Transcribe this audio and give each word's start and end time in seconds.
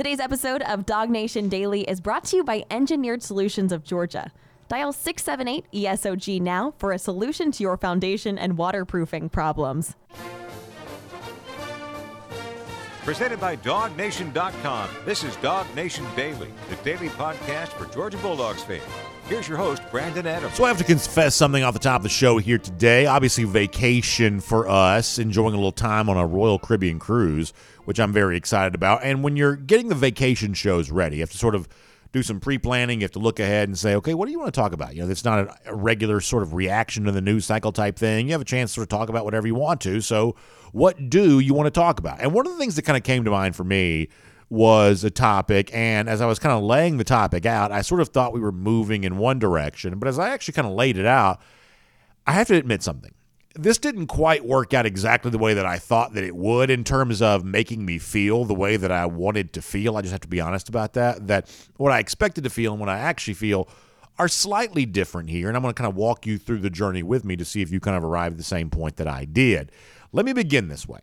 Today's 0.00 0.18
episode 0.18 0.62
of 0.62 0.86
Dog 0.86 1.10
Nation 1.10 1.50
Daily 1.50 1.82
is 1.82 2.00
brought 2.00 2.24
to 2.24 2.36
you 2.36 2.42
by 2.42 2.64
Engineered 2.70 3.22
Solutions 3.22 3.70
of 3.70 3.84
Georgia. 3.84 4.32
Dial 4.66 4.94
678 4.94 5.66
ESOG 5.74 6.40
now 6.40 6.72
for 6.78 6.92
a 6.92 6.98
solution 6.98 7.52
to 7.52 7.62
your 7.62 7.76
foundation 7.76 8.38
and 8.38 8.56
waterproofing 8.56 9.28
problems. 9.28 9.96
Presented 13.04 13.40
by 13.40 13.56
DogNation.com. 13.56 14.88
This 15.04 15.22
is 15.22 15.36
Dog 15.36 15.66
Nation 15.76 16.06
Daily, 16.16 16.48
the 16.70 16.76
daily 16.76 17.10
podcast 17.10 17.68
for 17.68 17.84
Georgia 17.92 18.16
Bulldogs 18.18 18.62
fans. 18.62 18.82
Here's 19.26 19.46
your 19.46 19.58
host, 19.58 19.82
Brandon 19.90 20.26
Adams. 20.26 20.54
So 20.54 20.64
I 20.64 20.68
have 20.68 20.78
to 20.78 20.84
confess 20.84 21.36
something 21.36 21.62
off 21.62 21.72
the 21.72 21.78
top 21.78 22.00
of 22.00 22.02
the 22.02 22.08
show 22.08 22.38
here 22.38 22.58
today. 22.58 23.06
Obviously, 23.06 23.44
vacation 23.44 24.40
for 24.40 24.68
us, 24.68 25.18
enjoying 25.18 25.54
a 25.54 25.56
little 25.56 25.70
time 25.70 26.08
on 26.08 26.16
a 26.16 26.26
Royal 26.26 26.58
Caribbean 26.58 26.98
cruise, 26.98 27.52
which 27.90 27.98
I'm 27.98 28.12
very 28.12 28.36
excited 28.36 28.76
about. 28.76 29.02
And 29.02 29.24
when 29.24 29.36
you're 29.36 29.56
getting 29.56 29.88
the 29.88 29.96
vacation 29.96 30.54
shows 30.54 30.92
ready, 30.92 31.16
you 31.16 31.22
have 31.22 31.32
to 31.32 31.36
sort 31.36 31.56
of 31.56 31.66
do 32.12 32.22
some 32.22 32.38
pre-planning. 32.38 33.00
You 33.00 33.04
have 33.04 33.10
to 33.10 33.18
look 33.18 33.40
ahead 33.40 33.68
and 33.68 33.76
say, 33.76 33.96
okay, 33.96 34.14
what 34.14 34.26
do 34.26 34.30
you 34.30 34.38
want 34.38 34.54
to 34.54 34.60
talk 34.60 34.72
about? 34.72 34.94
You 34.94 35.02
know, 35.02 35.10
it's 35.10 35.24
not 35.24 35.58
a 35.66 35.74
regular 35.74 36.20
sort 36.20 36.44
of 36.44 36.54
reaction 36.54 37.02
to 37.06 37.10
the 37.10 37.20
news 37.20 37.46
cycle 37.46 37.72
type 37.72 37.98
thing. 37.98 38.28
You 38.28 38.32
have 38.34 38.42
a 38.42 38.44
chance 38.44 38.70
to 38.70 38.74
sort 38.74 38.84
of 38.84 38.96
talk 38.96 39.08
about 39.08 39.24
whatever 39.24 39.48
you 39.48 39.56
want 39.56 39.80
to. 39.80 40.00
So, 40.02 40.36
what 40.70 41.10
do 41.10 41.40
you 41.40 41.52
want 41.52 41.66
to 41.66 41.72
talk 41.72 41.98
about? 41.98 42.20
And 42.20 42.32
one 42.32 42.46
of 42.46 42.52
the 42.52 42.58
things 42.60 42.76
that 42.76 42.82
kind 42.82 42.96
of 42.96 43.02
came 43.02 43.24
to 43.24 43.30
mind 43.32 43.56
for 43.56 43.64
me 43.64 44.08
was 44.50 45.02
a 45.02 45.10
topic. 45.10 45.68
And 45.74 46.08
as 46.08 46.20
I 46.20 46.26
was 46.26 46.38
kind 46.38 46.56
of 46.56 46.62
laying 46.62 46.96
the 46.96 47.02
topic 47.02 47.44
out, 47.44 47.72
I 47.72 47.82
sort 47.82 48.00
of 48.00 48.10
thought 48.10 48.32
we 48.32 48.38
were 48.38 48.52
moving 48.52 49.02
in 49.02 49.18
one 49.18 49.40
direction. 49.40 49.98
But 49.98 50.06
as 50.06 50.16
I 50.16 50.28
actually 50.28 50.54
kind 50.54 50.68
of 50.68 50.74
laid 50.74 50.96
it 50.96 51.06
out, 51.06 51.42
I 52.24 52.34
have 52.34 52.46
to 52.46 52.54
admit 52.54 52.84
something. 52.84 53.10
This 53.62 53.76
didn't 53.76 54.06
quite 54.06 54.44
work 54.44 54.72
out 54.72 54.86
exactly 54.86 55.30
the 55.30 55.38
way 55.38 55.52
that 55.52 55.66
I 55.66 55.78
thought 55.78 56.14
that 56.14 56.24
it 56.24 56.34
would 56.34 56.70
in 56.70 56.82
terms 56.82 57.20
of 57.20 57.44
making 57.44 57.84
me 57.84 57.98
feel 57.98 58.46
the 58.46 58.54
way 58.54 58.78
that 58.78 58.90
I 58.90 59.04
wanted 59.04 59.52
to 59.52 59.62
feel. 59.62 59.96
I 59.96 60.00
just 60.00 60.12
have 60.12 60.22
to 60.22 60.28
be 60.28 60.40
honest 60.40 60.70
about 60.70 60.94
that. 60.94 61.26
That 61.26 61.50
what 61.76 61.92
I 61.92 61.98
expected 61.98 62.44
to 62.44 62.50
feel 62.50 62.72
and 62.72 62.80
what 62.80 62.88
I 62.88 62.98
actually 62.98 63.34
feel 63.34 63.68
are 64.18 64.28
slightly 64.28 64.86
different 64.86 65.28
here. 65.28 65.48
And 65.48 65.56
I'm 65.56 65.62
going 65.62 65.74
to 65.74 65.78
kind 65.78 65.90
of 65.90 65.94
walk 65.94 66.24
you 66.26 66.38
through 66.38 66.60
the 66.60 66.70
journey 66.70 67.02
with 67.02 67.22
me 67.24 67.36
to 67.36 67.44
see 67.44 67.60
if 67.60 67.70
you 67.70 67.80
kind 67.80 67.98
of 67.98 68.04
arrive 68.04 68.32
at 68.32 68.38
the 68.38 68.44
same 68.44 68.70
point 68.70 68.96
that 68.96 69.06
I 69.06 69.26
did. 69.26 69.72
Let 70.12 70.24
me 70.24 70.32
begin 70.32 70.68
this 70.68 70.88
way 70.88 71.00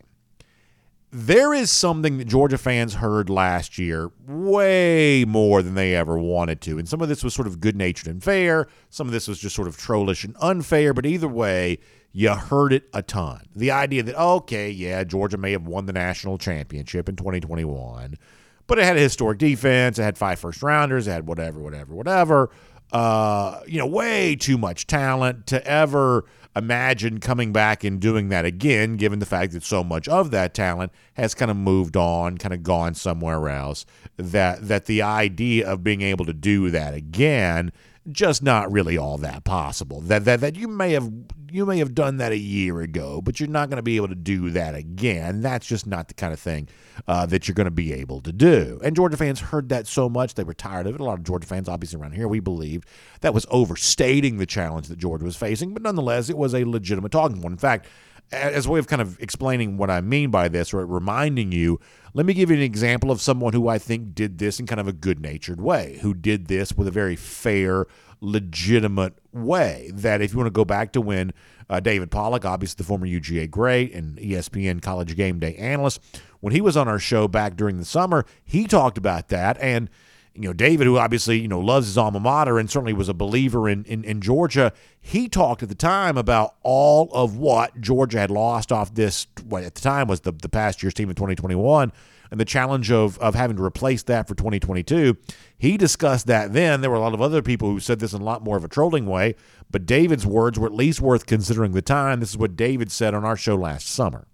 there 1.10 1.54
is 1.54 1.70
something 1.70 2.18
that 2.18 2.26
Georgia 2.26 2.58
fans 2.58 2.94
heard 2.94 3.30
last 3.30 3.78
year 3.78 4.10
way 4.26 5.24
more 5.26 5.62
than 5.62 5.74
they 5.74 5.94
ever 5.94 6.18
wanted 6.18 6.60
to. 6.60 6.78
And 6.78 6.86
some 6.86 7.00
of 7.00 7.08
this 7.08 7.24
was 7.24 7.32
sort 7.32 7.46
of 7.46 7.60
good 7.60 7.76
natured 7.76 8.08
and 8.08 8.22
fair. 8.22 8.68
Some 8.90 9.06
of 9.06 9.12
this 9.12 9.26
was 9.26 9.38
just 9.38 9.56
sort 9.56 9.68
of 9.68 9.78
trollish 9.78 10.24
and 10.24 10.36
unfair. 10.40 10.92
But 10.92 11.06
either 11.06 11.28
way, 11.28 11.78
you 12.18 12.30
heard 12.30 12.72
it 12.72 12.88
a 12.92 13.00
ton. 13.00 13.42
The 13.54 13.70
idea 13.70 14.02
that, 14.02 14.20
okay, 14.20 14.70
yeah, 14.70 15.04
Georgia 15.04 15.36
may 15.36 15.52
have 15.52 15.68
won 15.68 15.86
the 15.86 15.92
national 15.92 16.36
championship 16.36 17.08
in 17.08 17.14
2021, 17.14 18.18
but 18.66 18.76
it 18.76 18.84
had 18.84 18.96
a 18.96 19.00
historic 19.00 19.38
defense. 19.38 20.00
It 20.00 20.02
had 20.02 20.18
five 20.18 20.40
first 20.40 20.60
rounders. 20.60 21.06
It 21.06 21.12
had 21.12 21.28
whatever, 21.28 21.60
whatever, 21.60 21.94
whatever. 21.94 22.50
Uh, 22.90 23.60
you 23.68 23.78
know, 23.78 23.86
way 23.86 24.34
too 24.34 24.58
much 24.58 24.88
talent 24.88 25.46
to 25.46 25.64
ever 25.64 26.24
imagine 26.56 27.20
coming 27.20 27.52
back 27.52 27.84
and 27.84 28.00
doing 28.00 28.30
that 28.30 28.44
again, 28.44 28.96
given 28.96 29.20
the 29.20 29.26
fact 29.26 29.52
that 29.52 29.62
so 29.62 29.84
much 29.84 30.08
of 30.08 30.32
that 30.32 30.54
talent 30.54 30.90
has 31.14 31.34
kind 31.34 31.52
of 31.52 31.56
moved 31.56 31.96
on, 31.96 32.36
kind 32.36 32.52
of 32.52 32.64
gone 32.64 32.94
somewhere 32.94 33.48
else. 33.48 33.86
That 34.16 34.66
that 34.66 34.86
the 34.86 35.02
idea 35.02 35.70
of 35.70 35.84
being 35.84 36.02
able 36.02 36.24
to 36.24 36.34
do 36.34 36.68
that 36.70 36.94
again 36.94 37.70
just 38.10 38.42
not 38.42 38.70
really 38.70 38.96
all 38.96 39.18
that 39.18 39.44
possible. 39.44 40.00
That 40.00 40.24
that 40.24 40.40
that 40.40 40.56
you 40.56 40.68
may 40.68 40.92
have 40.92 41.10
you 41.50 41.66
may 41.66 41.78
have 41.78 41.94
done 41.94 42.18
that 42.18 42.32
a 42.32 42.38
year 42.38 42.80
ago, 42.80 43.20
but 43.22 43.40
you're 43.40 43.48
not 43.48 43.70
going 43.70 43.76
to 43.76 43.82
be 43.82 43.96
able 43.96 44.08
to 44.08 44.14
do 44.14 44.50
that 44.50 44.74
again. 44.74 45.40
That's 45.40 45.66
just 45.66 45.86
not 45.86 46.08
the 46.08 46.14
kind 46.14 46.32
of 46.32 46.40
thing 46.40 46.68
uh, 47.06 47.26
that 47.26 47.48
you're 47.48 47.54
going 47.54 47.66
to 47.66 47.70
be 47.70 47.92
able 47.92 48.20
to 48.22 48.32
do. 48.32 48.80
And 48.84 48.94
Georgia 48.94 49.16
fans 49.16 49.40
heard 49.40 49.68
that 49.70 49.86
so 49.86 50.08
much 50.08 50.34
they 50.34 50.44
were 50.44 50.54
tired 50.54 50.86
of 50.86 50.94
it. 50.94 51.00
A 51.00 51.04
lot 51.04 51.18
of 51.18 51.24
Georgia 51.24 51.46
fans, 51.46 51.68
obviously 51.68 52.00
around 52.00 52.12
here, 52.12 52.28
we 52.28 52.40
believed 52.40 52.86
that 53.20 53.34
was 53.34 53.46
overstating 53.50 54.38
the 54.38 54.46
challenge 54.46 54.88
that 54.88 54.98
Georgia 54.98 55.24
was 55.24 55.36
facing, 55.36 55.72
but 55.72 55.82
nonetheless, 55.82 56.28
it 56.28 56.36
was 56.36 56.54
a 56.54 56.64
legitimate 56.64 57.12
talking 57.12 57.40
point. 57.40 57.52
In 57.52 57.58
fact, 57.58 57.86
as 58.32 58.66
a 58.66 58.70
way 58.70 58.78
of 58.78 58.86
kind 58.86 59.02
of 59.02 59.20
explaining 59.20 59.76
what 59.76 59.90
I 59.90 60.00
mean 60.00 60.30
by 60.30 60.48
this 60.48 60.74
or 60.74 60.84
reminding 60.84 61.52
you, 61.52 61.80
let 62.14 62.26
me 62.26 62.34
give 62.34 62.50
you 62.50 62.56
an 62.56 62.62
example 62.62 63.10
of 63.10 63.20
someone 63.20 63.52
who 63.52 63.68
I 63.68 63.78
think 63.78 64.14
did 64.14 64.38
this 64.38 64.60
in 64.60 64.66
kind 64.66 64.80
of 64.80 64.88
a 64.88 64.92
good 64.92 65.20
natured 65.20 65.60
way, 65.60 65.98
who 66.02 66.14
did 66.14 66.46
this 66.46 66.72
with 66.72 66.88
a 66.88 66.90
very 66.90 67.16
fair, 67.16 67.86
legitimate 68.20 69.14
way. 69.32 69.90
That 69.94 70.20
if 70.20 70.32
you 70.32 70.38
want 70.38 70.48
to 70.48 70.52
go 70.52 70.64
back 70.64 70.92
to 70.92 71.00
when 71.00 71.32
uh, 71.70 71.80
David 71.80 72.10
Pollack, 72.10 72.44
obviously 72.44 72.76
the 72.78 72.84
former 72.84 73.06
UGA 73.06 73.50
great 73.50 73.94
and 73.94 74.18
ESPN 74.18 74.82
college 74.82 75.14
game 75.16 75.38
day 75.38 75.54
analyst, 75.56 76.00
when 76.40 76.52
he 76.52 76.60
was 76.60 76.76
on 76.76 76.88
our 76.88 76.98
show 76.98 77.28
back 77.28 77.56
during 77.56 77.78
the 77.78 77.84
summer, 77.84 78.24
he 78.44 78.66
talked 78.66 78.98
about 78.98 79.28
that. 79.28 79.58
And 79.60 79.90
you 80.38 80.48
know, 80.48 80.52
David, 80.52 80.86
who 80.86 80.98
obviously, 80.98 81.40
you 81.40 81.48
know, 81.48 81.58
loves 81.58 81.88
his 81.88 81.98
alma 81.98 82.20
mater 82.20 82.60
and 82.60 82.70
certainly 82.70 82.92
was 82.92 83.08
a 83.08 83.14
believer 83.14 83.68
in, 83.68 83.84
in, 83.86 84.04
in, 84.04 84.20
Georgia, 84.20 84.72
he 85.00 85.28
talked 85.28 85.64
at 85.64 85.68
the 85.68 85.74
time 85.74 86.16
about 86.16 86.54
all 86.62 87.10
of 87.12 87.36
what 87.36 87.80
Georgia 87.80 88.20
had 88.20 88.30
lost 88.30 88.70
off 88.70 88.94
this, 88.94 89.26
what 89.44 89.64
at 89.64 89.74
the 89.74 89.80
time 89.80 90.06
was 90.06 90.20
the, 90.20 90.30
the 90.30 90.48
past 90.48 90.80
year's 90.80 90.94
team 90.94 91.08
in 91.08 91.16
2021, 91.16 91.92
and 92.30 92.38
the 92.38 92.44
challenge 92.44 92.92
of, 92.92 93.18
of 93.18 93.34
having 93.34 93.56
to 93.56 93.64
replace 93.64 94.04
that 94.04 94.28
for 94.28 94.36
2022. 94.36 95.16
He 95.58 95.76
discussed 95.76 96.28
that 96.28 96.52
then. 96.52 96.82
There 96.82 96.90
were 96.90 96.96
a 96.96 97.00
lot 97.00 97.14
of 97.14 97.20
other 97.20 97.42
people 97.42 97.70
who 97.70 97.80
said 97.80 97.98
this 97.98 98.12
in 98.12 98.20
a 98.20 98.24
lot 98.24 98.44
more 98.44 98.56
of 98.56 98.62
a 98.62 98.68
trolling 98.68 99.06
way, 99.06 99.34
but 99.72 99.86
David's 99.86 100.24
words 100.24 100.56
were 100.56 100.66
at 100.66 100.74
least 100.74 101.00
worth 101.00 101.26
considering 101.26 101.72
the 101.72 101.82
time. 101.82 102.20
This 102.20 102.30
is 102.30 102.38
what 102.38 102.54
David 102.54 102.92
said 102.92 103.12
on 103.12 103.24
our 103.24 103.36
show 103.36 103.56
last 103.56 103.88
summer. 103.88 104.28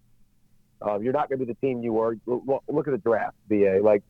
Uh, 0.84 0.98
you're 0.98 1.14
not 1.14 1.30
going 1.30 1.38
to 1.38 1.46
be 1.46 1.50
the 1.50 1.66
team 1.66 1.82
you 1.82 1.94
were. 1.94 2.18
Look 2.26 2.86
at 2.86 2.90
the 2.90 2.98
draft, 2.98 3.36
BA. 3.48 3.80
Like, 3.82 4.02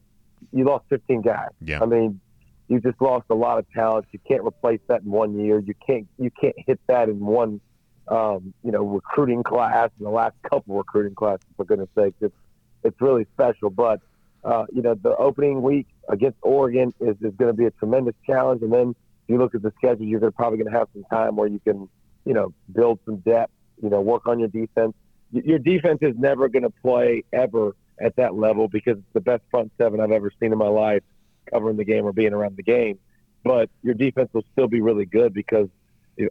you 0.53 0.65
lost 0.65 0.85
15 0.89 1.23
guys. 1.23 1.49
Yeah. 1.61 1.83
I 1.83 1.87
mean, 1.87 2.21
you 2.69 2.81
just 2.81 3.01
lost 3.01 3.27
a 3.31 3.35
lot 3.35 3.59
of 3.59 3.71
talent. 3.73 4.07
You 4.13 4.19
can't 4.27 4.45
replace 4.45 4.81
that 4.89 5.03
in 5.03 5.11
one 5.11 5.39
year. 5.39 5.59
You 5.59 5.75
can't 5.87 6.09
you 6.19 6.31
can't 6.31 6.55
hit 6.67 6.81
that 6.87 7.09
in 7.09 7.21
one 7.21 7.61
um, 8.09 8.55
you 8.63 8.73
know 8.73 8.83
recruiting 8.85 9.43
class 9.43 9.91
in 9.99 10.05
the 10.05 10.11
last 10.11 10.35
couple 10.49 10.77
recruiting 10.77 11.15
classes. 11.15 11.47
For 11.57 11.65
goodness 11.65 11.89
sake, 11.97 12.15
it's 12.21 12.35
it's 12.83 13.01
really 13.01 13.27
special. 13.35 13.71
But 13.71 14.01
uh, 14.45 14.65
you 14.73 14.83
know 14.83 14.95
the 14.95 15.15
opening 15.17 15.63
week 15.63 15.87
against 16.09 16.39
Oregon 16.43 16.95
is, 17.01 17.17
is 17.21 17.35
going 17.37 17.51
to 17.51 17.57
be 17.57 17.67
a 17.67 17.71
tremendous 17.73 18.15
challenge. 18.27 18.63
And 18.63 18.73
then 18.73 18.91
if 18.91 19.29
you 19.29 19.39
look 19.39 19.55
at 19.55 19.63
the 19.63 19.73
schedule, 19.77 20.07
you're 20.07 20.21
gonna, 20.21 20.33
probably 20.33 20.59
going 20.59 20.73
to 20.73 20.79
have 20.79 20.89
some 20.95 21.05
time 21.05 21.37
where 21.37 21.49
you 21.49 21.61
can 21.61 21.89
you 22.25 22.33
know 22.33 22.53
build 22.73 22.99
some 23.05 23.17
depth. 23.17 23.53
You 23.83 23.91
know 23.91 24.01
work 24.01 24.27
on 24.27 24.39
your 24.39 24.49
defense. 24.49 24.95
Your 25.33 25.59
defense 25.59 25.99
is 26.01 26.15
never 26.17 26.49
going 26.49 26.63
to 26.63 26.71
play 26.71 27.25
ever 27.33 27.75
at 28.01 28.17
that 28.17 28.35
level 28.35 28.69
because 28.69 28.99
it's 28.99 29.13
the 29.13 29.21
best 29.21 29.43
front 29.51 29.73
seven 29.79 30.01
I've 30.01 30.11
ever 30.11 30.33
seen 30.41 30.53
in 30.53 30.59
my 30.59 30.69
life 30.69 31.03
covering 31.51 31.77
the 31.77 31.85
game 31.85 32.05
or 32.05 32.13
being 32.13 32.33
around 32.33 32.57
the 32.57 32.63
game. 32.63 32.99
But 33.45 33.71
your 33.83 33.95
defense 33.95 34.31
will 34.33 34.45
still 34.53 34.69
be 34.69 34.81
really 34.81 35.05
good 35.05 35.35
because 35.35 35.69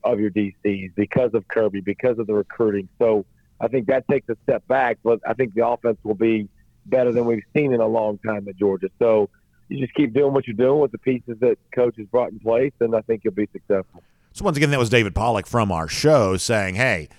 of 0.04 0.20
your 0.20 0.32
DCs, 0.32 0.96
because 0.96 1.34
of 1.34 1.48
Kirby, 1.48 1.82
because 1.82 2.18
of 2.18 2.28
the 2.28 2.34
recruiting. 2.34 2.90
So 3.00 3.26
I 3.60 3.68
think 3.68 3.88
that 3.88 4.08
takes 4.08 4.28
a 4.30 4.38
step 4.44 4.66
back, 4.68 4.98
but 5.04 5.20
I 5.28 5.34
think 5.34 5.54
the 5.54 5.68
offense 5.68 5.98
will 6.04 6.16
be 6.16 6.50
better 6.86 7.12
than 7.12 7.26
we've 7.26 7.44
seen 7.56 7.74
in 7.74 7.82
a 7.82 7.88
long 7.88 8.18
time 8.20 8.48
at 8.48 8.58
Georgia. 8.58 8.90
So 9.00 9.30
you 9.70 9.80
just 9.80 9.94
keep 9.94 10.14
doing 10.14 10.34
what 10.34 10.48
you're 10.48 10.56
doing 10.56 10.80
with 10.80 10.92
the 10.92 10.98
pieces 10.98 11.38
that 11.40 11.58
coach 11.74 11.96
has 11.98 12.08
brought 12.08 12.32
in 12.32 12.40
place, 12.40 12.74
and 12.80 12.96
I 12.96 13.02
think 13.02 13.24
you'll 13.24 13.34
be 13.34 13.48
successful. 13.52 14.04
So 14.34 14.44
once 14.44 14.58
again, 14.58 14.72
that 14.72 14.80
was 14.80 14.90
David 14.90 15.14
Pollack 15.14 15.46
from 15.46 15.72
our 15.72 15.88
show 15.88 16.38
saying, 16.38 16.76
"Hey, 16.76 17.10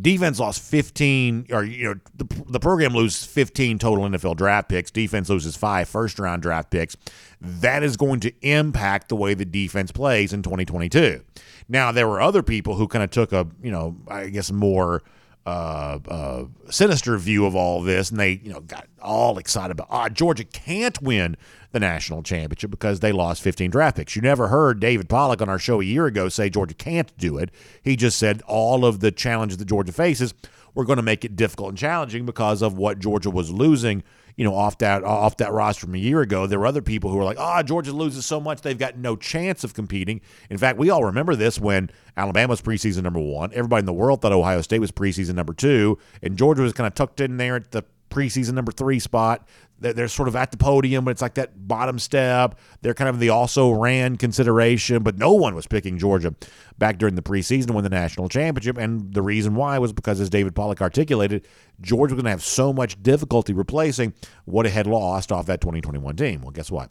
defense 0.00 0.38
lost 0.38 0.62
15 0.62 1.46
or 1.50 1.64
you 1.64 1.84
know 1.84 1.94
the, 2.14 2.44
the 2.48 2.60
program 2.60 2.94
loses 2.94 3.24
15 3.26 3.78
total 3.78 4.04
NFL 4.04 4.36
draft 4.36 4.68
picks. 4.68 4.90
Defense 4.90 5.28
loses 5.28 5.56
five 5.56 5.88
first 5.88 6.18
round 6.18 6.42
draft 6.42 6.70
picks. 6.70 6.96
That 7.40 7.82
is 7.82 7.96
going 7.96 8.20
to 8.20 8.32
impact 8.42 9.08
the 9.08 9.16
way 9.16 9.34
the 9.34 9.44
defense 9.44 9.90
plays 9.92 10.32
in 10.32 10.42
2022 10.42 11.22
now 11.70 11.92
there 11.92 12.08
were 12.08 12.20
other 12.20 12.42
people 12.42 12.74
who 12.74 12.86
kind 12.86 13.04
of 13.04 13.10
took 13.10 13.32
a 13.32 13.46
you 13.62 13.70
know 13.70 13.96
I 14.08 14.28
guess 14.28 14.50
more 14.50 15.02
uh, 15.46 15.98
uh, 16.06 16.44
sinister 16.68 17.16
view 17.16 17.46
of 17.46 17.56
all 17.56 17.80
this, 17.80 18.10
and 18.10 18.20
they 18.20 18.40
you 18.42 18.52
know 18.52 18.60
got 18.60 18.86
all 19.00 19.38
excited 19.38 19.70
about 19.70 19.86
ah 19.90 20.08
Georgia 20.08 20.44
can't 20.44 21.00
win 21.00 21.36
the 21.72 21.80
national 21.80 22.22
championship 22.22 22.70
because 22.70 23.00
they 23.00 23.12
lost 23.12 23.42
15 23.42 23.70
draft 23.70 23.96
picks. 23.96 24.16
You 24.16 24.22
never 24.22 24.48
heard 24.48 24.80
David 24.80 25.08
Pollack 25.08 25.40
on 25.40 25.48
our 25.48 25.58
show 25.58 25.80
a 25.80 25.84
year 25.84 26.06
ago 26.06 26.28
say 26.28 26.50
Georgia 26.50 26.74
can't 26.74 27.16
do 27.16 27.38
it. 27.38 27.50
He 27.82 27.96
just 27.96 28.18
said 28.18 28.42
all 28.46 28.84
of 28.84 29.00
the 29.00 29.10
challenges 29.10 29.58
that 29.58 29.66
Georgia 29.66 29.92
faces 29.92 30.34
were 30.74 30.84
going 30.84 30.96
to 30.96 31.02
make 31.02 31.24
it 31.24 31.36
difficult 31.36 31.70
and 31.70 31.78
challenging 31.78 32.26
because 32.26 32.62
of 32.62 32.76
what 32.76 32.98
Georgia 32.98 33.30
was 33.30 33.50
losing 33.50 34.02
you 34.36 34.44
know, 34.44 34.54
off 34.54 34.78
that 34.78 35.04
off 35.04 35.36
that 35.36 35.52
roster 35.52 35.84
from 35.84 35.94
a 35.94 35.98
year 35.98 36.22
ago. 36.22 36.46
There 36.46 36.58
were 36.58 36.66
other 36.66 36.80
people 36.80 37.10
who 37.10 37.18
were 37.18 37.24
like, 37.24 37.38
"Ah, 37.38 37.58
oh, 37.58 37.62
Georgia 37.62 37.92
loses 37.92 38.24
so 38.24 38.40
much 38.40 38.62
they've 38.62 38.78
got 38.78 38.96
no 38.96 39.14
chance 39.14 39.64
of 39.64 39.74
competing." 39.74 40.22
In 40.48 40.56
fact, 40.56 40.78
we 40.78 40.88
all 40.88 41.04
remember 41.04 41.36
this 41.36 41.58
when 41.58 41.90
Alabama 42.16 42.52
was 42.52 42.62
preseason 42.62 43.02
number 43.02 43.20
one. 43.20 43.50
Everybody 43.52 43.80
in 43.80 43.84
the 43.84 43.92
world 43.92 44.22
thought 44.22 44.32
Ohio 44.32 44.62
State 44.62 44.80
was 44.80 44.92
preseason 44.92 45.34
number 45.34 45.52
two, 45.52 45.98
and 46.22 46.38
Georgia 46.38 46.62
was 46.62 46.72
kind 46.72 46.86
of 46.86 46.94
tucked 46.94 47.20
in 47.20 47.36
there 47.36 47.56
at 47.56 47.70
the 47.72 47.84
preseason 48.10 48.54
number 48.54 48.72
three 48.72 48.98
spot. 48.98 49.46
They're, 49.80 50.08
sort 50.08 50.28
of 50.28 50.36
at 50.36 50.50
the 50.50 50.58
podium, 50.58 51.04
but 51.04 51.12
it's 51.12 51.22
like 51.22 51.34
that 51.34 51.66
bottom 51.66 51.98
step. 51.98 52.58
They're 52.82 52.94
kind 52.94 53.08
of 53.08 53.18
the 53.18 53.30
also 53.30 53.70
ran 53.70 54.16
consideration, 54.16 55.02
but 55.02 55.16
no 55.16 55.32
one 55.32 55.54
was 55.54 55.66
picking 55.66 55.98
Georgia 55.98 56.34
back 56.78 56.98
during 56.98 57.14
the 57.14 57.22
preseason 57.22 57.68
to 57.68 57.72
win 57.72 57.84
the 57.84 57.90
national 57.90 58.28
championship. 58.28 58.76
And 58.76 59.14
the 59.14 59.22
reason 59.22 59.54
why 59.54 59.78
was 59.78 59.92
because, 59.92 60.20
as 60.20 60.28
David 60.28 60.54
Pollack 60.54 60.82
articulated, 60.82 61.46
Georgia 61.80 62.14
was 62.14 62.22
going 62.22 62.24
to 62.26 62.30
have 62.30 62.44
so 62.44 62.72
much 62.72 63.02
difficulty 63.02 63.54
replacing 63.54 64.12
what 64.44 64.66
it 64.66 64.70
had 64.70 64.86
lost 64.86 65.32
off 65.32 65.46
that 65.46 65.62
2021 65.62 66.14
team. 66.16 66.42
Well, 66.42 66.50
guess 66.50 66.70
what? 66.70 66.90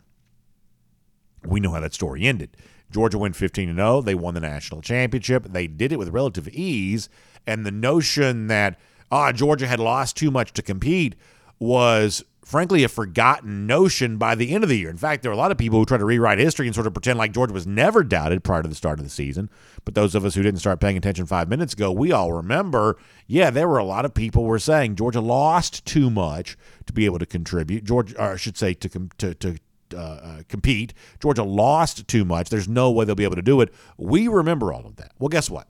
We 1.46 1.60
know 1.60 1.72
how 1.72 1.80
that 1.80 1.94
story 1.94 2.24
ended. 2.24 2.58
Georgia 2.92 3.18
went 3.20 3.36
15 3.36 3.76
0. 3.76 4.02
They 4.02 4.16
won 4.16 4.34
the 4.34 4.40
national 4.40 4.82
championship. 4.82 5.46
They 5.48 5.68
did 5.68 5.92
it 5.92 6.00
with 6.00 6.10
relative 6.10 6.48
ease. 6.50 7.08
And 7.46 7.66
the 7.66 7.72
notion 7.72 8.48
that 8.48 8.80
ah, 9.12 9.32
Georgia 9.32 9.68
had 9.68 9.80
lost 9.80 10.18
too 10.18 10.32
much 10.32 10.54
to 10.54 10.62
compete 10.62 11.16
was 11.60 12.24
frankly 12.50 12.84
a 12.84 12.90
forgotten 12.90 13.68
notion 13.68 14.18
by 14.18 14.34
the 14.34 14.56
end 14.56 14.64
of 14.64 14.70
the 14.70 14.80
year. 14.80 14.90
In 14.90 14.98
fact, 14.98 15.22
there 15.22 15.30
are 15.30 15.36
a 15.36 15.38
lot 15.38 15.52
of 15.52 15.58
people 15.60 15.78
who 15.78 15.86
try 15.86 16.00
to 16.00 16.06
rewrite 16.06 16.40
history 16.40 16.66
and 16.66 16.74
sort 16.74 16.88
of 16.88 16.94
pretend 16.94 17.20
like 17.20 17.32
Georgia 17.32 17.54
was 17.54 17.68
never 17.68 18.04
doubted 18.04 18.44
prior 18.44 18.64
to 18.64 18.68
the 18.68 18.74
start 18.74 18.98
of 18.98 19.06
the 19.06 19.12
season. 19.12 19.52
But 19.86 19.94
those 19.94 20.16
of 20.16 20.26
us 20.26 20.34
who 20.34 20.42
didn't 20.42 20.60
start 20.60 20.80
paying 20.80 20.98
attention 20.98 21.28
five 21.28 21.48
minutes 21.48 21.74
ago, 21.74 21.92
we 21.92 22.12
all 22.12 22.34
remember, 22.34 22.98
yeah, 23.28 23.52
there 23.52 23.68
were 23.68 23.78
a 23.78 23.84
lot 23.84 24.04
of 24.04 24.16
people 24.16 24.46
were 24.46 24.58
saying 24.58 24.96
Georgia 24.96 25.22
lost 25.22 25.86
too 25.86 26.10
much 26.10 26.58
to 26.88 26.92
be 26.92 27.06
able 27.06 27.20
to 27.20 27.28
contribute. 27.28 27.84
Georgia, 27.84 28.20
or 28.20 28.34
I 28.34 28.38
should 28.38 28.58
say, 28.58 28.74
to 28.74 29.10
to 29.20 29.36
to 29.36 29.56
uh, 29.94 29.98
uh, 29.98 30.42
compete. 30.48 30.96
Georgia 31.20 31.44
lost 31.44 32.08
too 32.08 32.26
much. 32.26 32.50
There's 32.50 32.68
no 32.68 32.90
way 32.90 33.06
they'll 33.06 33.14
be 33.14 33.26
able 33.26 33.36
to 33.36 33.44
do 33.44 33.62
it. 33.62 33.72
We 33.96 34.28
remember 34.28 34.74
all 34.74 34.88
of 34.88 34.96
that. 34.96 35.12
Well, 35.20 35.30
guess 35.30 35.52
what? 35.52 35.68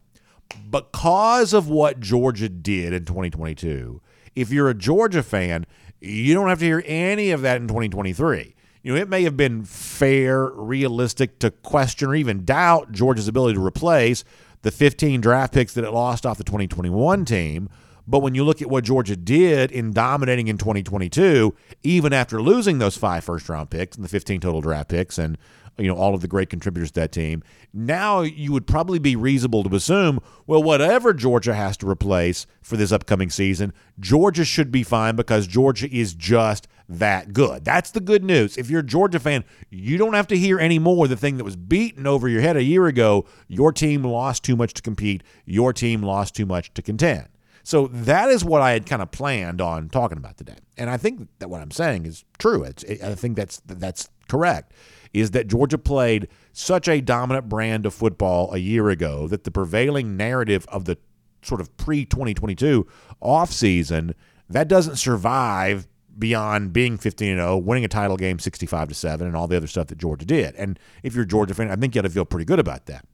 Because 0.70 1.52
of 1.52 1.68
what 1.68 2.00
Georgia 2.00 2.48
did 2.48 2.94
in 2.94 3.04
2022, 3.04 4.02
if 4.36 4.52
you're 4.52 4.70
a 4.70 4.74
Georgia 4.74 5.22
fan, 5.24 5.66
you 6.02 6.34
don't 6.34 6.50
have 6.50 6.60
to 6.60 6.66
hear 6.66 6.84
any 6.86 7.32
of 7.32 7.42
that 7.42 7.58
in 7.62 7.68
2023. 7.68 8.56
You 8.82 8.94
know, 8.94 9.02
it 9.02 9.10
may 9.10 9.24
have 9.24 9.36
been 9.36 9.66
fair, 9.66 10.48
realistic 10.48 11.40
to 11.40 11.52
question 11.52 12.10
or 12.10 12.16
even 12.16 12.46
doubt 12.46 12.92
Georgia's 12.92 13.28
ability 13.28 13.56
to 13.56 13.66
replace 13.66 14.24
the 14.62 14.72
15 14.72 15.22
draft 15.22 15.54
picks 15.54 15.74
that 15.74 15.84
it 15.84 15.92
lost 15.92 16.26
off 16.26 16.38
the 16.38 16.44
2021 16.44 17.26
team. 17.26 17.70
But 18.08 18.20
when 18.20 18.34
you 18.34 18.44
look 18.44 18.62
at 18.62 18.70
what 18.70 18.86
Georgia 18.86 19.16
did 19.16 19.72
in 19.72 19.94
dominating 19.94 20.48
in 20.48 20.58
2022, 20.58 21.54
even 21.84 22.12
after 22.12 22.42
losing 22.42 22.80
those 22.80 22.98
five 22.98 23.24
first 23.24 23.48
round 23.50 23.70
picks 23.70 23.96
and 23.96 24.04
the 24.04 24.10
15 24.10 24.42
total 24.42 24.62
draft 24.62 24.90
picks 24.90 25.18
and 25.18 25.38
you 25.80 25.88
know 25.88 25.96
all 25.96 26.14
of 26.14 26.22
the 26.22 26.28
great 26.28 26.50
contributors 26.50 26.92
to 26.92 27.00
that 27.00 27.12
team, 27.12 27.44
now 27.74 28.22
you 28.22 28.52
would 28.52 28.68
probably 28.68 29.00
be 29.00 29.16
reasonable 29.16 29.64
to 29.64 29.76
assume, 29.76 30.20
well, 30.46 30.62
whatever 30.62 31.14
Georgia 31.14 31.54
has 31.54 31.78
to 31.78 31.90
replace 31.90 32.46
for 32.62 32.78
this 32.78 32.92
upcoming 32.92 33.30
season, 33.30 33.74
Georgia 34.00 34.46
should 34.46 34.72
be 34.72 34.84
fine 34.84 35.16
because 35.16 35.48
Georgia 35.48 35.90
is 35.92 36.14
just 36.14 36.68
that 36.88 37.34
good. 37.34 37.64
That's 37.64 37.92
the 37.92 38.00
good 38.00 38.24
news. 38.24 38.58
If 38.58 38.70
you're 38.70 38.80
a 38.82 38.84
Georgia 38.84 39.20
fan, 39.20 39.44
you 39.70 39.98
don't 39.98 40.14
have 40.14 40.28
to 40.28 40.38
hear 40.38 40.60
anymore 40.60 41.08
the 41.08 41.16
thing 41.16 41.38
that 41.38 41.44
was 41.44 41.56
beaten 41.56 42.08
over 42.08 42.28
your 42.28 42.42
head 42.42 42.58
a 42.58 42.64
year 42.64 42.88
ago. 42.88 43.26
Your 43.48 43.72
team 43.72 44.04
lost 44.04 44.44
too 44.44 44.56
much 44.56 44.74
to 44.74 44.82
compete. 44.82 45.24
Your 45.46 45.72
team 45.72 46.02
lost 46.02 46.36
too 46.36 46.46
much 46.46 46.74
to 46.74 46.82
contend. 46.82 47.28
So 47.64 47.88
that 47.88 48.30
is 48.30 48.44
what 48.44 48.62
I 48.62 48.72
had 48.72 48.88
kind 48.88 49.02
of 49.02 49.12
planned 49.12 49.62
on 49.62 49.90
talking 49.90 50.18
about 50.18 50.38
today, 50.38 50.56
and 50.78 50.90
I 50.90 50.98
think 50.98 51.28
that 51.38 51.50
what 51.50 51.62
I'm 51.62 51.70
saying 51.70 52.08
is 52.08 52.24
true. 52.40 52.64
It's, 52.64 52.84
I 52.84 53.14
think 53.14 53.36
that's 53.36 53.62
that's 53.66 54.10
correct. 54.28 54.74
Is 55.14 55.32
that 55.32 55.48
Georgia 55.48 55.78
played 55.78 56.28
such 56.54 56.88
a 56.88 57.02
dominant 57.02 57.50
brand 57.50 57.86
of 57.86 57.94
football 57.94 58.54
a 58.54 58.58
year 58.58 58.90
ago 58.90 59.28
that 59.28 59.44
the 59.44 59.52
prevailing 59.52 60.16
narrative 60.16 60.66
of 60.70 60.86
the 60.86 60.98
sort 61.42 61.62
of 61.62 61.76
pre 61.78 62.06
2022 62.06 62.86
offseason 63.22 64.14
that 64.50 64.68
doesn't 64.68 64.98
survive 64.98 65.88
beyond 66.18 66.74
being 66.74 66.98
15 66.98 67.38
0, 67.38 67.58
winning 67.58 67.86
a 67.86 67.88
title 67.88 68.18
game 68.18 68.40
65 68.40 68.90
to 68.90 68.96
7, 68.96 69.26
and 69.26 69.36
all 69.36 69.48
the 69.48 69.56
other 69.56 69.68
stuff 69.68 69.88
that 69.88 69.98
Georgia 69.98 70.26
did. 70.26 70.56
And 70.56 70.78
if 71.04 71.16
you're 71.16 71.24
a 71.24 71.28
Georgia 71.28 71.54
fan, 71.54 71.72
I 71.72 71.76
think 71.76 71.96
you 71.96 72.00
ought 72.00 72.04
to 72.04 72.10
feel 72.10 72.26
pretty 72.26 72.46
good 72.46 72.60
about 72.60 72.88
that. 72.88 73.06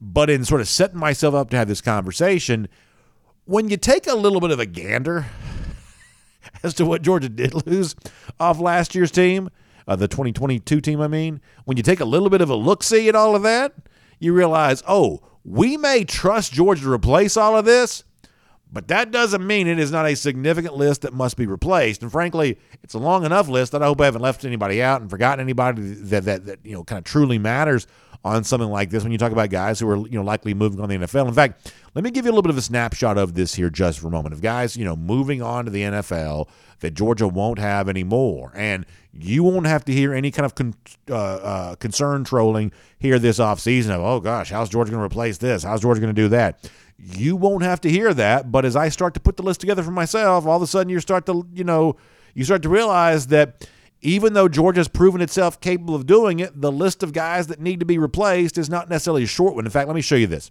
But 0.00 0.30
in 0.30 0.44
sort 0.44 0.62
of 0.62 0.68
setting 0.68 0.98
myself 0.98 1.34
up 1.34 1.50
to 1.50 1.56
have 1.56 1.68
this 1.68 1.82
conversation, 1.82 2.68
when 3.44 3.68
you 3.68 3.76
take 3.76 4.06
a 4.06 4.14
little 4.14 4.40
bit 4.40 4.50
of 4.50 4.58
a 4.58 4.64
gander 4.64 5.26
as 6.62 6.72
to 6.74 6.86
what 6.86 7.02
Georgia 7.02 7.28
did 7.28 7.66
lose 7.66 7.94
off 8.38 8.58
last 8.58 8.94
year's 8.94 9.10
team, 9.10 9.50
uh, 9.90 9.96
the 9.96 10.06
2022 10.06 10.80
team, 10.80 11.00
I 11.00 11.08
mean, 11.08 11.40
when 11.64 11.76
you 11.76 11.82
take 11.82 11.98
a 11.98 12.04
little 12.04 12.30
bit 12.30 12.40
of 12.40 12.48
a 12.48 12.54
look 12.54 12.84
see 12.84 13.08
at 13.08 13.16
all 13.16 13.34
of 13.34 13.42
that, 13.42 13.74
you 14.20 14.32
realize, 14.32 14.84
oh, 14.86 15.20
we 15.44 15.76
may 15.76 16.04
trust 16.04 16.52
Georgia 16.52 16.82
to 16.82 16.92
replace 16.92 17.36
all 17.36 17.56
of 17.56 17.64
this, 17.64 18.04
but 18.72 18.86
that 18.86 19.10
doesn't 19.10 19.44
mean 19.44 19.66
it 19.66 19.80
is 19.80 19.90
not 19.90 20.06
a 20.06 20.14
significant 20.14 20.76
list 20.76 21.02
that 21.02 21.12
must 21.12 21.36
be 21.36 21.44
replaced. 21.44 22.02
And 22.02 22.12
frankly, 22.12 22.56
it's 22.84 22.94
a 22.94 23.00
long 23.00 23.24
enough 23.24 23.48
list 23.48 23.72
that 23.72 23.82
I 23.82 23.86
hope 23.86 24.00
I 24.00 24.04
haven't 24.04 24.22
left 24.22 24.44
anybody 24.44 24.80
out 24.80 25.00
and 25.00 25.10
forgotten 25.10 25.40
anybody 25.40 25.82
that 25.82 26.24
that, 26.24 26.46
that 26.46 26.60
you 26.62 26.74
know 26.74 26.84
kind 26.84 26.98
of 26.98 27.04
truly 27.04 27.38
matters 27.38 27.88
on 28.24 28.44
something 28.44 28.68
like 28.68 28.90
this 28.90 29.02
when 29.02 29.12
you 29.12 29.18
talk 29.18 29.32
about 29.32 29.48
guys 29.48 29.80
who 29.80 29.88
are 29.88 29.96
you 29.96 30.18
know 30.18 30.22
likely 30.22 30.52
moving 30.54 30.80
on 30.80 30.88
the 30.88 30.96
NFL. 30.96 31.28
In 31.28 31.34
fact, 31.34 31.72
let 31.94 32.04
me 32.04 32.10
give 32.10 32.24
you 32.24 32.30
a 32.30 32.32
little 32.32 32.42
bit 32.42 32.50
of 32.50 32.58
a 32.58 32.62
snapshot 32.62 33.16
of 33.16 33.34
this 33.34 33.54
here 33.54 33.70
just 33.70 33.98
for 33.98 34.08
a 34.08 34.10
moment. 34.10 34.34
Of 34.34 34.42
guys, 34.42 34.76
you 34.76 34.84
know, 34.84 34.96
moving 34.96 35.40
on 35.42 35.64
to 35.64 35.70
the 35.70 35.82
NFL 35.82 36.48
that 36.80 36.92
Georgia 36.92 37.28
won't 37.28 37.58
have 37.58 37.88
anymore, 37.88 38.52
and 38.54 38.84
you 39.12 39.42
won't 39.42 39.66
have 39.66 39.84
to 39.86 39.92
hear 39.92 40.12
any 40.12 40.30
kind 40.30 40.46
of 40.46 40.54
con- 40.54 40.74
uh, 41.08 41.14
uh, 41.14 41.74
concern 41.76 42.24
trolling 42.24 42.72
here 42.98 43.18
this 43.18 43.38
offseason 43.38 43.90
of, 43.90 44.00
oh 44.00 44.20
gosh, 44.20 44.50
how's 44.50 44.68
Georgia 44.68 44.90
going 44.90 45.00
to 45.00 45.06
replace 45.06 45.38
this? 45.38 45.62
How's 45.62 45.80
Georgia 45.80 46.00
going 46.00 46.14
to 46.14 46.22
do 46.22 46.28
that? 46.28 46.70
You 46.98 47.36
won't 47.36 47.62
have 47.62 47.80
to 47.82 47.90
hear 47.90 48.12
that. 48.14 48.52
But 48.52 48.64
as 48.64 48.76
I 48.76 48.90
start 48.90 49.14
to 49.14 49.20
put 49.20 49.36
the 49.36 49.42
list 49.42 49.60
together 49.60 49.82
for 49.82 49.90
myself, 49.90 50.46
all 50.46 50.56
of 50.56 50.62
a 50.62 50.66
sudden 50.66 50.90
you 50.90 51.00
start 51.00 51.26
to, 51.26 51.46
you 51.52 51.64
know, 51.64 51.96
you 52.34 52.44
start 52.44 52.62
to 52.62 52.68
realize 52.68 53.28
that 53.28 53.66
even 54.02 54.32
though 54.32 54.48
Georgia's 54.48 54.88
proven 54.88 55.20
itself 55.20 55.60
capable 55.60 55.94
of 55.94 56.06
doing 56.06 56.40
it, 56.40 56.60
the 56.60 56.72
list 56.72 57.02
of 57.02 57.12
guys 57.12 57.48
that 57.48 57.60
need 57.60 57.80
to 57.80 57.86
be 57.86 57.98
replaced 57.98 58.56
is 58.56 58.70
not 58.70 58.88
necessarily 58.88 59.24
a 59.24 59.26
short 59.26 59.54
one. 59.54 59.66
In 59.66 59.70
fact, 59.70 59.88
let 59.88 59.94
me 59.94 60.00
show 60.00 60.16
you 60.16 60.26
this. 60.26 60.50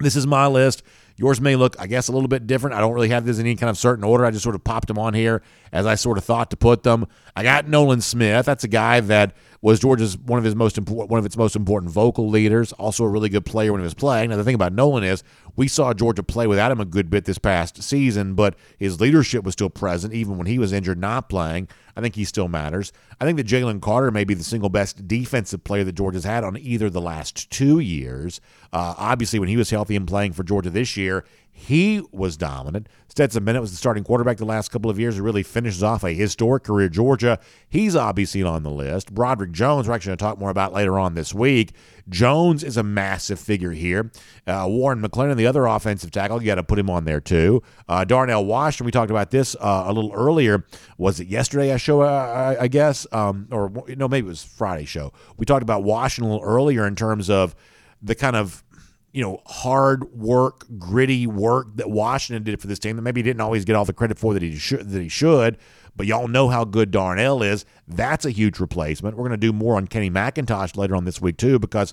This 0.00 0.16
is 0.16 0.26
my 0.26 0.46
list. 0.46 0.82
Yours 1.16 1.40
may 1.40 1.54
look, 1.54 1.76
I 1.78 1.86
guess, 1.86 2.08
a 2.08 2.12
little 2.12 2.28
bit 2.28 2.46
different. 2.46 2.74
I 2.74 2.80
don't 2.80 2.94
really 2.94 3.10
have 3.10 3.26
this 3.26 3.38
in 3.38 3.44
any 3.44 3.54
kind 3.54 3.68
of 3.68 3.76
certain 3.76 4.02
order. 4.02 4.24
I 4.24 4.30
just 4.30 4.42
sort 4.42 4.54
of 4.54 4.64
popped 4.64 4.88
them 4.88 4.98
on 4.98 5.12
here 5.12 5.42
as 5.70 5.84
I 5.84 5.94
sort 5.94 6.16
of 6.16 6.24
thought 6.24 6.50
to 6.50 6.56
put 6.56 6.82
them. 6.82 7.06
I 7.36 7.42
got 7.42 7.68
Nolan 7.68 8.00
Smith. 8.00 8.46
That's 8.46 8.64
a 8.64 8.68
guy 8.68 9.00
that 9.00 9.36
was 9.62 9.78
Georgia's 9.78 10.16
one 10.16 10.38
of 10.38 10.44
his 10.44 10.54
most 10.54 10.78
important, 10.78 11.10
one 11.10 11.18
of 11.18 11.26
its 11.26 11.36
most 11.36 11.54
important 11.54 11.92
vocal 11.92 12.28
leaders. 12.28 12.72
Also 12.72 13.04
a 13.04 13.08
really 13.08 13.28
good 13.28 13.44
player 13.44 13.72
when 13.72 13.80
he 13.80 13.84
was 13.84 13.94
playing. 13.94 14.30
Now 14.30 14.36
the 14.36 14.44
thing 14.44 14.54
about 14.54 14.72
Nolan 14.72 15.04
is 15.04 15.22
we 15.56 15.68
saw 15.68 15.92
Georgia 15.92 16.22
play 16.22 16.46
without 16.46 16.72
him 16.72 16.80
a 16.80 16.84
good 16.86 17.10
bit 17.10 17.26
this 17.26 17.38
past 17.38 17.82
season, 17.82 18.34
but 18.34 18.54
his 18.78 19.00
leadership 19.00 19.44
was 19.44 19.52
still 19.52 19.68
present 19.68 20.14
even 20.14 20.38
when 20.38 20.46
he 20.46 20.58
was 20.58 20.72
injured, 20.72 20.98
not 20.98 21.28
playing. 21.28 21.68
I 21.96 22.00
think 22.00 22.14
he 22.14 22.24
still 22.24 22.48
matters. 22.48 22.92
I 23.20 23.26
think 23.26 23.36
that 23.36 23.46
Jalen 23.46 23.82
Carter 23.82 24.10
may 24.10 24.24
be 24.24 24.32
the 24.32 24.44
single 24.44 24.70
best 24.70 25.06
defensive 25.06 25.64
player 25.64 25.84
that 25.84 25.92
Georgia's 25.92 26.24
had 26.24 26.44
on 26.44 26.56
either 26.56 26.88
the 26.88 27.00
last 27.00 27.50
two 27.50 27.80
years. 27.80 28.40
Uh, 28.72 28.94
obviously, 28.96 29.38
when 29.38 29.50
he 29.50 29.56
was 29.58 29.68
healthy 29.68 29.96
and 29.96 30.08
playing 30.08 30.32
for 30.32 30.42
Georgia 30.42 30.70
this 30.70 30.96
year, 30.96 31.24
he 31.52 32.02
was 32.12 32.36
dominant. 32.36 32.88
Stetson 33.08 33.44
Bennett 33.44 33.60
was 33.60 33.72
the 33.72 33.76
starting 33.76 34.04
quarterback 34.04 34.36
the 34.36 34.44
last 34.44 34.70
couple 34.70 34.90
of 34.90 34.98
years. 34.98 35.16
Who 35.16 35.22
really 35.22 35.42
finishes 35.42 35.82
off 35.82 36.04
a 36.04 36.12
historic 36.12 36.62
career 36.64 36.88
Georgia. 36.88 37.38
He's 37.68 37.96
obviously 37.96 38.42
on 38.42 38.62
the 38.62 38.70
list. 38.70 39.12
Broderick 39.12 39.52
Jones, 39.52 39.88
we're 39.88 39.94
actually 39.94 40.10
going 40.10 40.18
to 40.18 40.24
talk 40.24 40.38
more 40.38 40.50
about 40.50 40.72
later 40.72 40.98
on 40.98 41.14
this 41.14 41.34
week. 41.34 41.72
Jones 42.08 42.64
is 42.64 42.76
a 42.76 42.82
massive 42.82 43.38
figure 43.38 43.72
here. 43.72 44.10
Uh, 44.46 44.66
Warren 44.68 45.02
McClendon, 45.02 45.36
the 45.36 45.46
other 45.46 45.66
offensive 45.66 46.10
tackle, 46.10 46.40
you 46.40 46.46
got 46.46 46.54
to 46.54 46.62
put 46.62 46.78
him 46.78 46.88
on 46.88 47.04
there 47.04 47.20
too. 47.20 47.62
Uh, 47.88 48.04
Darnell 48.04 48.44
Washington, 48.44 48.86
we 48.86 48.92
talked 48.92 49.10
about 49.10 49.30
this 49.30 49.56
uh, 49.60 49.84
a 49.86 49.92
little 49.92 50.12
earlier. 50.12 50.64
Was 50.98 51.20
it 51.20 51.28
yesterday? 51.28 51.72
I 51.72 51.76
show, 51.76 52.02
uh, 52.02 52.56
I, 52.58 52.64
I 52.64 52.68
guess, 52.68 53.06
um, 53.12 53.48
or 53.50 53.72
no, 53.96 54.08
maybe 54.08 54.26
it 54.26 54.30
was 54.30 54.42
Friday 54.42 54.84
show. 54.84 55.12
We 55.36 55.46
talked 55.46 55.62
about 55.62 55.82
Washington 55.82 56.30
a 56.30 56.34
little 56.34 56.48
earlier 56.48 56.86
in 56.86 56.96
terms 56.96 57.28
of 57.28 57.54
the 58.02 58.14
kind 58.14 58.36
of 58.36 58.64
you 59.12 59.22
know, 59.22 59.42
hard 59.46 60.12
work, 60.12 60.66
gritty 60.78 61.26
work 61.26 61.68
that 61.76 61.90
Washington 61.90 62.44
did 62.44 62.60
for 62.60 62.66
this 62.66 62.78
team 62.78 62.96
that 62.96 63.02
maybe 63.02 63.20
he 63.20 63.22
didn't 63.24 63.40
always 63.40 63.64
get 63.64 63.74
all 63.74 63.84
the 63.84 63.92
credit 63.92 64.18
for 64.18 64.34
that 64.34 64.42
he 64.42 64.56
should 64.56 64.88
that 64.90 65.02
he 65.02 65.08
should. 65.08 65.58
But 65.96 66.06
y'all 66.06 66.28
know 66.28 66.48
how 66.48 66.64
good 66.64 66.92
Darnell 66.92 67.42
is. 67.42 67.64
That's 67.88 68.24
a 68.24 68.30
huge 68.30 68.60
replacement. 68.60 69.16
We're 69.16 69.28
going 69.28 69.32
to 69.32 69.46
do 69.46 69.52
more 69.52 69.76
on 69.76 69.88
Kenny 69.88 70.10
McIntosh 70.10 70.76
later 70.76 70.94
on 70.94 71.04
this 71.04 71.20
week 71.20 71.36
too, 71.36 71.58
because 71.58 71.92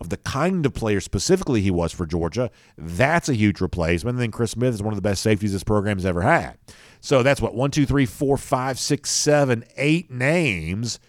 of 0.00 0.10
the 0.10 0.18
kind 0.18 0.66
of 0.66 0.74
player 0.74 1.00
specifically 1.00 1.62
he 1.62 1.70
was 1.70 1.92
for 1.92 2.04
Georgia. 2.04 2.50
That's 2.76 3.28
a 3.28 3.34
huge 3.34 3.60
replacement. 3.60 4.16
And 4.16 4.22
then 4.22 4.30
Chris 4.30 4.50
Smith 4.50 4.74
is 4.74 4.82
one 4.82 4.92
of 4.92 4.98
the 4.98 5.02
best 5.02 5.22
safeties 5.22 5.52
this 5.52 5.64
program's 5.64 6.04
ever 6.04 6.22
had. 6.22 6.58
So 7.00 7.22
that's 7.22 7.40
what 7.40 7.54
one, 7.54 7.70
two, 7.70 7.86
three, 7.86 8.06
four, 8.06 8.36
five, 8.36 8.78
six, 8.78 9.10
seven, 9.10 9.64
eight 9.76 10.10
names 10.10 11.00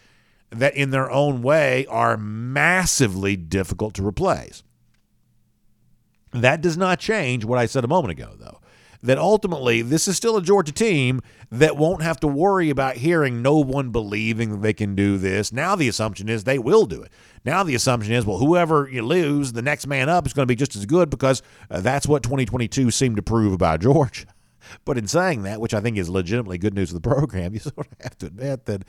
that 0.49 0.75
in 0.75 0.91
their 0.91 1.11
own 1.11 1.41
way 1.41 1.85
are 1.87 2.17
massively 2.17 3.35
difficult 3.35 3.93
to 3.95 4.07
replace. 4.07 4.63
That 6.31 6.61
does 6.61 6.77
not 6.77 6.99
change 6.99 7.45
what 7.45 7.59
I 7.59 7.65
said 7.65 7.83
a 7.83 7.87
moment 7.87 8.11
ago, 8.11 8.35
though. 8.37 8.59
That 9.01 9.17
ultimately, 9.17 9.81
this 9.81 10.09
is 10.09 10.17
still 10.17 10.35
a 10.35 10.41
Georgia 10.41 10.73
team 10.73 11.21
that 11.51 11.77
won't 11.77 12.01
have 12.01 12.19
to 12.19 12.27
worry 12.27 12.69
about 12.69 12.97
hearing 12.97 13.41
no 13.41 13.55
one 13.57 13.91
believing 13.91 14.51
that 14.51 14.61
they 14.61 14.73
can 14.73 14.93
do 14.93 15.17
this. 15.17 15.53
Now, 15.53 15.75
the 15.77 15.87
assumption 15.87 16.27
is 16.27 16.43
they 16.43 16.59
will 16.59 16.85
do 16.85 17.01
it. 17.01 17.11
Now, 17.45 17.63
the 17.63 17.75
assumption 17.75 18.13
is, 18.13 18.25
well, 18.25 18.39
whoever 18.39 18.89
you 18.91 19.01
lose, 19.01 19.53
the 19.53 19.61
next 19.61 19.87
man 19.87 20.09
up 20.09 20.27
is 20.27 20.33
going 20.33 20.43
to 20.43 20.51
be 20.51 20.55
just 20.55 20.75
as 20.75 20.85
good 20.85 21.09
because 21.09 21.41
uh, 21.71 21.79
that's 21.79 22.07
what 22.07 22.23
2022 22.23 22.91
seemed 22.91 23.15
to 23.15 23.21
prove 23.21 23.53
about 23.53 23.79
Georgia. 23.81 24.25
but 24.83 24.97
in 24.97 25.07
saying 25.07 25.43
that, 25.43 25.61
which 25.61 25.73
I 25.73 25.79
think 25.79 25.97
is 25.97 26.09
legitimately 26.09 26.57
good 26.57 26.73
news 26.73 26.89
for 26.89 26.95
the 26.95 27.01
program, 27.01 27.53
you 27.55 27.61
sort 27.61 27.87
of 27.87 27.97
have 28.01 28.17
to 28.17 28.25
admit 28.25 28.65
that 28.65 28.83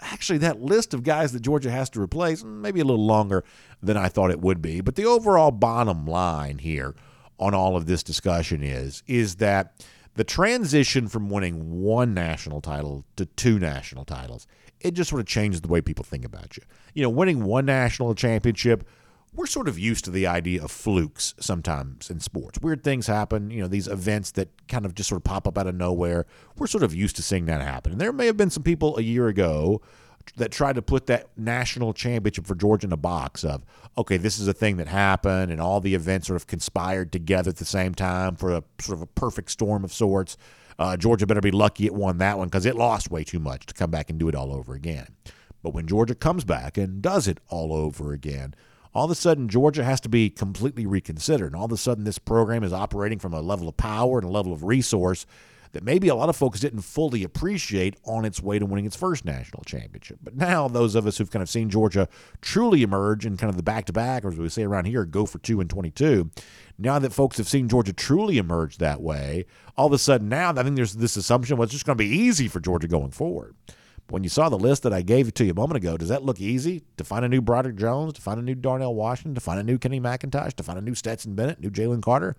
actually 0.00 0.38
that 0.38 0.60
list 0.60 0.94
of 0.94 1.02
guys 1.02 1.32
that 1.32 1.42
Georgia 1.42 1.70
has 1.70 1.90
to 1.90 2.00
replace 2.00 2.42
mm, 2.42 2.60
maybe 2.60 2.80
a 2.80 2.84
little 2.84 3.04
longer 3.04 3.44
than 3.82 3.96
I 3.96 4.08
thought 4.08 4.30
it 4.30 4.40
would 4.40 4.60
be. 4.60 4.80
But 4.80 4.96
the 4.96 5.04
overall 5.04 5.50
bottom 5.50 6.06
line 6.06 6.58
here 6.58 6.94
on 7.38 7.54
all 7.54 7.76
of 7.76 7.86
this 7.86 8.02
discussion 8.02 8.62
is 8.62 9.02
is 9.06 9.36
that 9.36 9.84
the 10.14 10.24
transition 10.24 11.08
from 11.08 11.28
winning 11.28 11.82
one 11.82 12.14
national 12.14 12.60
title 12.60 13.04
to 13.16 13.26
two 13.26 13.58
national 13.58 14.04
titles, 14.04 14.46
it 14.80 14.94
just 14.94 15.10
sort 15.10 15.20
of 15.20 15.26
changes 15.26 15.60
the 15.60 15.68
way 15.68 15.80
people 15.80 16.04
think 16.04 16.24
about 16.24 16.56
you. 16.56 16.62
You 16.94 17.02
know, 17.02 17.10
winning 17.10 17.44
one 17.44 17.66
national 17.66 18.14
championship 18.14 18.86
we're 19.34 19.46
sort 19.46 19.68
of 19.68 19.78
used 19.78 20.04
to 20.04 20.10
the 20.10 20.26
idea 20.26 20.62
of 20.62 20.70
flukes 20.70 21.34
sometimes 21.40 22.10
in 22.10 22.20
sports. 22.20 22.60
Weird 22.60 22.84
things 22.84 23.06
happen, 23.06 23.50
you 23.50 23.60
know, 23.60 23.68
these 23.68 23.88
events 23.88 24.30
that 24.32 24.48
kind 24.68 24.86
of 24.86 24.94
just 24.94 25.08
sort 25.08 25.18
of 25.18 25.24
pop 25.24 25.48
up 25.48 25.58
out 25.58 25.66
of 25.66 25.74
nowhere. 25.74 26.26
We're 26.56 26.68
sort 26.68 26.84
of 26.84 26.94
used 26.94 27.16
to 27.16 27.22
seeing 27.22 27.46
that 27.46 27.60
happen. 27.60 27.92
And 27.92 28.00
there 28.00 28.12
may 28.12 28.26
have 28.26 28.36
been 28.36 28.50
some 28.50 28.62
people 28.62 28.96
a 28.96 29.02
year 29.02 29.28
ago 29.28 29.82
that 30.36 30.50
tried 30.50 30.76
to 30.76 30.82
put 30.82 31.06
that 31.06 31.28
national 31.36 31.92
championship 31.92 32.46
for 32.46 32.54
Georgia 32.54 32.86
in 32.86 32.92
a 32.92 32.96
box 32.96 33.44
of, 33.44 33.64
okay, 33.98 34.16
this 34.16 34.38
is 34.38 34.48
a 34.48 34.54
thing 34.54 34.76
that 34.76 34.88
happened 34.88 35.52
and 35.52 35.60
all 35.60 35.80
the 35.80 35.94
events 35.94 36.28
sort 36.28 36.36
of 36.36 36.46
conspired 36.46 37.12
together 37.12 37.50
at 37.50 37.56
the 37.56 37.64
same 37.64 37.94
time 37.94 38.36
for 38.36 38.52
a 38.52 38.62
sort 38.80 38.98
of 38.98 39.02
a 39.02 39.06
perfect 39.06 39.50
storm 39.50 39.84
of 39.84 39.92
sorts. 39.92 40.36
Uh, 40.78 40.96
Georgia 40.96 41.26
better 41.26 41.40
be 41.40 41.50
lucky 41.50 41.86
it 41.86 41.94
won 41.94 42.18
that 42.18 42.38
one 42.38 42.48
because 42.48 42.66
it 42.66 42.74
lost 42.74 43.10
way 43.10 43.22
too 43.22 43.38
much 43.38 43.66
to 43.66 43.74
come 43.74 43.90
back 43.90 44.10
and 44.10 44.18
do 44.18 44.28
it 44.28 44.34
all 44.34 44.52
over 44.52 44.74
again. 44.74 45.06
But 45.62 45.72
when 45.74 45.86
Georgia 45.86 46.14
comes 46.14 46.44
back 46.44 46.76
and 46.76 47.00
does 47.00 47.28
it 47.28 47.38
all 47.48 47.72
over 47.72 48.12
again, 48.12 48.54
all 48.94 49.04
of 49.04 49.10
a 49.10 49.14
sudden 49.14 49.48
Georgia 49.48 49.84
has 49.84 50.00
to 50.02 50.08
be 50.08 50.30
completely 50.30 50.86
reconsidered. 50.86 51.52
And 51.52 51.56
all 51.56 51.66
of 51.66 51.72
a 51.72 51.76
sudden 51.76 52.04
this 52.04 52.18
program 52.18 52.62
is 52.62 52.72
operating 52.72 53.18
from 53.18 53.34
a 53.34 53.40
level 53.40 53.68
of 53.68 53.76
power 53.76 54.18
and 54.18 54.26
a 54.26 54.32
level 54.32 54.52
of 54.52 54.62
resource 54.62 55.26
that 55.72 55.82
maybe 55.82 56.06
a 56.06 56.14
lot 56.14 56.28
of 56.28 56.36
folks 56.36 56.60
didn't 56.60 56.82
fully 56.82 57.24
appreciate 57.24 57.96
on 58.04 58.24
its 58.24 58.40
way 58.40 58.60
to 58.60 58.64
winning 58.64 58.86
its 58.86 58.94
first 58.94 59.24
national 59.24 59.64
championship. 59.64 60.18
But 60.22 60.36
now 60.36 60.68
those 60.68 60.94
of 60.94 61.04
us 61.04 61.18
who've 61.18 61.30
kind 61.30 61.42
of 61.42 61.50
seen 61.50 61.68
Georgia 61.68 62.08
truly 62.40 62.82
emerge 62.82 63.26
in 63.26 63.36
kind 63.36 63.50
of 63.50 63.56
the 63.56 63.62
back 63.64 63.86
to 63.86 63.92
back, 63.92 64.24
or 64.24 64.28
as 64.28 64.36
we 64.36 64.48
say 64.48 64.62
around 64.62 64.84
here, 64.84 65.04
go 65.04 65.26
for 65.26 65.38
two 65.38 65.60
and 65.60 65.68
22, 65.68 66.30
now 66.78 67.00
that 67.00 67.12
folks 67.12 67.38
have 67.38 67.48
seen 67.48 67.68
Georgia 67.68 67.92
truly 67.92 68.38
emerge 68.38 68.78
that 68.78 69.00
way, 69.00 69.46
all 69.76 69.88
of 69.88 69.92
a 69.92 69.98
sudden 69.98 70.28
now 70.28 70.50
I 70.50 70.62
think 70.62 70.76
there's 70.76 70.94
this 70.94 71.16
assumption, 71.16 71.56
well, 71.56 71.64
it's 71.64 71.72
just 71.72 71.86
going 71.86 71.98
to 71.98 72.04
be 72.04 72.08
easy 72.08 72.46
for 72.46 72.60
Georgia 72.60 72.86
going 72.86 73.10
forward. 73.10 73.56
When 74.10 74.22
you 74.22 74.28
saw 74.28 74.50
the 74.50 74.58
list 74.58 74.82
that 74.82 74.92
I 74.92 75.00
gave 75.00 75.32
to 75.32 75.44
you 75.44 75.52
a 75.52 75.54
moment 75.54 75.78
ago, 75.78 75.96
does 75.96 76.10
that 76.10 76.24
look 76.24 76.38
easy 76.38 76.84
to 76.98 77.04
find 77.04 77.24
a 77.24 77.28
new 77.28 77.40
Broderick 77.40 77.76
Jones, 77.76 78.12
to 78.14 78.20
find 78.20 78.38
a 78.38 78.42
new 78.42 78.54
Darnell 78.54 78.94
Washington, 78.94 79.34
to 79.34 79.40
find 79.40 79.58
a 79.58 79.62
new 79.62 79.78
Kenny 79.78 79.98
McIntosh, 79.98 80.52
to 80.54 80.62
find 80.62 80.78
a 80.78 80.82
new 80.82 80.94
Stetson 80.94 81.34
Bennett, 81.34 81.58
new 81.60 81.70
Jalen 81.70 82.02
Carter? 82.02 82.36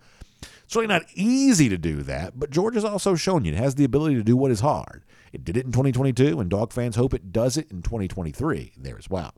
It's 0.63 0.75
really 0.75 0.88
not 0.88 1.03
easy 1.15 1.67
to 1.69 1.77
do 1.77 2.03
that, 2.03 2.39
but 2.39 2.51
Georgia's 2.51 2.86
also 2.86 3.15
shown 3.15 3.45
you 3.45 3.53
it 3.53 3.57
has 3.57 3.75
the 3.75 3.84
ability 3.84 4.15
to 4.15 4.24
do 4.24 4.38
what 4.38 4.51
is 4.51 4.60
hard. 4.60 5.03
It 5.34 5.43
did 5.43 5.57
it 5.57 5.65
in 5.65 5.72
2022, 5.72 6.39
and 6.39 6.50
dog 6.51 6.72
fans 6.72 6.95
hope 6.95 7.15
it 7.15 7.31
does 7.31 7.57
it 7.57 7.72
in 7.72 7.81
2023 7.81 8.74
there 8.77 8.98
as 8.98 9.10
well. 9.10 9.34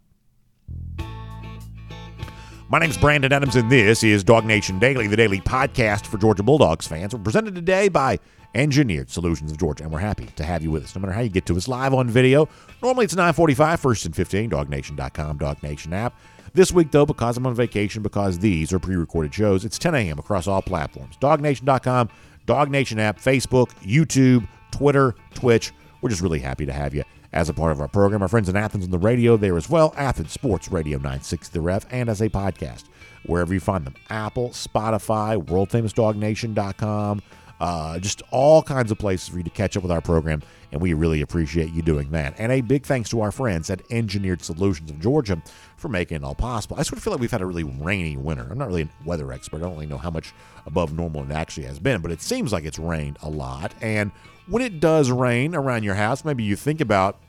My 2.70 2.80
name 2.80 2.90
is 2.90 2.98
Brandon 2.98 3.32
Adams, 3.32 3.56
and 3.56 3.72
this 3.72 4.04
is 4.04 4.26
Dog 4.26 4.44
Nation 4.44 4.78
Daily, 4.80 5.08
the 5.08 5.16
daily 5.16 5.40
podcast 5.40 6.06
for 6.06 6.18
Georgia 6.18 6.44
Bulldogs 6.44 6.86
fans. 6.86 7.16
We're 7.16 7.24
presented 7.24 7.56
today 7.56 7.88
by 7.88 8.20
Engineered 8.56 9.10
Solutions 9.10 9.52
of 9.52 9.58
Georgia, 9.58 9.84
and 9.84 9.92
we're 9.92 10.00
happy 10.00 10.28
to 10.36 10.44
have 10.44 10.64
you 10.64 10.72
with 10.72 10.84
us, 10.84 10.96
no 10.96 11.02
matter 11.02 11.14
how 11.14 11.22
you 11.22 11.30
get 11.30 11.46
to 11.46 11.58
us 11.58 11.68
live 11.68 11.94
on 11.94 12.10
video. 12.10 12.50
Normally 12.82 13.06
it's 13.06 13.16
945, 13.16 13.80
first 13.80 14.06
and 14.06 14.16
15, 14.16 14.50
dognation.com, 14.50 15.38
Dog 15.38 15.62
Nation 15.64 15.94
app. 15.94 16.14
This 16.54 16.72
week, 16.72 16.92
though, 16.92 17.06
because 17.06 17.38
I'm 17.38 17.46
on 17.46 17.54
vacation, 17.54 18.02
because 18.02 18.40
these 18.40 18.74
are 18.74 18.80
pre-recorded 18.80 19.34
shows, 19.34 19.64
it's 19.66 19.78
10 19.78 19.94
a.m. 19.96 20.18
across 20.18 20.48
all 20.48 20.62
platforms. 20.62 21.16
DogNation.com, 21.18 22.10
Dog 22.46 22.72
Nation 22.72 23.00
app, 23.00 23.20
Facebook, 23.20 23.70
YouTube, 23.84 24.48
Twitter, 24.72 25.16
Twitch. 25.36 25.72
We're 26.02 26.10
just 26.10 26.22
really 26.22 26.40
happy 26.40 26.66
to 26.66 26.74
have 26.74 26.96
you 26.96 27.04
as 27.34 27.50
a 27.50 27.54
part 27.54 27.72
of 27.72 27.82
our 27.82 27.88
program. 27.88 28.22
Our 28.22 28.28
friends 28.28 28.50
in 28.50 28.56
Athens 28.56 28.86
on 28.86 28.92
the 28.92 28.98
radio 28.98 29.38
there 29.38 29.58
as 29.58 29.70
well, 29.70 29.94
Athens 29.98 30.32
Sports 30.32 30.72
Radio 30.72 30.98
960 30.98 31.54
The 31.54 31.62
Ref, 31.62 31.86
and 31.92 32.10
as 32.10 32.22
a 32.22 32.30
podcast, 32.30 32.86
wherever 33.26 33.54
you 33.54 33.60
find 33.60 33.86
them. 33.86 33.96
Apple, 34.10 34.50
Spotify, 34.50 35.44
WorldFamousDogNation.com, 35.44 37.22
uh, 37.60 38.00
just 38.00 38.22
all 38.32 38.62
kinds 38.62 38.92
of 38.92 38.98
places 38.98 39.30
for 39.30 39.38
you 39.38 39.44
to 39.44 39.50
catch 39.50 39.76
up 39.76 39.84
with 39.84 39.92
our 39.92 40.02
program, 40.02 40.44
and 40.72 40.82
we 40.82 40.94
really 40.94 41.22
appreciate 41.22 41.72
you 41.74 41.82
doing 41.82 42.12
that. 42.12 42.36
And 42.38 42.52
a 42.52 42.62
big 42.62 42.86
thanks 42.86 43.10
to 43.10 43.22
our 43.22 43.32
friends 43.32 43.70
at 43.70 43.82
Engineered 43.92 44.44
Solutions 44.44 44.92
of 44.92 45.00
Georgia 45.00 45.42
for 45.78 45.90
making 45.90 46.18
it 46.18 46.24
all 46.24 46.36
possible. 46.36 46.78
I 46.80 46.84
sort 46.84 46.98
of 46.98 47.04
feel 47.04 47.14
like 47.14 47.20
we've 47.20 47.32
had 47.32 47.42
a 47.42 47.46
really 47.46 47.64
rainy 47.64 48.18
winter. 48.18 48.48
I'm 48.50 48.58
not 48.58 48.68
really 48.68 48.84
a 48.84 48.90
weather 49.06 49.32
expert. 49.32 49.58
I 49.58 49.62
don't 49.62 49.74
really 49.74 49.88
know 49.88 49.98
how 49.98 50.12
much 50.12 50.34
above 50.66 50.94
normal 50.94 51.24
it 51.24 51.32
actually 51.32 51.66
has 51.66 51.80
been, 51.80 52.02
but 52.02 52.12
it 52.12 52.22
seems 52.22 52.52
like 52.52 52.66
it's 52.66 52.80
rained 52.80 53.18
a 53.22 53.30
lot. 53.30 53.74
And 53.82 54.12
when 54.48 54.62
it 54.62 54.80
does 54.80 55.12
rain 55.12 55.56
around 55.56 55.84
your 55.84 55.96
house, 55.96 56.24
maybe 56.24 56.44
you 56.44 56.56
think 56.56 56.82
about 56.82 57.20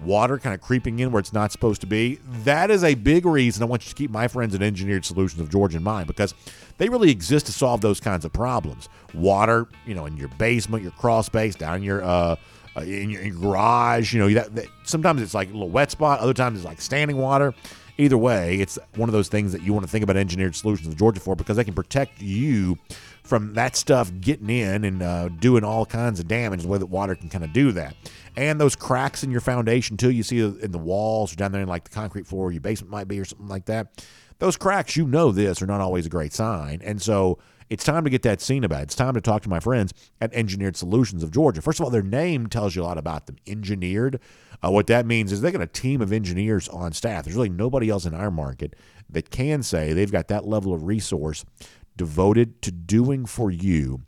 water 0.00 0.38
kind 0.38 0.54
of 0.54 0.60
creeping 0.60 0.98
in 0.98 1.10
where 1.10 1.20
it's 1.20 1.32
not 1.32 1.52
supposed 1.52 1.80
to 1.80 1.86
be. 1.86 2.18
That 2.44 2.70
is 2.70 2.84
a 2.84 2.94
big 2.94 3.26
reason 3.26 3.62
I 3.62 3.66
want 3.66 3.84
you 3.84 3.90
to 3.90 3.94
keep 3.94 4.10
my 4.10 4.28
friends 4.28 4.54
at 4.54 4.62
Engineered 4.62 5.04
Solutions 5.04 5.40
of 5.40 5.50
Georgia 5.50 5.78
in 5.78 5.82
mind 5.82 6.06
because 6.06 6.34
they 6.78 6.88
really 6.88 7.10
exist 7.10 7.46
to 7.46 7.52
solve 7.52 7.80
those 7.80 8.00
kinds 8.00 8.24
of 8.24 8.32
problems. 8.32 8.88
Water, 9.14 9.66
you 9.86 9.94
know, 9.94 10.06
in 10.06 10.16
your 10.16 10.28
basement, 10.28 10.82
your 10.82 10.92
crawl 10.92 11.22
space, 11.22 11.54
down 11.54 11.82
your 11.82 12.02
uh, 12.02 12.36
uh 12.76 12.80
in 12.80 13.10
your, 13.10 13.22
in 13.22 13.32
your 13.32 13.40
garage. 13.40 14.14
You 14.14 14.20
know, 14.20 14.34
that, 14.34 14.54
that, 14.54 14.66
sometimes 14.84 15.22
it's 15.22 15.34
like 15.34 15.48
a 15.48 15.52
little 15.52 15.70
wet 15.70 15.90
spot. 15.90 16.20
Other 16.20 16.34
times 16.34 16.58
it's 16.58 16.66
like 16.66 16.80
standing 16.80 17.16
water. 17.16 17.54
Either 18.00 18.16
way, 18.16 18.60
it's 18.60 18.78
one 18.94 19.08
of 19.08 19.12
those 19.12 19.26
things 19.26 19.50
that 19.50 19.62
you 19.62 19.72
want 19.72 19.84
to 19.84 19.90
think 19.90 20.04
about 20.04 20.16
Engineered 20.16 20.54
Solutions 20.54 20.86
of 20.86 20.96
Georgia 20.96 21.18
for 21.18 21.34
because 21.34 21.56
they 21.56 21.64
can 21.64 21.74
protect 21.74 22.22
you 22.22 22.78
from 23.28 23.52
that 23.52 23.76
stuff 23.76 24.10
getting 24.22 24.48
in 24.48 24.84
and 24.84 25.02
uh, 25.02 25.28
doing 25.28 25.62
all 25.62 25.84
kinds 25.84 26.18
of 26.18 26.26
damage 26.26 26.62
the 26.62 26.68
way 26.68 26.78
that 26.78 26.86
water 26.86 27.14
can 27.14 27.28
kind 27.28 27.44
of 27.44 27.52
do 27.52 27.72
that. 27.72 27.94
And 28.36 28.58
those 28.58 28.74
cracks 28.74 29.22
in 29.22 29.30
your 29.30 29.42
foundation, 29.42 29.98
too, 29.98 30.10
you 30.10 30.22
see 30.22 30.40
in 30.40 30.72
the 30.72 30.78
walls 30.78 31.34
or 31.34 31.36
down 31.36 31.52
there 31.52 31.60
in 31.60 31.68
like 31.68 31.84
the 31.84 31.90
concrete 31.90 32.26
floor, 32.26 32.50
your 32.50 32.62
basement 32.62 32.90
might 32.90 33.06
be 33.06 33.20
or 33.20 33.26
something 33.26 33.48
like 33.48 33.66
that. 33.66 34.02
Those 34.38 34.56
cracks, 34.56 34.96
you 34.96 35.06
know 35.06 35.30
this, 35.30 35.60
are 35.60 35.66
not 35.66 35.82
always 35.82 36.06
a 36.06 36.08
great 36.08 36.32
sign. 36.32 36.80
And 36.82 37.02
so 37.02 37.38
it's 37.68 37.84
time 37.84 38.04
to 38.04 38.10
get 38.10 38.22
that 38.22 38.40
seen 38.40 38.64
about. 38.64 38.84
It's 38.84 38.94
time 38.94 39.12
to 39.12 39.20
talk 39.20 39.42
to 39.42 39.50
my 39.50 39.60
friends 39.60 39.92
at 40.22 40.32
Engineered 40.32 40.76
Solutions 40.76 41.22
of 41.22 41.30
Georgia. 41.30 41.60
First 41.60 41.80
of 41.80 41.84
all, 41.84 41.90
their 41.90 42.02
name 42.02 42.46
tells 42.46 42.74
you 42.74 42.82
a 42.82 42.84
lot 42.84 42.96
about 42.96 43.26
them. 43.26 43.36
Engineered. 43.46 44.20
Uh, 44.64 44.70
what 44.70 44.86
that 44.86 45.04
means 45.04 45.32
is 45.32 45.40
they 45.42 45.52
got 45.52 45.60
a 45.60 45.66
team 45.66 46.00
of 46.00 46.12
engineers 46.12 46.68
on 46.68 46.92
staff. 46.92 47.24
There's 47.24 47.36
really 47.36 47.50
nobody 47.50 47.90
else 47.90 48.06
in 48.06 48.14
our 48.14 48.30
market 48.30 48.74
that 49.10 49.30
can 49.30 49.62
say 49.62 49.92
they've 49.92 50.10
got 50.10 50.28
that 50.28 50.46
level 50.46 50.74
of 50.74 50.84
resource 50.84 51.44
devoted 51.98 52.62
to 52.62 52.72
doing 52.72 53.26
for 53.26 53.50
you 53.50 54.00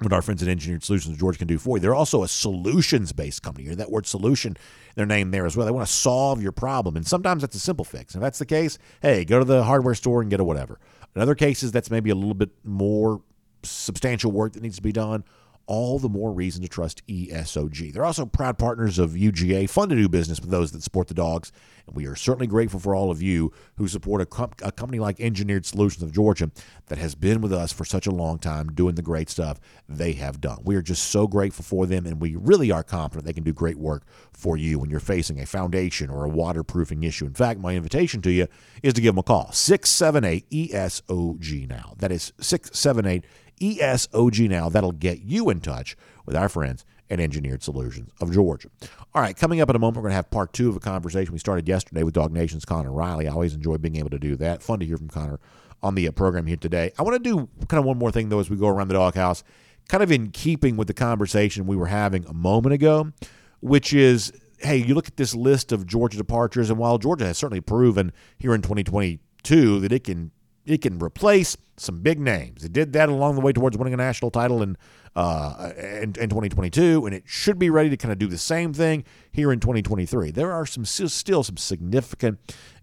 what 0.00 0.12
our 0.12 0.22
friends 0.22 0.42
at 0.42 0.48
Engineered 0.48 0.82
Solutions 0.82 1.18
George 1.18 1.38
can 1.38 1.46
do 1.46 1.58
for 1.58 1.76
you. 1.76 1.80
They're 1.80 1.94
also 1.94 2.22
a 2.22 2.28
solutions 2.28 3.12
based 3.12 3.42
company. 3.42 3.74
That 3.74 3.90
word 3.90 4.06
solution, 4.06 4.56
their 4.96 5.06
name 5.06 5.30
there 5.30 5.46
as 5.46 5.56
well. 5.56 5.66
They 5.66 5.72
want 5.72 5.86
to 5.86 5.92
solve 5.92 6.42
your 6.42 6.52
problem. 6.52 6.96
And 6.96 7.06
sometimes 7.06 7.42
that's 7.42 7.54
a 7.54 7.60
simple 7.60 7.84
fix. 7.84 8.14
If 8.14 8.20
that's 8.20 8.38
the 8.38 8.46
case, 8.46 8.78
hey, 9.02 9.24
go 9.24 9.38
to 9.38 9.44
the 9.44 9.62
hardware 9.64 9.94
store 9.94 10.20
and 10.20 10.30
get 10.30 10.40
a 10.40 10.44
whatever. 10.44 10.80
In 11.14 11.22
other 11.22 11.34
cases, 11.34 11.70
that's 11.70 11.90
maybe 11.90 12.10
a 12.10 12.14
little 12.14 12.34
bit 12.34 12.50
more 12.64 13.22
substantial 13.62 14.32
work 14.32 14.54
that 14.54 14.62
needs 14.62 14.76
to 14.76 14.82
be 14.82 14.92
done 14.92 15.24
all 15.66 15.98
the 15.98 16.08
more 16.08 16.32
reason 16.32 16.62
to 16.62 16.68
trust 16.68 17.06
ESOG. 17.06 17.92
They're 17.92 18.04
also 18.04 18.26
proud 18.26 18.58
partners 18.58 18.98
of 18.98 19.12
UGA, 19.12 19.68
fun 19.68 19.88
to 19.88 19.96
do 19.96 20.08
business 20.08 20.40
with 20.40 20.50
those 20.50 20.72
that 20.72 20.82
support 20.82 21.08
the 21.08 21.14
dogs, 21.14 21.52
and 21.86 21.96
we 21.96 22.06
are 22.06 22.16
certainly 22.16 22.46
grateful 22.46 22.80
for 22.80 22.94
all 22.94 23.10
of 23.10 23.20
you 23.20 23.52
who 23.76 23.88
support 23.88 24.20
a, 24.20 24.26
com- 24.26 24.52
a, 24.62 24.72
company 24.72 24.98
like 24.98 25.20
Engineered 25.20 25.66
Solutions 25.66 26.02
of 26.02 26.12
Georgia 26.12 26.50
that 26.86 26.98
has 26.98 27.14
been 27.14 27.40
with 27.40 27.52
us 27.52 27.72
for 27.72 27.84
such 27.84 28.06
a 28.06 28.10
long 28.10 28.38
time 28.38 28.68
doing 28.68 28.94
the 28.94 29.02
great 29.02 29.28
stuff 29.28 29.60
they 29.88 30.12
have 30.12 30.40
done. 30.40 30.58
We 30.64 30.76
are 30.76 30.82
just 30.82 31.04
so 31.04 31.26
grateful 31.26 31.64
for 31.64 31.86
them, 31.86 32.06
and 32.06 32.20
we 32.20 32.36
really 32.36 32.70
are 32.70 32.82
confident 32.82 33.26
they 33.26 33.32
can 33.32 33.44
do 33.44 33.52
great 33.52 33.78
work 33.78 34.04
for 34.32 34.56
you 34.56 34.78
when 34.78 34.90
you're 34.90 35.00
facing 35.00 35.40
a 35.40 35.46
foundation 35.46 36.10
or 36.10 36.24
a 36.24 36.28
waterproofing 36.28 37.02
issue. 37.02 37.26
In 37.26 37.34
fact, 37.34 37.60
my 37.60 37.74
invitation 37.74 38.22
to 38.22 38.30
you 38.30 38.46
is 38.82 38.94
to 38.94 39.00
give 39.00 39.14
them 39.14 39.18
a 39.18 39.22
call 39.22 39.52
678 39.52 40.50
ESOG 40.50 41.68
now. 41.68 41.94
That 41.98 42.12
is 42.12 42.32
678 42.40 43.24
ESOG 43.60 44.48
now. 44.48 44.68
That'll 44.68 44.92
get 44.92 45.20
you 45.20 45.50
in 45.50 45.60
touch 45.60 45.96
with 46.26 46.36
our 46.36 46.48
friends 46.48 46.84
at 47.10 47.20
Engineered 47.20 47.62
Solutions 47.62 48.10
of 48.20 48.32
Georgia. 48.32 48.68
All 49.14 49.22
right, 49.22 49.36
coming 49.36 49.60
up 49.60 49.70
in 49.70 49.76
a 49.76 49.78
moment, 49.78 49.96
we're 49.96 50.02
going 50.02 50.12
to 50.12 50.16
have 50.16 50.30
part 50.30 50.52
two 50.52 50.68
of 50.68 50.76
a 50.76 50.80
conversation 50.80 51.32
we 51.32 51.38
started 51.38 51.68
yesterday 51.68 52.02
with 52.02 52.14
Dog 52.14 52.32
Nation's 52.32 52.64
Connor 52.64 52.92
Riley. 52.92 53.28
I 53.28 53.32
always 53.32 53.54
enjoy 53.54 53.76
being 53.76 53.96
able 53.96 54.10
to 54.10 54.18
do 54.18 54.36
that. 54.36 54.62
Fun 54.62 54.80
to 54.80 54.86
hear 54.86 54.96
from 54.96 55.08
Connor 55.08 55.38
on 55.82 55.94
the 55.94 56.08
uh, 56.08 56.12
program 56.12 56.46
here 56.46 56.56
today. 56.56 56.92
I 56.98 57.02
want 57.02 57.22
to 57.22 57.30
do 57.30 57.48
kind 57.68 57.78
of 57.78 57.84
one 57.84 57.98
more 57.98 58.10
thing, 58.10 58.30
though, 58.30 58.40
as 58.40 58.48
we 58.48 58.56
go 58.56 58.68
around 58.68 58.88
the 58.88 58.94
doghouse, 58.94 59.44
kind 59.88 60.02
of 60.02 60.10
in 60.10 60.30
keeping 60.30 60.76
with 60.76 60.88
the 60.88 60.94
conversation 60.94 61.66
we 61.66 61.76
were 61.76 61.86
having 61.86 62.24
a 62.24 62.32
moment 62.32 62.72
ago, 62.72 63.12
which 63.60 63.92
is 63.92 64.32
hey, 64.58 64.76
you 64.78 64.94
look 64.94 65.06
at 65.06 65.16
this 65.16 65.34
list 65.34 65.72
of 65.72 65.86
Georgia 65.86 66.16
departures, 66.16 66.70
and 66.70 66.78
while 66.78 66.96
Georgia 66.96 67.26
has 67.26 67.36
certainly 67.36 67.60
proven 67.60 68.12
here 68.38 68.54
in 68.54 68.62
2022 68.62 69.80
that 69.80 69.92
it 69.92 70.04
can 70.04 70.30
it 70.66 70.80
can 70.82 70.98
replace 70.98 71.56
some 71.76 72.00
big 72.00 72.18
names. 72.18 72.64
It 72.64 72.72
did 72.72 72.92
that 72.92 73.08
along 73.08 73.34
the 73.34 73.40
way 73.40 73.52
towards 73.52 73.76
winning 73.76 73.94
a 73.94 73.98
national 73.98 74.30
title 74.30 74.62
in, 74.62 74.76
uh, 75.16 75.72
in, 75.76 76.14
in 76.18 76.28
2022, 76.28 77.04
and 77.04 77.14
it 77.14 77.24
should 77.26 77.58
be 77.58 77.68
ready 77.70 77.90
to 77.90 77.96
kind 77.96 78.12
of 78.12 78.18
do 78.18 78.26
the 78.26 78.38
same 78.38 78.72
thing 78.72 79.04
here 79.32 79.52
in 79.52 79.60
2023. 79.60 80.30
There 80.30 80.52
are 80.52 80.66
some 80.66 80.84
still 80.84 81.42
some 81.42 81.56
significant 81.56 82.38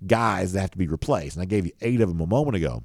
guys 0.05 0.53
that 0.53 0.61
have 0.61 0.71
to 0.71 0.77
be 0.77 0.87
replaced, 0.87 1.35
and 1.35 1.43
I 1.43 1.45
gave 1.45 1.65
you 1.65 1.71
eight 1.81 2.01
of 2.01 2.09
them 2.09 2.19
a 2.19 2.27
moment 2.27 2.55
ago. 2.55 2.83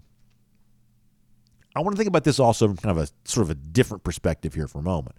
I 1.75 1.81
want 1.81 1.95
to 1.95 1.99
think 1.99 2.09
about 2.09 2.25
this 2.25 2.41
also 2.41 2.69
from 2.69 2.77
kind 2.79 2.97
of 2.99 3.05
a 3.05 3.29
sort 3.29 3.45
of 3.45 3.51
a 3.51 3.55
different 3.55 4.03
perspective 4.03 4.55
here 4.55 4.67
for 4.67 4.79
a 4.79 4.83
moment. 4.83 5.15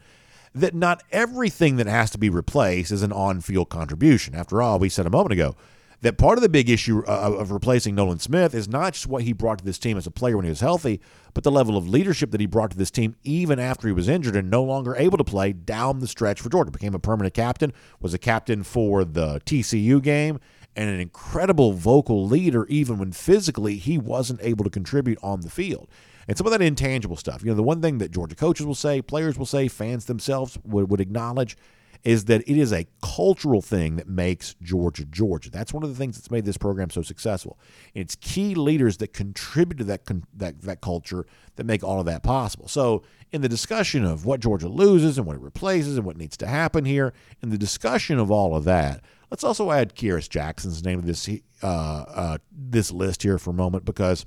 That 0.56 0.74
not 0.74 1.04
everything 1.12 1.76
that 1.76 1.86
has 1.86 2.10
to 2.12 2.18
be 2.18 2.30
replaced 2.30 2.92
is 2.92 3.04
an 3.04 3.12
on 3.12 3.42
field 3.42 3.70
contribution. 3.70 4.34
After 4.34 4.60
all, 4.60 4.80
we 4.80 4.90
said 4.90 5.06
a 5.06 5.12
moment 5.12 5.34
ago 5.34 5.56
that 6.02 6.18
part 6.18 6.38
of 6.38 6.42
the 6.42 6.50
big 6.50 6.70
issue 6.70 7.04
uh, 7.08 7.36
of 7.40 7.52
replacing 7.52 7.96
Nolan 7.96 8.20
Smith 8.20 8.54
is 8.54 8.68
not 8.68 8.94
just 8.94 9.08
what 9.08 9.24
he 9.24 9.34
brought 9.34 9.60
to 9.60 9.66
this 9.66 9.80
team 9.80 9.98
as 9.98 10.06
a 10.06 10.12
player 10.12 10.36
when 10.36 10.46
he 10.46 10.50
was 10.50 10.60
healthy, 10.60 11.02
but 11.34 11.44
the 11.44 11.52
level 11.52 11.76
of 11.76 11.90
leadership 11.90 12.32
that 12.32 12.40
he 12.40 12.46
brought 12.46 12.72
to 12.72 12.78
this 12.78 12.92
team 12.92 13.16
even 13.24 13.60
after 13.60 13.88
he 13.88 13.94
was 13.94 14.08
injured 14.08 14.36
and 14.36 14.50
no 14.50 14.64
longer 14.64 14.96
able 14.96 15.18
to 15.18 15.24
play 15.24 15.54
down 15.54 16.00
the 16.00 16.08
stretch 16.08 16.40
for 16.40 16.50
Georgia. 16.50 16.72
Became 16.72 16.94
a 16.94 17.00
permanent 17.00 17.34
captain, 17.34 17.74
was 18.00 18.14
a 18.14 18.20
captain 18.20 18.62
for 18.62 19.04
the 19.04 19.42
TCU 19.46 20.02
game, 20.02 20.40
and 20.76 20.90
an 20.90 21.00
incredible 21.00 21.74
vocal 21.74 22.28
leader 22.28 22.68
even 22.68 23.00
when 23.00 23.12
physically 23.12 23.78
he 23.78 23.98
wasn't 23.98 24.40
able 24.44 24.64
to 24.64 24.70
contribute 24.70 25.18
on 25.24 25.42
the 25.42 25.50
field. 25.50 25.90
And 26.28 26.38
some 26.38 26.46
of 26.46 26.52
that 26.52 26.62
intangible 26.62 27.16
stuff. 27.16 27.42
You 27.42 27.50
know, 27.50 27.56
the 27.56 27.64
one 27.64 27.82
thing 27.82 27.98
that 28.00 28.12
Georgia 28.12 28.36
coaches 28.36 28.66
will 28.66 28.76
say, 28.76 29.02
players 29.02 29.38
will 29.38 29.46
say, 29.46 29.68
fans 29.68 30.06
themselves 30.06 30.60
would, 30.64 30.92
would 30.92 31.02
acknowledge 31.02 31.58
is 32.04 32.26
that 32.26 32.42
it 32.42 32.58
is 32.58 32.72
a 32.72 32.86
cultural 33.02 33.62
thing 33.62 33.96
that 33.98 34.08
makes 34.08 34.56
Georgia 34.62 35.06
Georgia. 35.06 35.50
That's 35.50 35.74
one 35.74 35.84
of 35.84 35.90
the 35.90 35.96
things 35.96 36.18
that's 36.18 36.32
made 36.32 36.46
this 36.46 36.58
program 36.58 36.90
so 36.90 37.02
successful. 37.02 37.60
And 37.94 38.02
it's 38.02 38.16
key 38.16 38.56
leaders 38.56 38.98
that 38.98 39.14
contribute 39.14 39.78
to 39.78 39.84
that 39.86 40.02
that 40.36 40.62
that 40.62 40.82
culture 40.82 41.26
that 41.56 41.66
make 41.66 41.84
all 41.84 42.00
of 42.00 42.06
that 42.06 42.24
possible. 42.24 42.68
So, 42.68 43.04
in 43.32 43.42
the 43.42 43.50
discussion 43.50 44.06
of 44.06 44.26
what 44.26 44.40
Georgia 44.40 44.70
loses 44.70 45.18
and 45.18 45.28
what 45.28 45.36
it 45.36 45.42
replaces 45.42 45.98
and 45.98 46.06
what 46.06 46.18
needs 46.18 46.38
to 46.38 46.48
happen 46.48 46.86
here, 46.86 47.14
in 47.42 47.50
the 47.50 47.58
discussion 47.58 48.20
of 48.20 48.32
all 48.32 48.56
of 48.56 48.64
that, 48.64 49.04
let's 49.30 49.44
also 49.44 49.72
add 49.72 49.96
Kearis 49.96 50.30
Jackson's 50.30 50.84
name 50.84 51.02
to 51.02 51.08
this 51.08 51.30
uh, 51.62 51.68
uh, 51.68 52.38
this 52.52 52.92
list 52.92 53.24
here 53.24 53.38
for 53.38 53.50
a 53.50 53.54
moment 53.54 53.86
because 53.86 54.26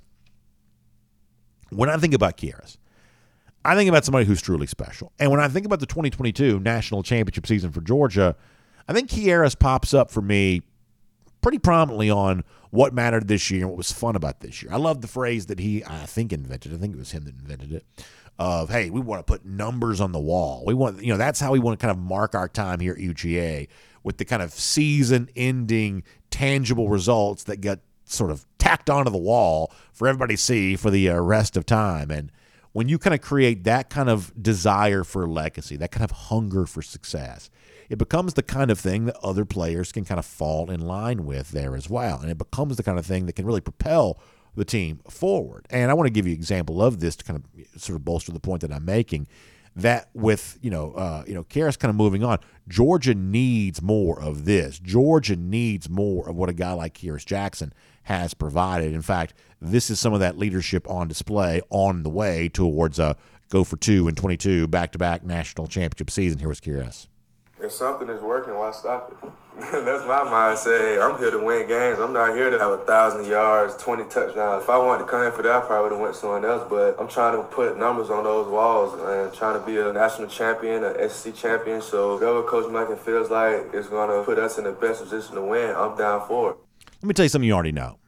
when 1.70 1.88
I 1.88 1.96
think 1.96 2.14
about 2.14 2.36
Kearis, 2.36 2.76
I 3.64 3.74
think 3.74 3.88
about 3.88 4.04
somebody 4.04 4.24
who's 4.24 4.40
truly 4.40 4.66
special. 4.66 5.12
And 5.18 5.30
when 5.30 5.40
I 5.40 5.48
think 5.48 5.66
about 5.66 5.80
the 5.80 5.86
2022 5.86 6.60
national 6.60 7.02
championship 7.02 7.46
season 7.46 7.72
for 7.72 7.80
Georgia, 7.80 8.36
I 8.88 8.92
think 8.92 9.10
Kearis 9.10 9.58
pops 9.58 9.92
up 9.92 10.10
for 10.10 10.22
me 10.22 10.62
pretty 11.42 11.58
prominently 11.58 12.10
on 12.10 12.44
what 12.70 12.94
mattered 12.94 13.28
this 13.28 13.50
year 13.50 13.62
and 13.62 13.70
what 13.70 13.76
was 13.76 13.92
fun 13.92 14.16
about 14.16 14.40
this 14.40 14.62
year. 14.62 14.72
I 14.72 14.76
love 14.76 15.00
the 15.00 15.08
phrase 15.08 15.46
that 15.46 15.58
he, 15.58 15.84
I 15.84 16.06
think, 16.06 16.32
invented. 16.32 16.72
I 16.72 16.76
think 16.76 16.94
it 16.94 16.98
was 16.98 17.12
him 17.12 17.24
that 17.24 17.34
invented 17.38 17.72
it. 17.72 17.84
Of 18.38 18.70
hey, 18.70 18.88
we 18.88 19.00
want 19.00 19.18
to 19.18 19.30
put 19.30 19.44
numbers 19.44 20.00
on 20.00 20.12
the 20.12 20.20
wall. 20.20 20.64
We 20.64 20.72
want, 20.72 21.02
you 21.02 21.12
know, 21.12 21.18
that's 21.18 21.40
how 21.40 21.52
we 21.52 21.58
want 21.58 21.78
to 21.78 21.86
kind 21.86 21.94
of 21.94 22.02
mark 22.02 22.34
our 22.34 22.48
time 22.48 22.80
here 22.80 22.94
at 22.94 22.98
UGA 22.98 23.68
with 24.02 24.16
the 24.16 24.24
kind 24.24 24.40
of 24.40 24.52
season-ending 24.52 26.04
tangible 26.30 26.88
results 26.88 27.44
that 27.44 27.58
get 27.58 27.80
sort 28.04 28.30
of 28.30 28.46
tacked 28.56 28.88
onto 28.88 29.10
the 29.10 29.18
wall 29.18 29.70
for 29.92 30.08
everybody 30.08 30.36
to 30.36 30.42
see 30.42 30.74
for 30.74 30.90
the 30.90 31.10
uh, 31.10 31.20
rest 31.20 31.54
of 31.54 31.66
time. 31.66 32.10
And 32.10 32.32
when 32.72 32.88
you 32.88 32.98
kind 32.98 33.14
of 33.14 33.20
create 33.20 33.64
that 33.64 33.90
kind 33.90 34.08
of 34.08 34.32
desire 34.40 35.04
for 35.04 35.26
legacy, 35.26 35.76
that 35.76 35.90
kind 35.90 36.04
of 36.04 36.10
hunger 36.10 36.66
for 36.66 36.82
success, 36.82 37.50
it 37.88 37.98
becomes 37.98 38.34
the 38.34 38.42
kind 38.42 38.70
of 38.70 38.78
thing 38.78 39.06
that 39.06 39.16
other 39.22 39.44
players 39.44 39.90
can 39.90 40.04
kind 40.04 40.18
of 40.18 40.24
fall 40.24 40.70
in 40.70 40.80
line 40.80 41.24
with 41.24 41.50
there 41.50 41.74
as 41.74 41.90
well. 41.90 42.20
And 42.20 42.30
it 42.30 42.38
becomes 42.38 42.76
the 42.76 42.84
kind 42.84 42.98
of 42.98 43.04
thing 43.04 43.26
that 43.26 43.34
can 43.34 43.44
really 43.44 43.60
propel 43.60 44.20
the 44.54 44.64
team 44.64 45.00
forward. 45.08 45.66
And 45.70 45.90
I 45.90 45.94
want 45.94 46.06
to 46.06 46.12
give 46.12 46.26
you 46.26 46.32
an 46.32 46.38
example 46.38 46.80
of 46.80 47.00
this 47.00 47.16
to 47.16 47.24
kind 47.24 47.42
of 47.42 47.80
sort 47.80 47.96
of 47.96 48.04
bolster 48.04 48.32
the 48.32 48.40
point 48.40 48.62
that 48.62 48.72
I'm 48.72 48.84
making. 48.84 49.26
That 49.76 50.10
with 50.14 50.58
you 50.60 50.68
know 50.68 50.92
uh, 50.92 51.22
you 51.28 51.32
know 51.32 51.44
Kearis 51.44 51.78
kind 51.78 51.90
of 51.90 51.96
moving 51.96 52.24
on, 52.24 52.38
Georgia 52.68 53.14
needs 53.14 53.80
more 53.80 54.20
of 54.20 54.44
this. 54.44 54.80
Georgia 54.80 55.36
needs 55.36 55.88
more 55.88 56.28
of 56.28 56.34
what 56.34 56.48
a 56.48 56.52
guy 56.52 56.72
like 56.72 56.94
Kearis 56.94 57.24
Jackson 57.24 57.72
has 58.10 58.34
provided. 58.34 58.92
In 58.92 59.02
fact, 59.02 59.34
this 59.60 59.88
is 59.88 60.00
some 60.00 60.12
of 60.12 60.18
that 60.18 60.36
leadership 60.36 60.90
on 60.90 61.06
display 61.06 61.62
on 61.70 62.02
the 62.02 62.10
way 62.10 62.48
towards 62.48 62.98
a 62.98 63.16
go 63.50 63.62
for 63.62 63.76
two 63.76 64.08
and 64.08 64.16
22 64.16 64.66
back 64.66 64.90
to 64.92 64.98
back 64.98 65.22
national 65.22 65.68
championship 65.68 66.10
season. 66.10 66.40
Here 66.40 66.48
was 66.48 66.60
Kearis. 66.60 67.06
If 67.62 67.70
something 67.70 68.08
is 68.08 68.20
working, 68.20 68.54
why 68.54 68.72
stop 68.72 69.12
it? 69.12 69.30
That's 69.60 70.06
my 70.06 70.24
mindset. 70.24 70.80
Hey, 70.80 71.00
I'm 71.00 71.18
here 71.18 71.30
to 71.30 71.38
win 71.38 71.68
games. 71.68 72.00
I'm 72.00 72.12
not 72.12 72.34
here 72.34 72.50
to 72.50 72.58
have 72.58 72.72
a 72.72 72.78
thousand 72.78 73.26
yards, 73.26 73.76
20 73.76 74.04
touchdowns. 74.04 74.64
If 74.64 74.70
I 74.70 74.78
wanted 74.78 75.04
to 75.04 75.10
come 75.10 75.22
in 75.22 75.30
for 75.30 75.42
that, 75.42 75.62
I 75.62 75.66
probably 75.66 75.90
would 75.90 75.92
have 75.92 76.00
went 76.00 76.16
somewhere 76.16 76.50
else. 76.50 76.66
But 76.68 76.96
I'm 76.98 77.06
trying 77.06 77.36
to 77.36 77.44
put 77.44 77.78
numbers 77.78 78.10
on 78.10 78.24
those 78.24 78.48
walls 78.48 78.94
and 78.94 79.32
trying 79.34 79.60
to 79.60 79.64
be 79.64 79.78
a 79.78 79.92
national 79.92 80.28
champion, 80.28 80.82
an 80.82 81.08
SEC 81.10 81.34
champion. 81.34 81.80
So 81.80 82.14
whatever 82.14 82.42
Coach 82.42 82.64
Monken 82.72 82.98
feels 82.98 83.30
like 83.30 83.72
is 83.72 83.86
going 83.86 84.08
to 84.08 84.24
put 84.24 84.38
us 84.38 84.58
in 84.58 84.64
the 84.64 84.72
best 84.72 85.02
position 85.02 85.36
to 85.36 85.42
win, 85.42 85.76
I'm 85.76 85.96
down 85.96 86.26
for 86.26 86.52
it. 86.52 86.56
Let 87.02 87.08
me 87.08 87.14
tell 87.14 87.24
you 87.24 87.28
something 87.28 87.46
you 87.46 87.54
already 87.54 87.72
know 87.72 87.99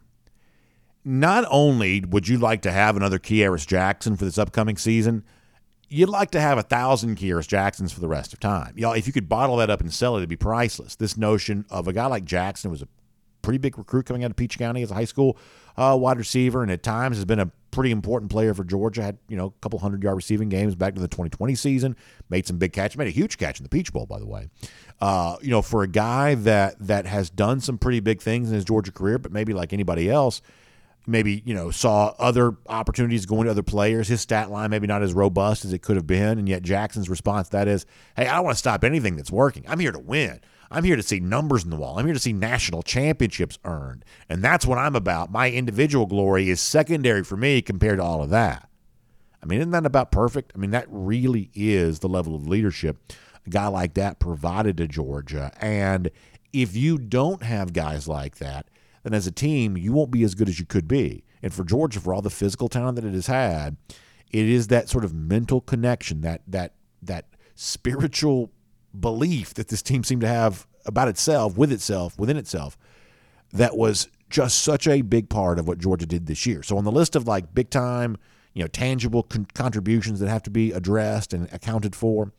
not 1.05 1.45
only 1.51 2.01
would 2.01 2.29
you 2.29 2.39
like 2.39 2.63
to 2.63 2.73
have 2.73 2.97
another 2.97 3.19
Kearis 3.19 3.67
Jackson 3.67 4.17
for 4.17 4.25
this 4.25 4.39
upcoming 4.39 4.77
season, 4.77 5.25
you'd 5.89 6.09
like 6.09 6.31
to 6.31 6.41
have 6.41 6.59
a 6.59 6.63
thousand 6.63 7.17
Kearis 7.17 7.47
Jacksons 7.47 7.93
for 7.93 8.01
the 8.01 8.09
rest 8.09 8.33
of 8.33 8.41
time. 8.41 8.75
Y'all, 8.77 8.93
if 8.93 9.07
you 9.07 9.13
could 9.13 9.29
bottle 9.29 9.57
that 9.57 9.71
up 9.71 9.81
and 9.81 9.93
sell 9.93 10.15
it, 10.15 10.21
it'd 10.21 10.29
be 10.29 10.37
priceless. 10.37 10.97
This 10.97 11.17
notion 11.17 11.67
of 11.71 11.89
a 11.89 11.93
guy 11.93 12.07
like 12.07 12.25
Jackson 12.25 12.71
was 12.71 12.83
a 12.83 12.89
pretty 13.43 13.59
big 13.59 13.77
recruit 13.77 14.07
coming 14.07 14.25
out 14.25 14.31
of 14.31 14.37
Peach 14.37 14.57
County 14.59 14.83
as 14.83 14.91
a 14.91 14.95
high 14.95 15.05
school 15.05 15.37
uh, 15.77 15.97
wide 16.01 16.19
receiver, 16.19 16.63
and 16.63 16.71
at 16.71 16.83
times 16.83 17.17
has 17.17 17.25
been 17.25 17.41
a 17.41 17.51
pretty 17.71 17.91
important 17.91 18.31
player 18.31 18.55
for 18.55 18.63
Georgia. 18.63 19.03
Had 19.03 19.19
you 19.29 19.37
know 19.37 19.47
a 19.47 19.61
couple 19.61 19.79
hundred 19.79 20.03
yard 20.03 20.17
receiving 20.17 20.49
games 20.49 20.75
back 20.75 20.95
to 20.95 21.01
the 21.01 21.09
2020 21.09 21.55
season. 21.55 21.97
Made 22.31 22.47
some 22.47 22.59
big 22.59 22.73
catches. 22.73 22.97
Made 22.97 23.09
a 23.09 23.11
huge 23.11 23.39
catch 23.39 23.59
in 23.59 23.65
the 23.65 23.69
Peach 23.69 23.93
Bowl, 23.93 24.07
by 24.07 24.19
the 24.19 24.27
way. 24.27 24.49
Uh, 25.01 25.37
you 25.43 25.51
know, 25.51 25.63
for 25.63 25.83
a 25.83 25.89
guy 25.89 26.35
that 26.37 26.79
that 26.87 27.07
has 27.07 27.29
done 27.31 27.61
some 27.61 27.79
pretty 27.79 28.01
big 28.01 28.21
things 28.21 28.49
in 28.49 28.55
his 28.55 28.65
Georgia 28.65 28.93
career, 28.93 29.19
but 29.19 29.33
maybe 29.33 29.53
like 29.53 29.73
anybody 29.73 30.09
else 30.09 30.41
maybe 31.07 31.43
you 31.45 31.55
know 31.55 31.71
saw 31.71 32.15
other 32.19 32.57
opportunities 32.69 33.27
going 33.27 33.45
to 33.45 33.51
other 33.51 33.63
players. 33.63 34.09
His 34.09 34.21
stat 34.21 34.51
line 34.51 34.71
maybe 34.71 34.87
not 34.87 35.03
as 35.03 35.15
robust 35.15 35.65
as 35.65 35.73
it 35.73 35.83
could 35.83 35.97
have 35.97 36.07
been, 36.07 36.39
and 36.39 36.49
yet 36.49 36.63
Jackson's 36.63 37.09
response 37.09 37.49
that 37.51 37.69
is, 37.69 37.87
"Hey, 38.17 38.27
I 38.27 38.37
don't 38.37 38.45
want 38.45 38.55
to 38.55 38.59
stop 38.59 38.85
anything 38.85 39.17
that's 39.17 39.31
working. 39.31 39.65
I'm 39.67 39.79
here 39.81 39.93
to 39.93 39.99
win. 39.99 40.41
I'm 40.71 40.85
here 40.85 40.97
to 40.97 41.03
see 41.03 41.21
numbers 41.21 41.65
in 41.65 41.71
the 41.71 41.77
wall. 41.77 41.99
I'm 41.99 42.07
here 42.07 42.15
to 42.15 42.21
see 42.21 42.33
national 42.33 42.83
championships 42.83 43.59
earned, 43.65 44.05
and 44.29 44.43
that's 44.43 44.67
what 44.67 44.79
I'm 44.79 44.97
about. 44.97 45.31
My 45.31 45.51
individual 45.51 46.07
glory 46.07 46.49
is 46.51 46.61
secondary 46.61 47.25
for 47.25 47.37
me 47.37 47.63
compared 47.63 47.99
to 47.99 48.05
all 48.05 48.23
of 48.23 48.31
that." 48.31 48.69
I 49.43 49.47
mean, 49.47 49.59
isn't 49.59 49.73
that 49.73 49.87
about 49.87 50.13
perfect? 50.13 50.53
I 50.55 50.59
mean, 50.59 50.71
that 50.71 50.87
really 50.89 51.51
is 51.53 51.99
the 51.99 52.09
level 52.09 52.37
of 52.37 52.47
leadership 52.47 53.13
a 53.45 53.51
guy 53.51 53.67
like 53.67 53.95
that 53.95 54.19
provided 54.19 54.77
to 54.77 54.87
Georgia, 54.87 55.53
and 55.61 56.11
if 56.53 56.77
you 56.77 56.99
don't 56.99 57.43
have 57.43 57.73
guys 57.73 58.07
like 58.07 58.37
that 58.37 58.67
then 59.03 59.15
as 59.15 59.27
a 59.27 59.33
team, 59.33 59.77
you 59.77 59.93
won't 59.93 60.11
be 60.11 60.23
as 60.23 60.35
good 60.35 60.49
as 60.49 60.59
you 60.59 60.67
could 60.67 60.89
be. 60.89 61.25
And 61.43 61.53
for 61.53 61.65
Georgia, 61.65 62.01
for 62.01 62.15
all 62.15 62.23
the 62.23 62.31
physical 62.31 62.69
talent 62.69 62.97
that 62.97 63.05
it 63.05 63.15
has 63.15 63.27
had, 63.27 63.77
it 64.31 64.49
is 64.49 64.69
that 64.69 64.89
sort 64.89 65.05
of 65.05 65.13
mental 65.13 65.61
connection, 65.61 66.21
that 66.23 66.43
that 66.47 66.75
that 67.03 67.27
spiritual 67.55 68.51
belief 68.99 69.55
that 69.55 69.69
this 69.69 69.83
team 69.83 70.05
seemed 70.05 70.21
to 70.23 70.29
have 70.29 70.67
about 70.87 71.09
itself, 71.09 71.57
with 71.57 71.73
itself, 71.73 72.19
within 72.19 72.37
itself, 72.37 72.77
that 73.53 73.77
was 73.77 74.09
just 74.31 74.63
such 74.63 74.87
a 74.87 75.03
big 75.03 75.29
part 75.29 75.59
of 75.59 75.69
what 75.69 75.79
Georgia 75.79 76.07
did 76.07 76.27
this 76.27 76.47
year. 76.47 76.63
So 76.63 76.79
on 76.79 76.85
the 76.85 76.93
list 76.93 77.15
of 77.15 77.27
like 77.27 77.55
big 77.55 77.71
time, 77.71 78.17
you 78.55 78.63
know, 78.63 78.69
tangible 78.69 79.23
con- 79.23 79.47
contributions 79.55 80.21
that 80.21 80.29
have 80.29 80.43
to 80.45 80.51
be 80.51 80.73
addressed 80.73 81.33
and 81.33 81.53
accounted 81.53 81.95
for, 81.95 82.33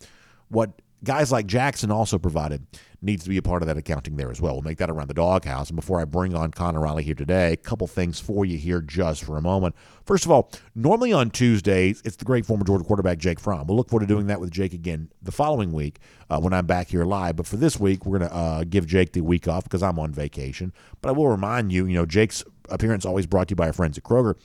what 0.49 0.82
guys 1.03 1.31
like 1.31 1.45
Jackson 1.45 1.91
also 1.91 2.17
provided 2.17 2.65
needs 3.01 3.23
to 3.23 3.29
be 3.29 3.37
a 3.37 3.41
part 3.41 3.61
of 3.61 3.67
that 3.67 3.77
accounting 3.77 4.15
there 4.15 4.31
as 4.31 4.39
well. 4.39 4.53
We'll 4.53 4.61
make 4.61 4.77
that 4.77 4.89
around 4.89 5.09
the 5.09 5.13
doghouse. 5.13 5.69
And 5.69 5.75
before 5.75 5.99
I 5.99 6.05
bring 6.05 6.33
on 6.33 6.51
Connor 6.51 6.79
Riley 6.79 7.03
here 7.03 7.13
today, 7.15 7.51
a 7.51 7.57
couple 7.57 7.85
things 7.85 8.19
for 8.19 8.45
you 8.45 8.57
here 8.57 8.81
just 8.81 9.25
for 9.25 9.37
a 9.37 9.41
moment. 9.41 9.75
First 10.05 10.25
of 10.25 10.31
all, 10.31 10.49
normally 10.73 11.11
on 11.11 11.29
Tuesdays, 11.29 12.01
it's 12.05 12.15
the 12.15 12.25
great 12.25 12.45
former 12.45 12.63
Georgia 12.63 12.85
quarterback 12.85 13.17
Jake 13.17 13.39
Fromm. 13.39 13.67
We'll 13.67 13.75
look 13.75 13.89
forward 13.89 14.07
to 14.07 14.13
doing 14.13 14.27
that 14.27 14.39
with 14.39 14.51
Jake 14.51 14.73
again 14.73 15.09
the 15.21 15.33
following 15.33 15.73
week 15.73 15.99
uh, 16.29 16.39
when 16.39 16.53
I'm 16.53 16.65
back 16.65 16.87
here 16.87 17.03
live. 17.03 17.35
But 17.35 17.45
for 17.45 17.57
this 17.57 17.77
week, 17.77 18.05
we're 18.05 18.19
going 18.19 18.29
to 18.29 18.35
uh, 18.35 18.63
give 18.63 18.87
Jake 18.87 19.11
the 19.11 19.21
week 19.21 19.47
off 19.47 19.65
because 19.65 19.83
I'm 19.83 19.99
on 19.99 20.13
vacation. 20.13 20.71
But 21.01 21.09
I 21.09 21.11
will 21.11 21.27
remind 21.27 21.73
you, 21.73 21.85
you 21.85 21.95
know, 21.95 22.05
Jake's 22.05 22.43
appearance 22.69 23.05
always 23.05 23.27
brought 23.27 23.49
to 23.49 23.51
you 23.51 23.57
by 23.57 23.67
our 23.67 23.73
friends 23.73 23.97
at 23.97 24.05
Kroger. 24.05 24.35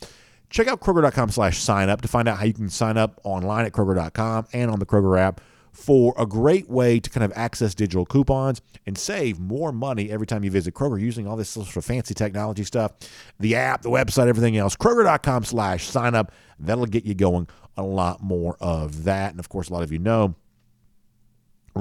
Check 0.51 0.67
out 0.67 0.81
Kroger.com 0.81 1.31
slash 1.31 1.59
sign 1.59 1.89
up 1.89 2.01
to 2.01 2.09
find 2.09 2.27
out 2.27 2.39
how 2.39 2.45
you 2.45 2.55
can 2.55 2.71
sign 2.71 2.97
up 2.97 3.21
online 3.23 3.67
at 3.67 3.73
Kroger.com 3.73 4.47
and 4.53 4.71
on 4.71 4.79
the 4.79 4.87
Kroger 4.87 5.19
app 5.19 5.41
for 5.73 6.15
a 6.19 6.27
great 6.27 6.69
way 6.69 7.01
to 7.01 7.11
kind 7.11 7.25
of 7.25 7.33
access 7.35 7.75
digital 7.75 8.05
coupons 8.05 8.61
and 8.87 8.97
save 8.97 9.39
more 9.39 9.73
money 9.73 10.11
every 10.11 10.27
time 10.27 10.45
you 10.45 10.51
visit 10.51 10.75
Kroger 10.75 11.01
using 11.01 11.27
all 11.27 11.37
this 11.37 11.51
sort 11.51 11.77
of 11.77 11.85
fancy 11.85 12.15
technology 12.15 12.65
stuff, 12.65 12.93
the 13.39 13.55
app, 13.55 13.83
the 13.83 13.91
website, 13.91 14.29
everything 14.29 14.57
else. 14.57 14.77
Kroger.com 14.77 15.45
slash 15.45 15.87
sign 15.87 16.15
up. 16.15 16.33
That'll 16.59 16.87
get 16.87 17.05
you 17.05 17.15
going 17.15 17.49
a 17.77 17.83
lot 17.83 18.23
more 18.23 18.57
of 18.61 19.05
that. 19.05 19.31
And 19.31 19.41
of 19.41 19.49
course, 19.49 19.69
a 19.69 19.73
lot 19.73 19.83
of 19.83 19.93
you 19.93 19.99
know 19.99 20.35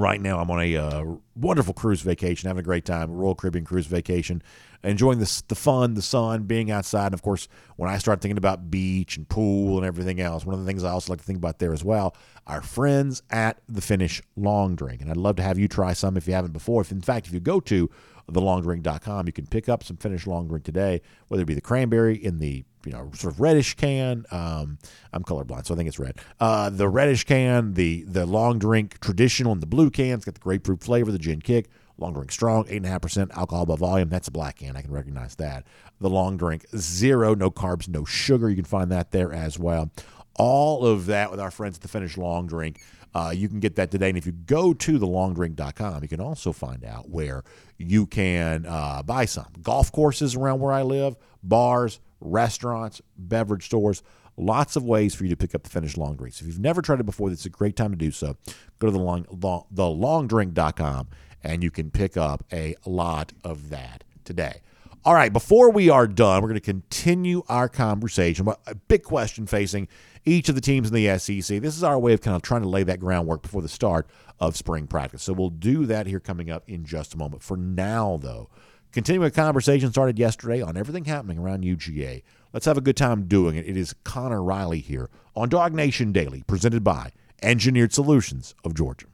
right 0.00 0.20
now 0.20 0.38
I'm 0.40 0.50
on 0.50 0.60
a 0.60 0.76
uh, 0.76 1.04
wonderful 1.36 1.74
cruise 1.74 2.02
vacation, 2.02 2.48
having 2.48 2.60
a 2.60 2.64
great 2.64 2.84
time, 2.84 3.10
Royal 3.10 3.34
Caribbean 3.34 3.64
cruise 3.64 3.86
vacation 3.86 4.42
enjoying 4.84 5.18
the, 5.18 5.42
the 5.48 5.54
fun, 5.54 5.94
the 5.94 6.02
sun, 6.02 6.44
being 6.44 6.70
outside. 6.70 7.06
And 7.06 7.14
of 7.14 7.22
course, 7.22 7.48
when 7.76 7.90
I 7.90 7.98
start 7.98 8.20
thinking 8.20 8.38
about 8.38 8.70
beach 8.70 9.16
and 9.16 9.28
pool 9.28 9.76
and 9.76 9.86
everything 9.86 10.20
else, 10.20 10.44
one 10.44 10.54
of 10.54 10.60
the 10.60 10.66
things 10.66 10.84
I 10.84 10.90
also 10.90 11.12
like 11.12 11.20
to 11.20 11.24
think 11.24 11.38
about 11.38 11.58
there 11.58 11.72
as 11.72 11.84
well, 11.84 12.16
our 12.46 12.62
friends 12.62 13.22
at 13.30 13.60
the 13.68 13.80
Finnish 13.80 14.22
Long 14.36 14.76
Drink. 14.76 15.00
And 15.00 15.10
I'd 15.10 15.16
love 15.16 15.36
to 15.36 15.42
have 15.42 15.58
you 15.58 15.68
try 15.68 15.92
some 15.92 16.16
if 16.16 16.26
you 16.28 16.34
haven't 16.34 16.52
before. 16.52 16.82
If 16.82 16.92
in 16.92 17.00
fact, 17.00 17.26
if 17.26 17.34
you 17.34 17.40
go 17.40 17.60
to 17.60 17.90
thelongdrink.com, 18.30 19.26
you 19.26 19.32
can 19.32 19.46
pick 19.46 19.68
up 19.68 19.82
some 19.82 19.96
Finnish 19.96 20.26
Long 20.26 20.48
Drink 20.48 20.64
today, 20.64 21.00
whether 21.28 21.42
it 21.42 21.46
be 21.46 21.54
the 21.54 21.60
cranberry 21.60 22.14
in 22.14 22.38
the 22.38 22.64
you 22.88 22.94
know 22.94 23.10
sort 23.14 23.34
of 23.34 23.40
reddish 23.40 23.74
can. 23.74 24.24
Um, 24.30 24.78
I'm 25.12 25.22
colorblind, 25.22 25.66
so 25.66 25.74
I 25.74 25.76
think 25.76 25.88
it's 25.88 25.98
red. 25.98 26.16
Uh, 26.40 26.70
the 26.70 26.88
reddish 26.88 27.24
can, 27.24 27.74
the 27.74 28.04
the 28.04 28.24
long 28.24 28.58
drink 28.58 28.98
traditional, 29.00 29.52
and 29.52 29.60
the 29.60 29.66
blue 29.66 29.90
can. 29.90 30.14
It's 30.14 30.24
got 30.24 30.34
the 30.34 30.40
grapefruit 30.40 30.82
flavor, 30.82 31.12
the 31.12 31.18
gin 31.18 31.42
kick. 31.42 31.68
Long 31.98 32.14
drink 32.14 32.32
strong, 32.32 32.64
eight 32.68 32.78
and 32.78 32.86
a 32.86 32.88
half 32.88 33.02
percent 33.02 33.30
alcohol 33.36 33.66
by 33.66 33.76
volume. 33.76 34.08
That's 34.08 34.28
a 34.28 34.30
black 34.30 34.56
can. 34.56 34.74
I 34.74 34.82
can 34.82 34.90
recognize 34.92 35.34
that. 35.34 35.66
The 36.00 36.08
long 36.08 36.38
drink 36.38 36.64
zero, 36.74 37.34
no 37.34 37.50
carbs, 37.50 37.88
no 37.88 38.06
sugar. 38.06 38.48
You 38.48 38.56
can 38.56 38.64
find 38.64 38.90
that 38.90 39.10
there 39.10 39.32
as 39.32 39.58
well. 39.58 39.90
All 40.36 40.86
of 40.86 41.06
that 41.06 41.30
with 41.30 41.40
our 41.40 41.50
friends 41.50 41.76
at 41.76 41.82
the 41.82 41.88
Finnish 41.88 42.16
Long 42.16 42.46
Drink. 42.46 42.80
Uh, 43.14 43.32
you 43.34 43.48
can 43.48 43.58
get 43.58 43.74
that 43.76 43.90
today. 43.90 44.08
And 44.10 44.16
if 44.16 44.26
you 44.26 44.32
go 44.32 44.72
to 44.72 44.98
thelongdrink.com, 44.98 46.02
you 46.02 46.08
can 46.08 46.20
also 46.20 46.52
find 46.52 46.84
out 46.84 47.10
where 47.10 47.42
you 47.76 48.06
can 48.06 48.64
uh, 48.64 49.02
buy 49.02 49.24
some. 49.24 49.48
Golf 49.60 49.90
courses 49.90 50.36
around 50.36 50.60
where 50.60 50.72
I 50.72 50.82
live, 50.82 51.16
bars, 51.42 51.98
restaurants, 52.20 53.00
beverage 53.16 53.66
stores, 53.66 54.02
lots 54.36 54.76
of 54.76 54.84
ways 54.84 55.14
for 55.14 55.24
you 55.24 55.30
to 55.30 55.36
pick 55.36 55.54
up 55.54 55.62
the 55.62 55.70
finished 55.70 55.98
Long 55.98 56.16
Drinks. 56.16 56.40
If 56.40 56.46
you've 56.46 56.58
never 56.58 56.82
tried 56.82 57.00
it 57.00 57.06
before, 57.06 57.30
is 57.30 57.46
a 57.46 57.50
great 57.50 57.76
time 57.76 57.90
to 57.90 57.96
do 57.96 58.10
so. 58.10 58.36
Go 58.78 58.86
to 58.86 58.90
the 58.90 58.98
long, 58.98 59.26
long, 59.30 59.64
thelongdrink.com 59.74 61.08
and 61.42 61.62
you 61.62 61.70
can 61.70 61.90
pick 61.90 62.16
up 62.16 62.44
a 62.52 62.74
lot 62.84 63.32
of 63.44 63.70
that 63.70 64.04
today. 64.24 64.60
All 65.04 65.14
right, 65.14 65.32
before 65.32 65.70
we 65.70 65.88
are 65.88 66.06
done, 66.06 66.42
we're 66.42 66.48
going 66.48 66.60
to 66.60 66.72
continue 66.72 67.42
our 67.48 67.68
conversation. 67.68 68.48
A 68.66 68.74
big 68.74 69.04
question 69.04 69.46
facing 69.46 69.88
each 70.24 70.48
of 70.48 70.54
the 70.54 70.60
teams 70.60 70.88
in 70.88 70.94
the 70.94 71.18
SEC. 71.18 71.60
This 71.60 71.76
is 71.76 71.84
our 71.84 71.98
way 71.98 72.12
of 72.12 72.20
kind 72.20 72.34
of 72.34 72.42
trying 72.42 72.62
to 72.62 72.68
lay 72.68 72.82
that 72.82 73.00
groundwork 73.00 73.42
before 73.42 73.62
the 73.62 73.68
start 73.68 74.08
of 74.40 74.56
spring 74.56 74.86
practice. 74.86 75.22
So 75.22 75.32
we'll 75.32 75.50
do 75.50 75.86
that 75.86 76.06
here 76.06 76.20
coming 76.20 76.50
up 76.50 76.68
in 76.68 76.84
just 76.84 77.14
a 77.14 77.16
moment. 77.16 77.42
For 77.42 77.56
now, 77.56 78.18
though, 78.20 78.50
continuing 78.98 79.28
a 79.28 79.30
conversation 79.30 79.92
started 79.92 80.18
yesterday 80.18 80.60
on 80.60 80.76
everything 80.76 81.04
happening 81.04 81.38
around 81.38 81.62
UGA. 81.62 82.20
Let's 82.52 82.66
have 82.66 82.76
a 82.76 82.80
good 82.80 82.96
time 82.96 83.28
doing 83.28 83.54
it. 83.54 83.64
It 83.64 83.76
is 83.76 83.94
Connor 84.02 84.42
Riley 84.42 84.80
here 84.80 85.08
on 85.36 85.48
Dog 85.48 85.72
Nation 85.72 86.10
Daily, 86.10 86.42
presented 86.48 86.82
by 86.82 87.12
Engineered 87.40 87.92
Solutions 87.92 88.56
of 88.64 88.74
Georgia. 88.74 89.06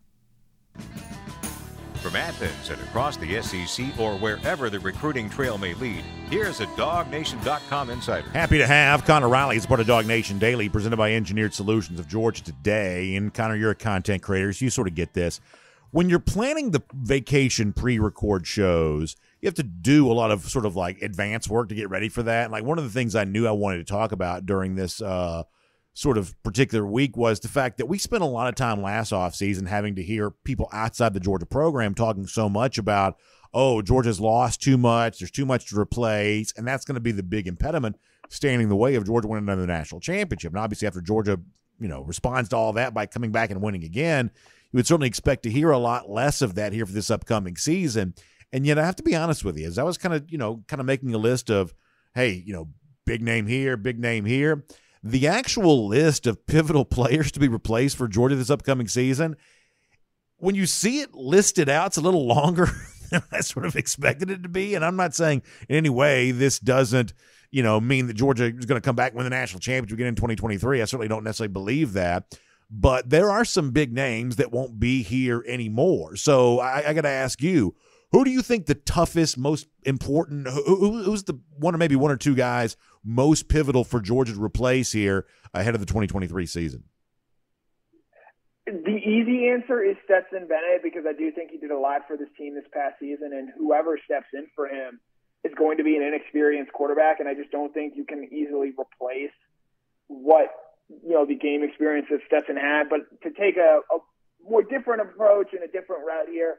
From 1.97 2.16
Athens 2.16 2.70
and 2.70 2.81
across 2.81 3.18
the 3.18 3.42
SEC 3.42 4.01
or 4.01 4.16
wherever 4.16 4.70
the 4.70 4.81
recruiting 4.81 5.29
trail 5.29 5.59
may 5.59 5.75
lead, 5.75 6.03
here's 6.31 6.61
a 6.61 6.66
DogNation.com 6.68 7.90
insider. 7.90 8.31
Happy 8.31 8.57
to 8.57 8.66
have 8.66 9.05
Connor 9.05 9.29
Riley 9.29 9.59
as 9.59 9.66
part 9.66 9.81
of 9.81 9.87
Dog 9.87 10.07
Nation 10.07 10.38
Daily, 10.38 10.70
presented 10.70 10.97
by 10.97 11.12
Engineered 11.12 11.53
Solutions 11.53 12.01
of 12.01 12.09
Georgia 12.09 12.42
today. 12.42 13.16
And 13.16 13.35
Connor, 13.35 13.57
you're 13.57 13.73
a 13.73 13.75
content 13.75 14.23
creator, 14.23 14.51
so 14.55 14.64
you 14.64 14.70
sort 14.70 14.88
of 14.88 14.94
get 14.94 15.12
this. 15.12 15.42
When 15.90 16.09
you're 16.09 16.20
planning 16.20 16.70
the 16.70 16.83
vacation 16.92 17.75
pre-record 17.75 18.47
shows, 18.47 19.14
you 19.45 19.49
have 19.49 19.55
to 19.55 19.63
do 19.63 20.11
a 20.11 20.15
lot 20.15 20.31
of 20.31 20.41
sort 20.49 20.65
of 20.65 20.75
like 20.75 21.03
advance 21.03 21.51
work 21.51 21.69
to 21.69 21.75
get 21.75 21.91
ready 21.91 22.09
for 22.09 22.23
that. 22.23 22.45
And 22.45 22.53
like 22.53 22.65
one 22.65 22.79
of 22.79 22.85
the 22.85 22.91
things 22.91 23.15
I 23.15 23.25
knew 23.25 23.47
I 23.47 23.51
wanted 23.51 23.77
to 23.77 23.85
talk 23.85 24.11
about 24.11 24.47
during 24.47 24.75
this 24.75 25.03
uh, 25.03 25.43
sort 25.93 26.17
of 26.17 26.35
particular 26.43 26.87
week 26.87 27.15
was 27.15 27.41
the 27.41 27.49
fact 27.49 27.77
that 27.77 27.85
we 27.85 27.99
spent 27.99 28.23
a 28.23 28.27
lot 28.27 28.49
of 28.49 28.55
time 28.55 28.81
last 28.81 29.13
offseason 29.13 29.69
having 29.69 29.97
to 29.97 30.03
hear 30.03 30.31
people 30.31 30.71
outside 30.73 31.13
the 31.13 31.21
Georgia 31.21 31.45
program 31.45 31.95
talking 31.95 32.27
so 32.27 32.49
much 32.49 32.79
about, 32.79 33.19
oh, 33.53 33.83
Georgia's 33.83 34.19
lost 34.19 34.63
too 34.63 34.79
much, 34.79 35.19
there's 35.19 35.31
too 35.31 35.45
much 35.45 35.67
to 35.67 35.79
replace, 35.79 36.55
and 36.57 36.67
that's 36.67 36.87
going 36.87 36.95
to 36.95 37.01
be 37.01 37.13
the 37.13 37.23
big 37.23 37.47
impediment 37.47 37.97
standing 38.31 38.63
in 38.63 38.69
the 38.71 38.77
way 38.77 38.95
of 38.95 39.05
Georgia 39.05 39.29
winning 39.29 39.45
another 39.45 39.67
national 39.67 40.01
championship. 40.01 40.53
And 40.53 40.59
obviously, 40.59 40.89
after 40.89 41.03
Georgia, 41.03 41.39
you 41.79 41.89
know, 41.89 42.01
responds 42.01 42.49
to 42.49 42.57
all 42.57 42.73
that 42.73 42.95
by 42.95 43.05
coming 43.05 43.31
back 43.31 43.51
and 43.51 43.61
winning 43.61 43.85
again, 43.85 44.31
you 44.73 44.79
would 44.79 44.87
certainly 44.87 45.09
expect 45.09 45.43
to 45.43 45.51
hear 45.51 45.71
a 45.71 45.77
lot 45.77 46.09
less 46.09 46.41
of 46.41 46.55
that 46.55 46.73
here 46.73 46.87
for 46.87 46.95
this 46.95 47.11
upcoming 47.11 47.57
season. 47.57 48.15
And 48.55 48.67
yet, 48.67 48.79
I 48.79 48.87
have 48.87 48.97
to 48.97 49.03
be 49.03 49.14
honest 49.14 49.45
with 49.45 49.59
you, 49.59 49.67
as 49.67 49.77
I 49.77 49.83
was 49.83 49.99
kind 49.99 50.14
of, 50.14 50.31
you 50.31 50.38
know, 50.38 50.64
kind 50.67 50.81
of 50.81 50.87
making 50.87 51.12
a 51.12 51.19
list 51.19 51.51
of, 51.51 51.75
hey, 52.14 52.43
you 52.47 52.55
know, 52.55 52.69
big 53.05 53.21
name 53.21 53.47
here, 53.47 53.77
big 53.77 53.99
name 53.99 54.25
here 54.25 54.64
the 55.05 55.29
actual 55.29 55.87
list 55.87 56.27
of 56.27 56.47
pivotal 56.47 56.85
players 56.85 57.31
to 57.33 57.38
be 57.38 57.49
replaced 57.49 57.97
for 57.97 58.09
Georgia 58.09 58.35
this 58.35 58.51
upcoming 58.51 58.88
season, 58.88 59.37
when 60.38 60.55
you 60.55 60.67
see 60.67 61.01
it 61.01 61.14
listed 61.14 61.69
out, 61.69 61.88
it's 61.88 61.97
a 61.99 62.01
little 62.01 62.27
longer 62.27 62.69
than 63.11 63.23
I 63.31 63.40
sort 63.40 63.67
of 63.67 63.77
expected 63.77 64.31
it 64.31 64.43
to 64.43 64.49
be. 64.49 64.75
And 64.75 64.85
I'm 64.85 64.97
not 64.97 65.14
saying 65.14 65.43
in 65.69 65.77
any 65.77 65.90
way 65.90 66.31
this 66.31 66.59
doesn't, 66.59 67.12
you 67.51 67.62
know, 67.62 67.81
mean 67.81 68.09
that 68.09 68.14
Georgia 68.14 68.47
is 68.47 68.64
going 68.64 68.81
to 68.81 68.85
come 68.85 68.97
back 68.97 69.12
and 69.12 69.19
win 69.19 69.25
the 69.25 69.31
national 69.31 69.61
championship 69.61 69.99
again 69.99 70.09
in 70.09 70.17
2023. 70.17 70.81
I 70.81 70.85
certainly 70.87 71.09
don't 71.09 71.23
necessarily 71.23 71.53
believe 71.53 71.93
that. 71.93 72.38
But 72.71 73.11
there 73.11 73.31
are 73.31 73.45
some 73.45 73.71
big 73.71 73.93
names 73.93 74.37
that 74.37 74.51
won't 74.51 74.81
be 74.81 75.03
here 75.03 75.45
anymore. 75.47 76.17
So 76.17 76.59
I, 76.59 76.88
I 76.88 76.95
got 76.95 77.03
to 77.03 77.09
ask 77.09 77.40
you, 77.43 77.77
who 78.14 78.24
do 78.24 78.31
you 78.31 78.42
think 78.42 78.66
the 78.66 78.77
toughest, 78.77 79.37
most 79.37 79.66
important? 79.83 80.46
Who, 80.46 81.03
who's 81.03 81.24
the 81.24 81.37
one 81.59 81.74
or 81.74 81.79
maybe 81.79 81.96
one 81.96 82.12
or 82.12 82.16
two 82.16 82.37
guys 82.37 82.77
most 83.03 83.48
pivotal 83.48 83.83
for 83.83 84.00
Georgia 84.00 84.35
to 84.35 84.40
replace 84.40 84.92
here 84.92 85.27
ahead 85.53 85.74
of 85.74 85.81
the 85.81 85.87
2023 85.87 86.46
season? 86.46 86.85
The 88.66 89.00
easy 89.03 89.48
answer 89.48 89.83
is 89.83 89.96
Stetson 90.05 90.46
Bennett 90.46 90.85
because 90.85 91.03
I 91.09 91.12
do 91.12 91.33
think 91.33 91.50
he 91.50 91.59
did 91.59 91.72
a 91.72 91.79
lot 91.79 92.03
for 92.07 92.16
this 92.16 92.29
team 92.38 92.55
this 92.55 92.70
past 92.72 93.00
season, 93.00 93.33
and 93.35 93.50
whoever 93.59 93.98
steps 94.05 94.29
in 94.33 94.46
for 94.55 94.68
him 94.68 95.00
is 95.42 95.53
going 95.59 95.79
to 95.79 95.83
be 95.83 95.96
an 95.96 96.03
inexperienced 96.05 96.72
quarterback, 96.72 97.18
and 97.18 97.29
I 97.29 97.35
just 97.35 97.50
don't 97.50 97.74
think 97.74 97.94
you 97.96 98.05
can 98.05 98.29
easily 98.33 98.70
replace 98.79 99.35
what 100.07 100.55
you 100.88 101.18
know 101.18 101.27
the 101.27 101.35
game 101.35 101.64
experience 101.64 102.07
that 102.12 102.20
Stetson 102.29 102.57
had. 102.57 102.85
But 102.88 103.11
to 103.27 103.31
take 103.35 103.57
a, 103.57 103.81
a 103.90 103.98
more 104.48 104.62
different 104.62 105.03
approach 105.03 105.48
and 105.53 105.64
a 105.64 105.68
different 105.68 106.07
route 106.07 106.29
here. 106.31 106.59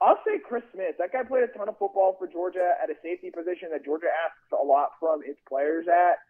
I'll 0.00 0.20
say 0.28 0.36
Chris 0.44 0.62
Smith. 0.72 0.96
That 0.98 1.12
guy 1.12 1.24
played 1.24 1.44
a 1.44 1.52
ton 1.56 1.68
of 1.68 1.78
football 1.78 2.16
for 2.18 2.28
Georgia 2.28 2.76
at 2.82 2.90
a 2.90 2.96
safety 3.02 3.30
position 3.32 3.72
that 3.72 3.84
Georgia 3.84 4.12
asks 4.12 4.52
a 4.52 4.60
lot 4.60 4.92
from 5.00 5.24
its 5.24 5.40
players 5.48 5.88
at. 5.88 6.20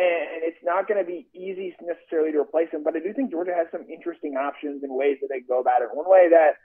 And 0.00 0.42
it's 0.42 0.58
not 0.64 0.88
going 0.88 0.98
to 0.98 1.06
be 1.06 1.28
easy 1.36 1.76
necessarily 1.78 2.32
to 2.32 2.40
replace 2.40 2.72
him, 2.72 2.82
but 2.82 2.96
I 2.96 3.00
do 3.00 3.12
think 3.12 3.30
Georgia 3.30 3.52
has 3.54 3.68
some 3.70 3.84
interesting 3.86 4.34
options 4.40 4.82
and 4.82 4.90
ways 4.90 5.18
that 5.20 5.28
they 5.28 5.44
go 5.44 5.60
about 5.60 5.82
it. 5.82 5.92
One 5.92 6.08
way 6.08 6.32
that 6.32 6.56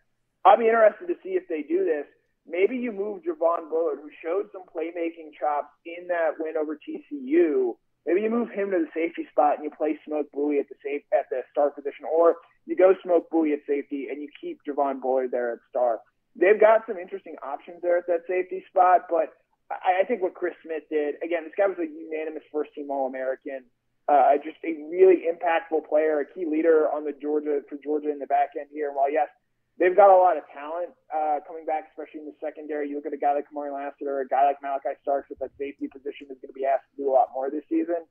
I'll 0.46 0.58
be 0.58 0.72
interested 0.72 1.12
to 1.12 1.20
see 1.22 1.36
if 1.36 1.44
they 1.52 1.62
do 1.62 1.84
this, 1.84 2.08
maybe 2.48 2.78
you 2.80 2.96
move 2.96 3.28
Javon 3.28 3.70
Bullard, 3.70 4.00
who 4.00 4.10
showed 4.24 4.48
some 4.56 4.64
playmaking 4.72 5.36
chops 5.38 5.76
in 5.86 6.08
that 6.08 6.40
win 6.40 6.56
over 6.56 6.80
TCU. 6.80 7.76
Maybe 8.08 8.22
you 8.22 8.32
move 8.32 8.50
him 8.50 8.72
to 8.72 8.80
the 8.80 8.92
safety 8.96 9.28
spot 9.30 9.60
and 9.60 9.66
you 9.68 9.72
play 9.76 10.00
Smoke 10.08 10.32
Bowie 10.32 10.64
at 10.64 10.70
the 10.72 10.80
safe 10.82 11.04
at 11.12 11.28
the 11.30 11.44
star 11.52 11.70
position, 11.70 12.08
or 12.08 12.38
you 12.66 12.80
go 12.80 12.96
Smoke 13.04 13.30
Bowie 13.30 13.52
at 13.52 13.68
safety 13.68 14.08
and 14.10 14.22
you 14.22 14.30
keep 14.40 14.64
Javon 14.64 15.02
Bullard 15.02 15.32
there 15.32 15.52
at 15.52 15.60
star 15.70 16.00
they've 16.40 16.60
got 16.60 16.86
some 16.88 16.98
interesting 16.98 17.36
options 17.44 17.82
there 17.82 17.98
at 17.98 18.08
that 18.08 18.24
safety 18.28 18.64
spot. 18.70 19.10
But 19.10 19.34
I, 19.70 20.02
I 20.02 20.04
think 20.06 20.22
what 20.22 20.34
Chris 20.34 20.54
Smith 20.64 20.84
did, 20.90 21.16
again, 21.26 21.44
this 21.44 21.58
guy 21.58 21.68
was 21.68 21.78
a 21.82 21.90
unanimous 21.90 22.46
first 22.54 22.74
team 22.74 22.90
All 22.90 23.08
American. 23.08 23.66
Uh, 24.08 24.40
just 24.40 24.56
a 24.64 24.72
really 24.88 25.28
impactful 25.28 25.84
player, 25.90 26.24
a 26.24 26.26
key 26.26 26.48
leader 26.48 26.88
on 26.88 27.04
the 27.04 27.12
Georgia 27.12 27.60
for 27.68 27.76
Georgia 27.84 28.08
in 28.08 28.20
the 28.20 28.30
back 28.30 28.56
end 28.56 28.72
here. 28.72 28.88
And 28.88 28.96
while 28.96 29.12
yes, 29.12 29.28
they've 29.76 29.96
got 29.96 30.08
a 30.08 30.16
lot 30.16 30.40
of 30.40 30.48
talent 30.56 30.96
uh, 31.12 31.44
coming 31.44 31.68
back, 31.68 31.92
especially 31.92 32.24
in 32.24 32.28
the 32.32 32.38
secondary. 32.40 32.88
You 32.88 32.96
look 32.96 33.06
at 33.06 33.12
a 33.12 33.20
guy 33.20 33.36
like 33.36 33.52
Kamari 33.52 33.68
Lassiter, 33.68 34.24
a 34.24 34.28
guy 34.28 34.48
like 34.48 34.64
Malaki 34.64 34.96
Starks 35.04 35.28
at 35.28 35.44
that 35.44 35.52
safety 35.60 35.92
position 35.92 36.32
is 36.32 36.40
going 36.40 36.56
to 36.56 36.58
be 36.58 36.64
asked 36.64 36.88
to 36.96 37.04
do 37.04 37.12
a 37.12 37.14
lot 37.14 37.36
more 37.36 37.52
this 37.52 37.68
season 37.68 38.08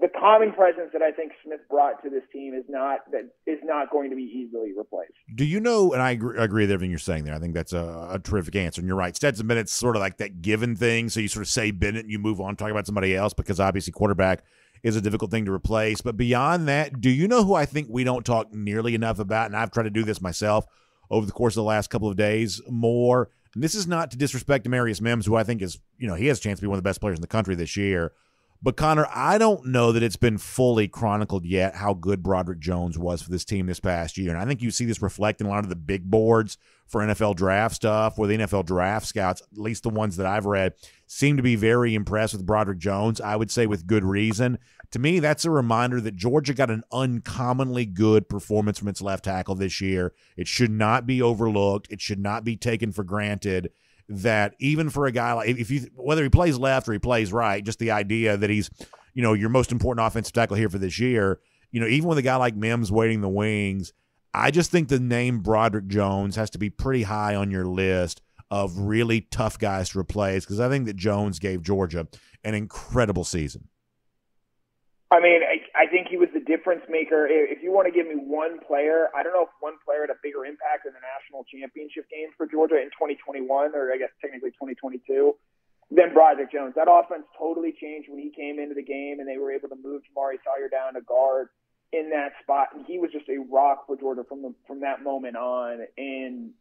the 0.00 0.08
calming 0.08 0.52
presence 0.52 0.90
that 0.92 1.02
I 1.02 1.12
think 1.12 1.32
Smith 1.44 1.60
brought 1.68 2.02
to 2.02 2.10
this 2.10 2.22
team 2.32 2.54
is 2.54 2.64
not 2.68 3.00
that 3.12 3.30
is 3.46 3.58
not 3.64 3.90
going 3.90 4.10
to 4.10 4.16
be 4.16 4.22
easily 4.22 4.72
replaced. 4.76 5.12
Do 5.34 5.44
you 5.44 5.60
know? 5.60 5.92
And 5.92 6.02
I 6.02 6.12
agree, 6.12 6.38
agree 6.38 6.62
with 6.64 6.70
everything 6.70 6.90
you're 6.90 6.98
saying 6.98 7.24
there. 7.24 7.34
I 7.34 7.38
think 7.38 7.54
that's 7.54 7.72
a, 7.72 8.08
a, 8.12 8.18
terrific 8.18 8.56
answer. 8.56 8.80
And 8.80 8.88
you're 8.88 8.96
right. 8.96 9.14
Stetson 9.14 9.46
Bennett's 9.46 9.72
sort 9.72 9.96
of 9.96 10.00
like 10.00 10.18
that 10.18 10.42
given 10.42 10.76
thing. 10.76 11.08
So 11.08 11.20
you 11.20 11.28
sort 11.28 11.44
of 11.44 11.48
say 11.48 11.70
Bennett, 11.70 12.04
and 12.04 12.10
you 12.10 12.18
move 12.18 12.40
on, 12.40 12.56
talk 12.56 12.70
about 12.70 12.86
somebody 12.86 13.14
else 13.14 13.34
because 13.34 13.60
obviously 13.60 13.92
quarterback 13.92 14.42
is 14.82 14.96
a 14.96 15.00
difficult 15.00 15.30
thing 15.30 15.44
to 15.44 15.52
replace. 15.52 16.00
But 16.00 16.16
beyond 16.16 16.68
that, 16.68 17.00
do 17.00 17.10
you 17.10 17.28
know 17.28 17.44
who 17.44 17.54
I 17.54 17.66
think 17.66 17.88
we 17.90 18.04
don't 18.04 18.24
talk 18.24 18.52
nearly 18.52 18.94
enough 18.94 19.18
about? 19.18 19.46
And 19.46 19.56
I've 19.56 19.70
tried 19.70 19.84
to 19.84 19.90
do 19.90 20.04
this 20.04 20.20
myself 20.20 20.66
over 21.10 21.26
the 21.26 21.32
course 21.32 21.54
of 21.54 21.62
the 21.62 21.68
last 21.68 21.90
couple 21.90 22.08
of 22.08 22.16
days 22.16 22.60
more. 22.68 23.30
And 23.54 23.62
this 23.62 23.74
is 23.74 23.86
not 23.86 24.10
to 24.10 24.16
disrespect 24.16 24.66
Demarius 24.66 25.00
Mims, 25.00 25.26
who 25.26 25.36
I 25.36 25.42
think 25.42 25.62
is, 25.62 25.78
you 25.98 26.06
know, 26.06 26.14
he 26.14 26.26
has 26.26 26.38
a 26.38 26.42
chance 26.42 26.58
to 26.58 26.62
be 26.62 26.68
one 26.68 26.76
of 26.76 26.82
the 26.82 26.88
best 26.88 27.00
players 27.00 27.16
in 27.16 27.22
the 27.22 27.26
country 27.26 27.54
this 27.54 27.76
year. 27.76 28.12
But 28.60 28.76
Connor, 28.76 29.06
I 29.14 29.38
don't 29.38 29.66
know 29.66 29.92
that 29.92 30.02
it's 30.02 30.16
been 30.16 30.36
fully 30.36 30.88
chronicled 30.88 31.44
yet 31.44 31.76
how 31.76 31.94
good 31.94 32.24
Broderick 32.24 32.58
Jones 32.58 32.98
was 32.98 33.22
for 33.22 33.30
this 33.30 33.44
team 33.44 33.66
this 33.66 33.78
past 33.78 34.18
year. 34.18 34.30
And 34.30 34.38
I 34.40 34.44
think 34.46 34.62
you 34.62 34.72
see 34.72 34.84
this 34.84 35.00
reflect 35.00 35.40
in 35.40 35.46
a 35.46 35.50
lot 35.50 35.62
of 35.62 35.70
the 35.70 35.76
big 35.76 36.10
boards 36.10 36.58
for 36.88 37.00
NFL 37.00 37.36
draft 37.36 37.76
stuff, 37.76 38.18
where 38.18 38.26
the 38.26 38.38
NFL 38.38 38.66
draft 38.66 39.06
scouts, 39.06 39.42
at 39.42 39.58
least 39.58 39.84
the 39.84 39.90
ones 39.90 40.16
that 40.16 40.26
I've 40.26 40.46
read, 40.46 40.72
seem 41.06 41.36
to 41.36 41.42
be 41.42 41.54
very 41.54 41.94
impressed 41.94 42.34
with 42.34 42.46
Broderick 42.46 42.78
Jones. 42.78 43.20
I 43.20 43.36
would 43.36 43.50
say 43.50 43.66
with 43.66 43.86
good 43.86 44.04
reason. 44.04 44.58
To 44.90 44.98
me, 44.98 45.20
that's 45.20 45.44
a 45.44 45.50
reminder 45.50 46.00
that 46.00 46.16
Georgia 46.16 46.54
got 46.54 46.70
an 46.70 46.82
uncommonly 46.90 47.86
good 47.86 48.28
performance 48.28 48.78
from 48.78 48.88
its 48.88 49.02
left 49.02 49.24
tackle 49.26 49.54
this 49.54 49.80
year. 49.80 50.14
It 50.36 50.48
should 50.48 50.70
not 50.70 51.06
be 51.06 51.22
overlooked. 51.22 51.92
It 51.92 52.00
should 52.00 52.18
not 52.18 52.42
be 52.42 52.56
taken 52.56 52.90
for 52.90 53.04
granted 53.04 53.70
that 54.08 54.54
even 54.58 54.90
for 54.90 55.06
a 55.06 55.12
guy 55.12 55.32
like 55.34 55.48
if 55.50 55.70
you 55.70 55.86
whether 55.94 56.22
he 56.22 56.28
plays 56.28 56.58
left 56.58 56.88
or 56.88 56.92
he 56.92 56.98
plays 56.98 57.32
right, 57.32 57.64
just 57.64 57.78
the 57.78 57.90
idea 57.90 58.36
that 58.36 58.50
he's 58.50 58.70
you 59.14 59.22
know 59.22 59.34
your 59.34 59.48
most 59.48 59.72
important 59.72 60.06
offensive 60.06 60.32
tackle 60.32 60.56
here 60.56 60.68
for 60.68 60.78
this 60.78 60.98
year. 60.98 61.40
You 61.70 61.80
know, 61.80 61.86
even 61.86 62.08
with 62.08 62.16
a 62.16 62.22
guy 62.22 62.36
like 62.36 62.56
Mims 62.56 62.90
waiting 62.90 63.20
the 63.20 63.28
wings, 63.28 63.92
I 64.32 64.50
just 64.50 64.70
think 64.70 64.88
the 64.88 64.98
name 64.98 65.40
Broderick 65.40 65.88
Jones 65.88 66.36
has 66.36 66.48
to 66.50 66.58
be 66.58 66.70
pretty 66.70 67.02
high 67.02 67.34
on 67.34 67.50
your 67.50 67.66
list 67.66 68.22
of 68.50 68.78
really 68.78 69.20
tough 69.20 69.58
guys 69.58 69.90
to 69.90 69.98
replace 69.98 70.44
because 70.44 70.60
I 70.60 70.68
think 70.68 70.86
that 70.86 70.96
Jones 70.96 71.38
gave 71.38 71.62
Georgia 71.62 72.06
an 72.44 72.54
incredible 72.54 73.24
season. 73.24 73.68
I 75.10 75.20
mean, 75.20 75.40
difference 76.48 76.82
maker. 76.88 77.28
If 77.28 77.60
you 77.60 77.68
want 77.68 77.84
to 77.86 77.94
give 77.94 78.08
me 78.08 78.16
one 78.16 78.56
player, 78.64 79.12
I 79.12 79.20
don't 79.22 79.36
know 79.36 79.44
if 79.44 79.52
one 79.60 79.76
player 79.84 80.08
had 80.08 80.10
a 80.10 80.18
bigger 80.24 80.48
impact 80.48 80.88
in 80.88 80.96
the 80.96 81.04
national 81.04 81.44
championship 81.44 82.08
game 82.08 82.32
for 82.40 82.48
Georgia 82.48 82.80
in 82.80 82.88
2021, 82.96 83.44
or 83.76 83.92
I 83.92 84.00
guess 84.00 84.08
technically 84.24 84.56
2022, 84.56 85.36
than 85.92 86.16
Broderick 86.16 86.48
Jones. 86.48 86.72
That 86.74 86.88
offense 86.88 87.28
totally 87.36 87.76
changed 87.76 88.08
when 88.08 88.18
he 88.18 88.32
came 88.32 88.56
into 88.56 88.72
the 88.72 88.84
game, 88.84 89.20
and 89.20 89.28
they 89.28 89.36
were 89.36 89.52
able 89.52 89.68
to 89.68 89.76
move 89.76 90.00
Jamaree 90.08 90.40
Salyer 90.40 90.72
down 90.72 90.96
to 90.96 91.04
guard 91.04 91.52
in 91.92 92.10
that 92.10 92.32
spot, 92.42 92.72
and 92.76 92.84
he 92.84 92.98
was 92.98 93.12
just 93.12 93.28
a 93.28 93.40
rock 93.48 93.86
for 93.86 93.96
Georgia 93.96 94.24
from 94.24 94.40
the, 94.40 94.52
from 94.66 94.80
that 94.80 95.04
moment 95.04 95.36
on. 95.36 95.84
And 95.96 96.56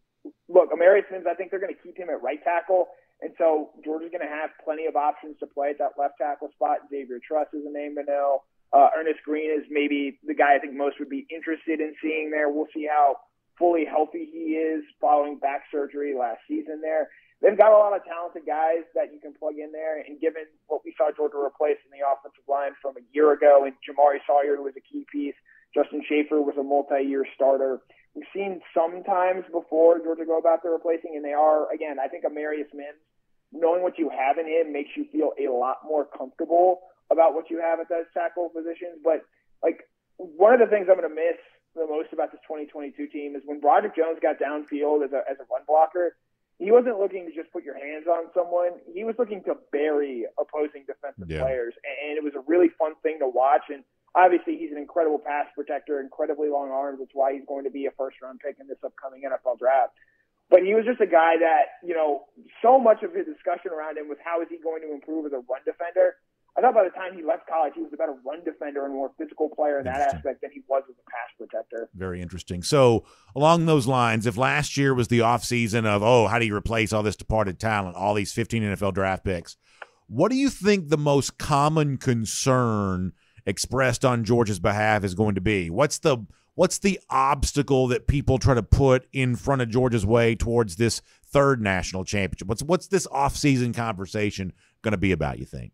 look, 0.48 0.72
Amarius 0.72 1.08
Mims, 1.12 1.26
I 1.28 1.36
think 1.36 1.52
they're 1.52 1.64
going 1.64 1.76
to 1.76 1.82
keep 1.84 1.98
him 1.98 2.12
at 2.12 2.24
right 2.24 2.40
tackle. 2.44 2.88
And 3.22 3.34
so 3.38 3.72
Georgia's 3.84 4.12
going 4.12 4.24
to 4.24 4.30
have 4.32 4.52
plenty 4.64 4.86
of 4.86 4.96
options 4.96 5.36
to 5.40 5.48
play 5.48 5.72
at 5.72 5.80
that 5.80 5.98
left 5.98 6.22
tackle 6.22 6.50
spot. 6.54 6.86
Xavier 6.90 7.20
Truss 7.20 7.48
is 7.52 7.66
a 7.66 7.74
name 7.74 7.96
to 7.96 8.04
know. 8.06 8.44
Uh, 8.74 8.90
Earnest 8.98 9.20
Greene 9.24 9.52
is 9.52 9.66
maybe 9.70 10.20
the 10.26 10.36
guy 10.36 10.56
I 10.56 10.60
think 10.60 10.76
most 10.76 11.00
would 11.00 11.10
be 11.10 11.26
interested 11.32 11.80
in 11.80 11.96
seeing 12.02 12.32
there. 12.32 12.50
We'll 12.50 12.68
see 12.74 12.88
how 12.90 13.18
fully 13.58 13.86
healthy 13.86 14.28
he 14.32 14.60
is 14.60 14.84
following 15.02 15.40
back 15.40 15.64
surgery 15.72 16.14
last 16.14 16.40
season 16.48 16.82
there. 16.82 17.10
They've 17.42 17.58
got 17.58 17.72
a 17.72 17.78
lot 17.78 17.96
of 17.96 18.04
talented 18.04 18.46
guys 18.46 18.82
that 18.96 19.14
you 19.14 19.20
can 19.22 19.34
plug 19.38 19.62
in 19.62 19.72
there. 19.72 20.02
And 20.02 20.20
given 20.20 20.50
what 20.66 20.82
we 20.84 20.94
saw 20.98 21.14
Georgia 21.16 21.38
replace 21.38 21.78
in 21.86 21.94
the 21.94 22.02
offensive 22.02 22.46
line 22.50 22.74
from 22.82 22.98
a 22.98 23.06
year 23.14 23.34
ago, 23.34 23.66
and 23.66 23.74
Jamaree 23.86 24.26
Salyer 24.26 24.58
was 24.62 24.74
a 24.76 24.82
key 24.82 25.06
piece, 25.12 25.38
Justin 25.74 26.02
Shaffer 26.02 26.42
was 26.42 26.58
a 26.58 26.64
multi-year 26.66 27.26
starter. 27.36 27.80
We've 28.16 28.26
seen 28.34 28.62
sometimes 28.74 29.46
before 29.54 30.02
Georgia 30.02 30.26
go 30.26 30.40
about 30.40 30.64
their 30.64 30.74
replacing, 30.74 31.14
and 31.16 31.24
they 31.24 31.38
are 31.38 31.72
again. 31.72 31.98
I 32.02 32.08
think 32.08 32.26
Amarius 32.26 32.74
Mims 32.74 32.98
knowing 33.54 33.82
what 33.82 33.98
you 33.98 34.10
have 34.10 34.38
in 34.38 34.48
him 34.48 34.74
makes 34.74 34.90
you 34.96 35.06
feel 35.12 35.32
a 35.40 35.52
lot 35.52 35.78
more 35.86 36.06
comfortable 36.06 36.82
about 37.12 37.34
what 37.34 37.50
you 37.50 37.60
have 37.60 37.80
at 37.80 37.90
those 37.90 38.06
tackle 38.14 38.50
positions. 38.50 39.00
But 39.04 39.24
like 39.64 39.88
one 40.18 40.54
of 40.54 40.60
the 40.60 40.68
things 40.68 40.88
I'm 40.90 41.00
going 41.00 41.10
to 41.10 41.14
miss 41.14 41.40
the 41.76 41.86
most 41.86 42.12
about 42.12 42.32
this 42.32 42.42
2022 42.50 43.08
team 43.08 43.36
is 43.36 43.44
when 43.46 43.60
Broderick 43.60 43.96
Jones 43.96 44.18
got 44.22 44.42
downfield 44.42 45.06
as 45.06 45.14
a 45.14 45.22
as 45.30 45.38
a 45.38 45.46
run 45.50 45.64
blocker. 45.68 46.18
He 46.58 46.74
wasn't 46.74 46.98
looking 46.98 47.30
to 47.30 47.32
just 47.32 47.54
put 47.54 47.62
your 47.62 47.78
hands 47.78 48.10
on 48.10 48.34
someone. 48.34 48.82
He 48.90 49.06
was 49.06 49.14
looking 49.22 49.46
to 49.46 49.54
bury 49.72 50.26
opposing 50.42 50.90
defensive 50.90 51.30
yeah. 51.30 51.46
players, 51.46 51.78
and 51.86 52.18
it 52.18 52.24
was 52.26 52.34
a 52.34 52.42
really 52.50 52.74
fun 52.82 52.98
thing 53.06 53.22
to 53.22 53.30
watch. 53.30 53.70
And 53.70 53.86
obviously, 54.18 54.58
he's 54.58 54.74
an 54.74 54.82
incredible 54.82 55.22
pass 55.22 55.46
protector, 55.54 56.02
incredibly 56.02 56.50
long 56.50 56.74
arms. 56.74 56.98
That's 56.98 57.14
why 57.14 57.38
he's 57.38 57.46
going 57.46 57.66
to 57.66 57.70
be 57.70 57.86
a 57.86 57.94
first 57.94 58.18
round 58.26 58.42
pick 58.42 58.58
in 58.60 58.66
this 58.66 58.82
upcoming 58.82 59.22
NFL 59.22 59.62
draft. 59.62 59.94
But 60.50 60.64
he 60.64 60.74
was 60.74 60.86
just 60.86 60.98
a 60.98 61.06
guy 61.06 61.38
that, 61.38 61.84
you 61.84 61.94
know, 61.94 62.26
so 62.64 62.80
much 62.80 63.04
of 63.04 63.14
his 63.14 63.28
discussion 63.28 63.70
around 63.70 64.00
him 64.00 64.08
was 64.08 64.18
how 64.24 64.42
is 64.42 64.48
he 64.50 64.58
going 64.58 64.82
to 64.82 64.90
improve 64.96 65.28
as 65.28 65.34
a 65.34 65.44
run 65.46 65.62
defender. 65.62 66.16
I 66.58 66.62
thought 66.62 66.74
by 66.74 66.84
the 66.84 66.90
time 66.90 67.16
he 67.16 67.24
left 67.24 67.48
college, 67.48 67.74
he 67.76 67.82
was 67.82 67.92
a 67.94 67.98
better 67.98 68.16
run 68.26 68.44
defender 68.44 68.84
and 68.86 68.94
more 68.94 69.12
physical 69.18 69.48
player 69.48 69.78
in 69.78 69.86
that 69.86 70.16
aspect 70.16 70.42
than 70.42 70.50
he 70.52 70.64
was 70.68 70.82
as 70.90 70.96
a 70.96 71.10
pass 71.10 71.30
protector. 71.38 71.88
Very 71.94 72.20
interesting. 72.20 72.64
So, 72.64 73.06
along 73.36 73.68
those 73.68 73.86
lines, 73.86 74.26
if 74.26 74.38
last 74.38 74.76
year 74.76 74.96
was 74.96 75.08
the 75.08 75.20
offseason 75.20 75.86
of, 75.86 76.02
oh, 76.02 76.26
how 76.26 76.40
do 76.40 76.48
you 76.48 76.56
replace 76.56 76.94
all 76.94 77.04
this 77.04 77.16
departed 77.16 77.60
talent, 77.60 77.96
all 77.96 78.16
these 78.16 78.34
15 78.34 78.64
NFL 78.64 78.96
draft 78.96 79.24
picks, 79.24 79.56
what 80.08 80.32
do 80.32 80.38
you 80.38 80.50
think 80.50 80.90
the 80.90 80.98
most 80.98 81.38
common 81.38 81.98
concern 81.98 83.14
expressed 83.46 84.04
on 84.04 84.24
Georgia's 84.24 84.60
behalf 84.60 85.04
is 85.04 85.14
going 85.14 85.36
to 85.36 85.42
be? 85.42 85.70
What's 85.70 86.00
the 86.00 86.18
what's 86.56 86.80
the 86.80 87.00
obstacle 87.12 87.88
that 87.88 88.08
people 88.08 88.40
try 88.40 88.56
to 88.56 88.64
put 88.64 89.08
in 89.14 89.36
front 89.36 89.62
of 89.62 89.70
Georgia's 89.70 90.08
way 90.08 90.34
towards 90.34 90.78
this 90.78 91.04
third 91.24 91.62
national 91.62 92.04
championship? 92.04 92.48
What's 92.48 92.64
what's 92.64 92.88
this 92.88 93.06
offseason 93.08 93.76
conversation 93.76 94.54
going 94.82 94.94
to 94.94 94.98
be 94.98 95.12
about? 95.12 95.38
You 95.40 95.46
think? 95.46 95.72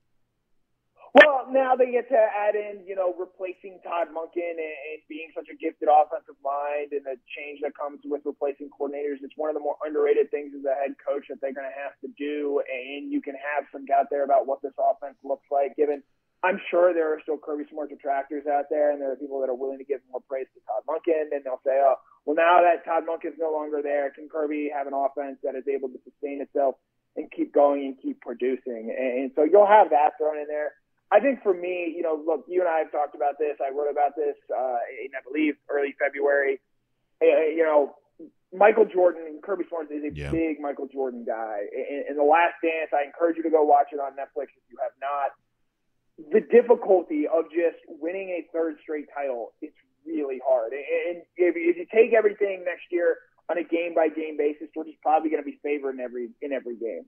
They 1.84 1.92
get 1.92 2.08
to 2.16 2.16
add 2.16 2.56
in, 2.56 2.88
you 2.88 2.96
know, 2.96 3.12
replacing 3.20 3.84
Todd 3.84 4.08
Monken 4.16 4.56
and, 4.56 4.76
and 4.88 5.04
being 5.12 5.36
such 5.36 5.52
a 5.52 5.56
gifted 5.60 5.92
offensive 5.92 6.40
mind 6.40 6.96
and 6.96 7.04
the 7.04 7.20
change 7.36 7.60
that 7.60 7.76
comes 7.76 8.00
with 8.08 8.24
replacing 8.24 8.72
coordinators. 8.72 9.20
It's 9.20 9.36
one 9.36 9.52
of 9.52 9.60
the 9.60 9.60
more 9.60 9.76
underrated 9.84 10.32
things 10.32 10.56
as 10.56 10.64
a 10.64 10.80
head 10.80 10.96
coach 10.96 11.28
that 11.28 11.44
they're 11.44 11.52
going 11.52 11.68
to 11.68 11.76
have 11.76 12.00
to 12.08 12.10
do. 12.16 12.64
And 12.72 13.12
you 13.12 13.20
can 13.20 13.36
have 13.36 13.68
some 13.76 13.84
doubt 13.84 14.08
there 14.08 14.24
about 14.24 14.48
what 14.48 14.64
this 14.64 14.72
offense 14.80 15.20
looks 15.28 15.44
like, 15.52 15.76
given 15.76 16.00
I'm 16.44 16.60
sure 16.72 16.96
there 16.96 17.12
are 17.12 17.20
still 17.24 17.40
Kirby 17.40 17.64
Smart 17.72 17.92
detractors 17.92 18.48
out 18.48 18.72
there, 18.72 18.92
and 18.92 19.00
there 19.00 19.12
are 19.12 19.16
people 19.16 19.40
that 19.40 19.48
are 19.48 19.56
willing 19.56 19.80
to 19.80 19.88
give 19.88 20.00
more 20.12 20.20
praise 20.28 20.48
to 20.56 20.60
Todd 20.68 20.84
Monken, 20.84 21.32
and 21.32 21.44
they'll 21.44 21.64
say, 21.64 21.80
"Oh, 21.80 21.96
well, 22.26 22.36
now 22.36 22.60
that 22.60 22.84
Todd 22.84 23.04
Monken's 23.08 23.40
no 23.40 23.52
longer 23.52 23.80
there, 23.82 24.12
can 24.12 24.28
Kirby 24.28 24.70
have 24.76 24.88
an 24.88 24.94
offense 24.94 25.40
that 25.44 25.56
is 25.56 25.64
able 25.72 25.88
to 25.88 26.00
sustain 26.04 26.44
itself 26.44 26.76
and 27.16 27.32
keep 27.32 27.54
going 27.54 27.86
and 27.86 27.96
keep 27.96 28.20
producing?" 28.20 28.92
And, 28.92 29.32
so 29.36 29.44
you'll 29.44 29.68
have 29.68 29.92
that 29.92 30.20
thrown 30.20 30.38
in 30.38 30.48
there. 30.48 30.76
I 31.14 31.20
think 31.20 31.44
for 31.44 31.54
me, 31.54 31.94
you 31.96 32.02
know, 32.02 32.18
look, 32.18 32.46
you 32.50 32.62
and 32.62 32.70
I 32.70 32.80
have 32.80 32.92
talked 32.92 33.14
about 33.14 33.38
this. 33.38 33.62
I 33.62 33.70
wrote 33.70 33.92
about 33.92 34.18
this 34.18 34.34
uh, 34.50 34.82
in, 34.98 35.14
I 35.14 35.22
believe, 35.22 35.54
early 35.70 35.94
February. 36.02 36.58
Uh, 37.22 37.54
you 37.54 37.62
know, 37.62 37.94
Michael 38.50 38.86
Jordan 38.90 39.38
Kirby 39.46 39.66
Smart 39.70 39.94
is 39.94 40.02
a 40.02 40.10
yeah. 40.10 40.32
big 40.32 40.60
Michael 40.60 40.90
Jordan 40.90 41.22
guy. 41.22 41.70
In, 41.70 42.10
in 42.10 42.16
The 42.18 42.26
Last 42.26 42.58
Dance, 42.66 42.90
I 42.90 43.06
encourage 43.06 43.38
you 43.38 43.44
to 43.44 43.54
go 43.54 43.62
watch 43.62 43.94
it 43.94 44.02
on 44.02 44.18
Netflix 44.18 44.58
if 44.58 44.66
you 44.74 44.82
have 44.82 44.98
not 44.98 45.38
the 46.18 46.42
difficulty 46.42 47.26
of 47.26 47.46
just 47.50 47.82
winning 47.88 48.30
a 48.30 48.46
third 48.54 48.78
straight 48.82 49.08
title 49.14 49.54
it's 49.62 49.76
really 50.06 50.40
hard. 50.46 50.74
And 50.74 51.24
if, 51.38 51.56
if 51.58 51.78
you 51.78 51.86
take 51.94 52.14
everything 52.14 52.64
next 52.66 52.86
year 52.92 53.18
on 53.50 53.58
a 53.58 53.64
game 53.64 53.96
by 53.96 54.10
game 54.10 54.38
basis, 54.38 54.68
Georgia's 54.74 55.00
probably 55.02 55.30
going 55.30 55.42
to 55.42 55.46
be 55.46 55.60
favored 55.64 55.96
in 55.96 56.02
every 56.02 56.30
in 56.42 56.54
every 56.54 56.76
game. 56.76 57.06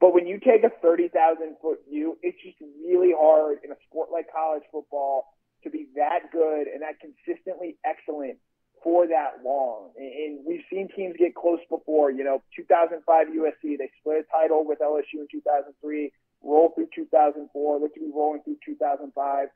But 0.00 0.14
when 0.14 0.26
you 0.26 0.38
take 0.38 0.62
a 0.64 0.70
thirty 0.82 1.08
thousand 1.08 1.56
foot 1.60 1.80
view, 1.88 2.18
it's 2.22 2.38
just 2.42 2.56
really 2.86 3.12
hard 3.16 3.58
in 3.64 3.72
a 3.72 3.78
sport 3.88 4.10
like 4.12 4.26
college 4.32 4.62
football 4.70 5.34
to 5.64 5.70
be 5.70 5.88
that 5.96 6.30
good 6.30 6.68
and 6.68 6.82
that 6.82 7.00
consistently 7.00 7.76
excellent 7.84 8.38
for 8.82 9.08
that 9.08 9.42
long. 9.44 9.90
And 9.98 10.46
we've 10.46 10.62
seen 10.70 10.88
teams 10.94 11.16
get 11.18 11.34
close 11.34 11.58
before. 11.68 12.12
You 12.12 12.22
know, 12.22 12.42
2005 12.54 13.26
USC, 13.26 13.76
they 13.76 13.90
split 13.98 14.22
a 14.22 14.26
title 14.30 14.64
with 14.64 14.78
LSU 14.78 15.18
in 15.22 15.26
2003 15.32 16.12
roll 16.42 16.72
through 16.74 16.88
2004, 16.94 17.80
look 17.80 17.94
to 17.94 18.00
be 18.00 18.10
rolling 18.14 18.42
through 18.42 18.58
2005, 18.64 19.48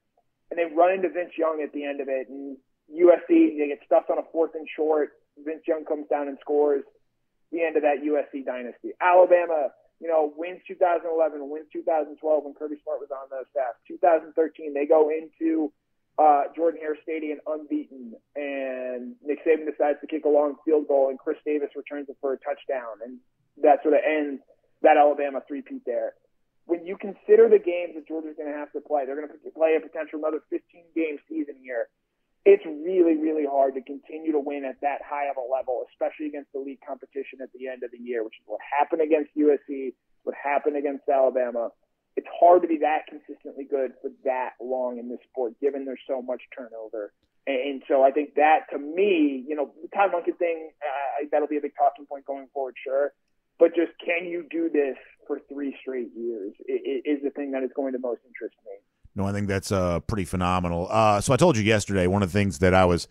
and 0.50 0.58
they 0.58 0.74
run 0.74 0.92
into 0.92 1.08
Vince 1.08 1.32
Young 1.36 1.62
at 1.62 1.72
the 1.72 1.84
end 1.84 2.00
of 2.00 2.08
it. 2.08 2.28
And 2.28 2.56
USC, 2.90 3.58
they 3.58 3.68
get 3.68 3.80
stuffed 3.86 4.10
on 4.10 4.18
a 4.18 4.26
fourth 4.32 4.52
and 4.54 4.66
short. 4.76 5.10
Vince 5.38 5.62
Young 5.66 5.84
comes 5.84 6.06
down 6.08 6.28
and 6.28 6.38
scores. 6.40 6.84
The 7.52 7.62
end 7.62 7.76
of 7.76 7.82
that 7.82 8.00
USC 8.00 8.44
dynasty. 8.44 8.92
Alabama, 9.00 9.68
you 10.02 10.08
know, 10.08 10.34
wins 10.34 10.60
2011, 10.66 11.06
wins 11.48 11.70
2012 11.72 12.18
when 12.18 12.54
Kirby 12.54 12.76
Smart 12.82 12.98
was 12.98 13.14
on 13.14 13.30
the 13.30 13.46
staff. 13.54 13.78
2013, 13.86 14.74
they 14.74 14.84
go 14.84 15.08
into 15.14 15.70
uh, 16.18 16.50
Jordan 16.56 16.80
Hare 16.82 16.98
Stadium 17.02 17.38
unbeaten, 17.46 18.18
and 18.34 19.14
Nick 19.22 19.46
Saban 19.46 19.70
decides 19.70 20.02
to 20.02 20.10
kick 20.10 20.26
a 20.26 20.28
long 20.28 20.58
field 20.66 20.88
goal, 20.88 21.08
and 21.08 21.18
Chris 21.18 21.38
Davis 21.46 21.70
returns 21.78 22.10
it 22.10 22.18
for 22.20 22.34
a 22.34 22.38
touchdown, 22.42 22.98
and 23.06 23.22
that 23.62 23.80
sort 23.86 23.94
of 23.94 24.00
ends 24.02 24.42
that 24.82 24.98
Alabama 24.98 25.40
three-peat 25.46 25.86
there 25.86 26.14
when 26.66 26.86
you 26.86 26.96
consider 26.96 27.48
the 27.48 27.58
games 27.58 27.94
that 27.94 28.06
Georgia's 28.06 28.36
going 28.36 28.50
to 28.50 28.56
have 28.56 28.70
to 28.72 28.80
play, 28.80 29.04
they're 29.04 29.16
going 29.16 29.28
to 29.28 29.50
play 29.50 29.74
a 29.76 29.80
potential 29.80 30.18
another 30.18 30.42
15 30.50 30.62
game 30.94 31.18
season 31.28 31.56
here. 31.60 31.88
It's 32.44 32.64
really, 32.66 33.16
really 33.16 33.46
hard 33.46 33.74
to 33.74 33.82
continue 33.82 34.32
to 34.32 34.40
win 34.40 34.64
at 34.64 34.80
that 34.82 34.98
high 35.06 35.30
of 35.30 35.36
a 35.36 35.46
level, 35.46 35.86
especially 35.90 36.26
against 36.26 36.52
the 36.52 36.60
elite 36.60 36.80
competition 36.86 37.38
at 37.40 37.52
the 37.54 37.68
end 37.68 37.82
of 37.84 37.90
the 37.92 37.98
year, 38.02 38.24
which 38.24 38.34
is 38.34 38.44
what 38.46 38.58
happened 38.60 39.00
against 39.00 39.30
USC, 39.38 39.94
what 40.24 40.34
happened 40.34 40.76
against 40.76 41.08
Alabama. 41.08 41.70
It's 42.16 42.26
hard 42.40 42.62
to 42.62 42.68
be 42.68 42.78
that 42.78 43.06
consistently 43.08 43.64
good 43.64 43.94
for 44.02 44.10
that 44.24 44.58
long 44.60 44.98
in 44.98 45.08
this 45.08 45.20
sport, 45.30 45.54
given 45.60 45.84
there's 45.84 46.02
so 46.06 46.20
much 46.20 46.42
turnover. 46.56 47.12
And 47.46 47.82
so 47.88 48.02
I 48.02 48.10
think 48.10 48.34
that, 48.34 48.70
to 48.70 48.78
me, 48.78 49.44
you 49.46 49.56
know, 49.56 49.72
the 49.80 49.88
Todd 49.88 50.10
Monken 50.12 50.36
thing, 50.38 50.70
uh, 50.82 51.26
that'll 51.30 51.48
be 51.48 51.56
a 51.56 51.60
big 51.60 51.74
talking 51.78 52.06
point 52.06 52.26
going 52.26 52.46
forward, 52.52 52.74
sure. 52.82 53.12
But 53.58 53.74
just 53.74 53.92
can 54.04 54.26
you 54.26 54.46
do 54.50 54.70
this 54.70 54.96
for 55.26 55.40
three 55.48 55.76
straight 55.80 56.10
years 56.16 56.54
is 56.66 57.22
the 57.22 57.30
thing 57.30 57.52
that 57.52 57.62
is 57.62 57.70
going 57.74 57.92
to 57.92 57.98
most 57.98 58.20
interest 58.26 58.56
me. 58.66 58.74
No, 59.14 59.26
I 59.26 59.32
think 59.32 59.48
that's 59.48 59.70
uh, 59.70 60.00
pretty 60.00 60.24
phenomenal. 60.24 60.88
Uh, 60.90 61.20
so 61.20 61.32
I 61.32 61.36
told 61.36 61.56
you 61.56 61.62
yesterday, 61.62 62.06
one 62.06 62.22
of 62.22 62.32
the 62.32 62.38
things 62.38 62.60
that 62.60 62.72
I 62.72 62.84
was, 62.84 63.08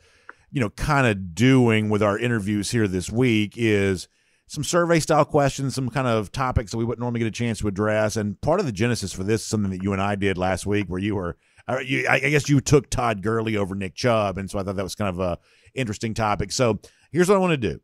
you 0.51 0.59
know, 0.59 0.69
kind 0.71 1.05
of 1.05 1.35
doing 1.35 1.89
with 1.89 2.01
our 2.01 2.17
interviews 2.17 2.71
here 2.71 2.87
this 2.87 3.11
week 3.11 3.53
is 3.55 4.07
some 4.47 4.63
survey 4.63 4.99
style 4.99 5.23
questions, 5.23 5.75
some 5.75 5.89
kind 5.89 6.07
of 6.07 6.31
topics 6.31 6.71
that 6.71 6.77
we 6.77 6.83
wouldn't 6.83 6.99
normally 7.01 7.19
get 7.19 7.27
a 7.27 7.31
chance 7.31 7.59
to 7.59 7.67
address. 7.67 8.17
And 8.17 8.39
part 8.41 8.59
of 8.59 8.65
the 8.65 8.71
genesis 8.71 9.13
for 9.13 9.23
this 9.23 9.41
is 9.41 9.47
something 9.47 9.71
that 9.71 9.83
you 9.83 9.93
and 9.93 10.01
I 10.01 10.15
did 10.15 10.37
last 10.37 10.65
week, 10.65 10.87
where 10.87 10.99
you 10.99 11.15
were, 11.15 11.37
uh, 11.67 11.77
I 11.77 12.19
guess 12.19 12.49
you 12.49 12.59
took 12.59 12.89
Todd 12.89 13.21
Gurley 13.21 13.55
over 13.55 13.75
Nick 13.75 13.95
Chubb, 13.95 14.37
and 14.37 14.49
so 14.49 14.59
I 14.59 14.63
thought 14.63 14.75
that 14.75 14.83
was 14.83 14.95
kind 14.95 15.09
of 15.09 15.19
a 15.19 15.37
interesting 15.73 16.13
topic. 16.13 16.51
So 16.51 16.79
here's 17.11 17.29
what 17.29 17.35
I 17.35 17.39
want 17.39 17.51
to 17.51 17.57
do. 17.57 17.79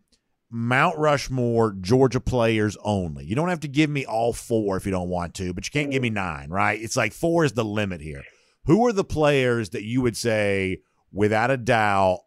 Mount 0.50 0.98
Rushmore 0.98 1.74
Georgia 1.82 2.20
players 2.22 2.78
only. 2.84 3.26
You 3.26 3.36
don't 3.36 3.50
have 3.50 3.60
to 3.62 3.68
give 3.68 3.90
me 3.90 4.06
all 4.06 4.32
four 4.34 4.78
if 4.78 4.86
you 4.86 4.92
don't 4.92 5.10
want 5.10 5.34
to, 5.36 5.54
but 5.54 5.66
you 5.66 5.72
can't 5.72 5.92
give 5.92 6.02
me 6.02 6.10
nine, 6.10 6.50
right? 6.50 6.82
It's 6.82 6.96
like 6.96 7.12
four 7.14 7.44
is 7.44 7.54
the 7.54 7.66
limit 7.66 8.00
here. 8.02 8.24
Who 8.66 8.86
are 8.88 8.94
the 8.94 9.04
players 9.04 9.70
that 9.72 9.84
you 9.84 10.02
would 10.02 10.16
say, 10.16 10.82
without 11.12 11.52
a 11.52 11.58
doubt, 11.58 12.20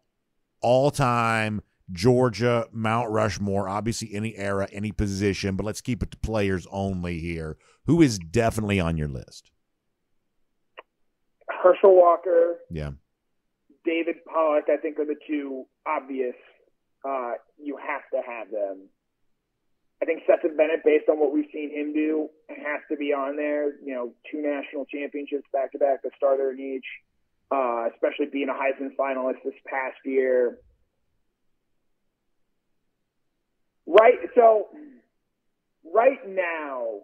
all 0.61 0.91
time 0.91 1.61
Georgia 1.91 2.67
Mount 2.71 3.09
Rushmore? 3.09 3.67
Obviously, 3.67 4.13
any 4.13 4.35
era, 4.35 4.67
any 4.71 4.91
position, 4.91 5.55
but 5.55 5.65
let's 5.65 5.81
keep 5.81 6.03
it 6.03 6.11
to 6.11 6.17
players 6.17 6.67
only 6.71 7.19
here. 7.19 7.57
Who 7.85 8.01
is 8.03 8.19
definitely 8.19 8.79
on 8.79 8.97
your 8.97 9.07
list? 9.07 9.49
Herschel 11.63 11.95
Walker, 11.95 12.57
Yeah. 12.69 12.91
David 13.83 14.17
Pollack, 14.31 14.65
I 14.69 14.77
think 14.77 14.99
are 14.99 15.05
the 15.05 15.15
two 15.27 15.65
obvious. 15.87 16.35
Uh, 17.03 17.33
you 17.57 17.77
have 17.77 18.01
to 18.13 18.21
have 18.27 18.51
them. 18.51 18.89
I 20.01 20.05
think 20.05 20.23
Stetson 20.23 20.57
Bennett, 20.57 20.83
based 20.83 21.09
on 21.09 21.19
what 21.19 21.31
we've 21.31 21.49
seen 21.53 21.69
him 21.71 21.93
do, 21.93 22.29
has 22.49 22.81
to 22.89 22.97
be 22.97 23.13
on 23.13 23.35
there. 23.35 23.77
You 23.85 23.93
know, 23.93 24.13
two 24.31 24.41
national 24.41 24.85
championships 24.85 25.45
back 25.53 25.71
to 25.73 25.77
back, 25.77 26.01
the 26.01 26.09
starter 26.17 26.51
in 26.51 26.59
each, 26.59 26.85
uh, 27.51 27.85
especially 27.93 28.25
being 28.31 28.49
a 28.49 28.53
Heisman 28.53 28.95
finalist 28.97 29.43
this 29.45 29.53
past 29.67 29.97
year. 30.05 30.57
Right, 33.85 34.17
so 34.35 34.69
right 35.83 36.19
now, 36.27 37.01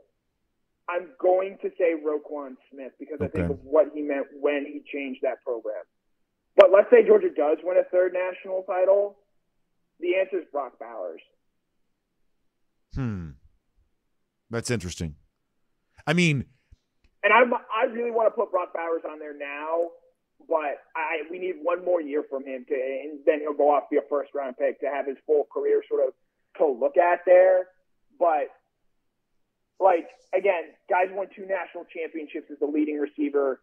I'm 0.89 1.09
going 1.21 1.57
to 1.61 1.69
say 1.77 1.93
Roquan 1.93 2.55
Smith 2.71 2.93
because 2.97 3.19
I 3.21 3.27
think 3.27 3.51
of 3.51 3.59
what 3.63 3.91
he 3.93 4.01
meant 4.01 4.27
when 4.39 4.65
he 4.65 4.81
changed 4.91 5.19
that 5.23 5.43
program. 5.43 5.83
But 6.55 6.71
let's 6.73 6.89
say 6.89 7.05
Georgia 7.05 7.29
does 7.29 7.57
win 7.63 7.77
a 7.77 7.83
third 7.91 8.13
national 8.13 8.63
title. 8.63 9.17
The 9.99 10.15
answer 10.15 10.39
is 10.39 10.45
Brock 10.51 10.73
Bowers. 10.79 11.21
Hmm. 12.93 13.31
That's 14.49 14.71
interesting. 14.71 15.15
I 16.05 16.13
mean, 16.13 16.45
And 17.23 17.33
I'm, 17.33 17.53
I 17.53 17.85
really 17.91 18.11
want 18.11 18.27
to 18.27 18.31
put 18.31 18.51
Brock 18.51 18.73
Bowers 18.73 19.01
on 19.09 19.19
there 19.19 19.37
now, 19.37 19.89
but 20.47 20.79
I 20.95 21.23
we 21.29 21.39
need 21.39 21.55
one 21.61 21.83
more 21.83 21.99
year 22.01 22.23
from 22.29 22.45
him 22.45 22.65
to, 22.69 22.73
and 22.73 23.19
then 23.25 23.39
he'll 23.41 23.53
go 23.53 23.75
off 23.75 23.89
be 23.91 23.97
a 23.97 24.01
first 24.09 24.31
round 24.33 24.55
pick 24.57 24.79
to 24.81 24.87
have 24.87 25.05
his 25.05 25.17
full 25.25 25.47
career 25.53 25.83
sort 25.89 26.07
of 26.07 26.13
to 26.57 26.67
look 26.67 26.97
at 26.97 27.21
there. 27.25 27.67
But 28.17 28.47
like 29.79 30.07
again, 30.33 30.73
guys 30.89 31.07
won 31.11 31.27
two 31.35 31.45
national 31.45 31.85
championships 31.85 32.49
as 32.51 32.59
the 32.59 32.67
leading 32.67 32.99
receiver 32.99 33.59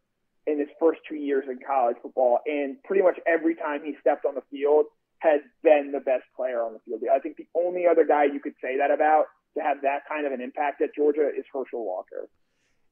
in 0.47 0.59
his 0.59 0.68
first 0.79 1.01
two 1.09 1.16
years 1.16 1.44
in 1.49 1.59
college 1.66 1.97
football, 2.03 2.40
and 2.44 2.83
pretty 2.83 3.03
much 3.03 3.18
every 3.27 3.55
time 3.55 3.81
he 3.83 3.97
stepped 4.01 4.27
on 4.27 4.35
the 4.35 4.42
field 4.51 4.87
has 5.24 5.40
been 5.62 5.90
the 5.92 6.00
best 6.00 6.24
player 6.37 6.62
on 6.62 6.74
the 6.74 6.78
field. 6.84 7.02
I 7.12 7.18
think 7.18 7.37
the 7.37 7.48
only 7.56 7.87
other 7.90 8.04
guy 8.06 8.24
you 8.24 8.40
could 8.40 8.54
say 8.62 8.76
that 8.78 8.90
about 8.90 9.24
to 9.56 9.62
have 9.62 9.78
that 9.82 10.00
kind 10.08 10.26
of 10.26 10.32
an 10.32 10.40
impact 10.40 10.82
at 10.82 10.94
Georgia 10.94 11.28
is 11.28 11.44
Herschel 11.52 11.84
Walker. 11.84 12.28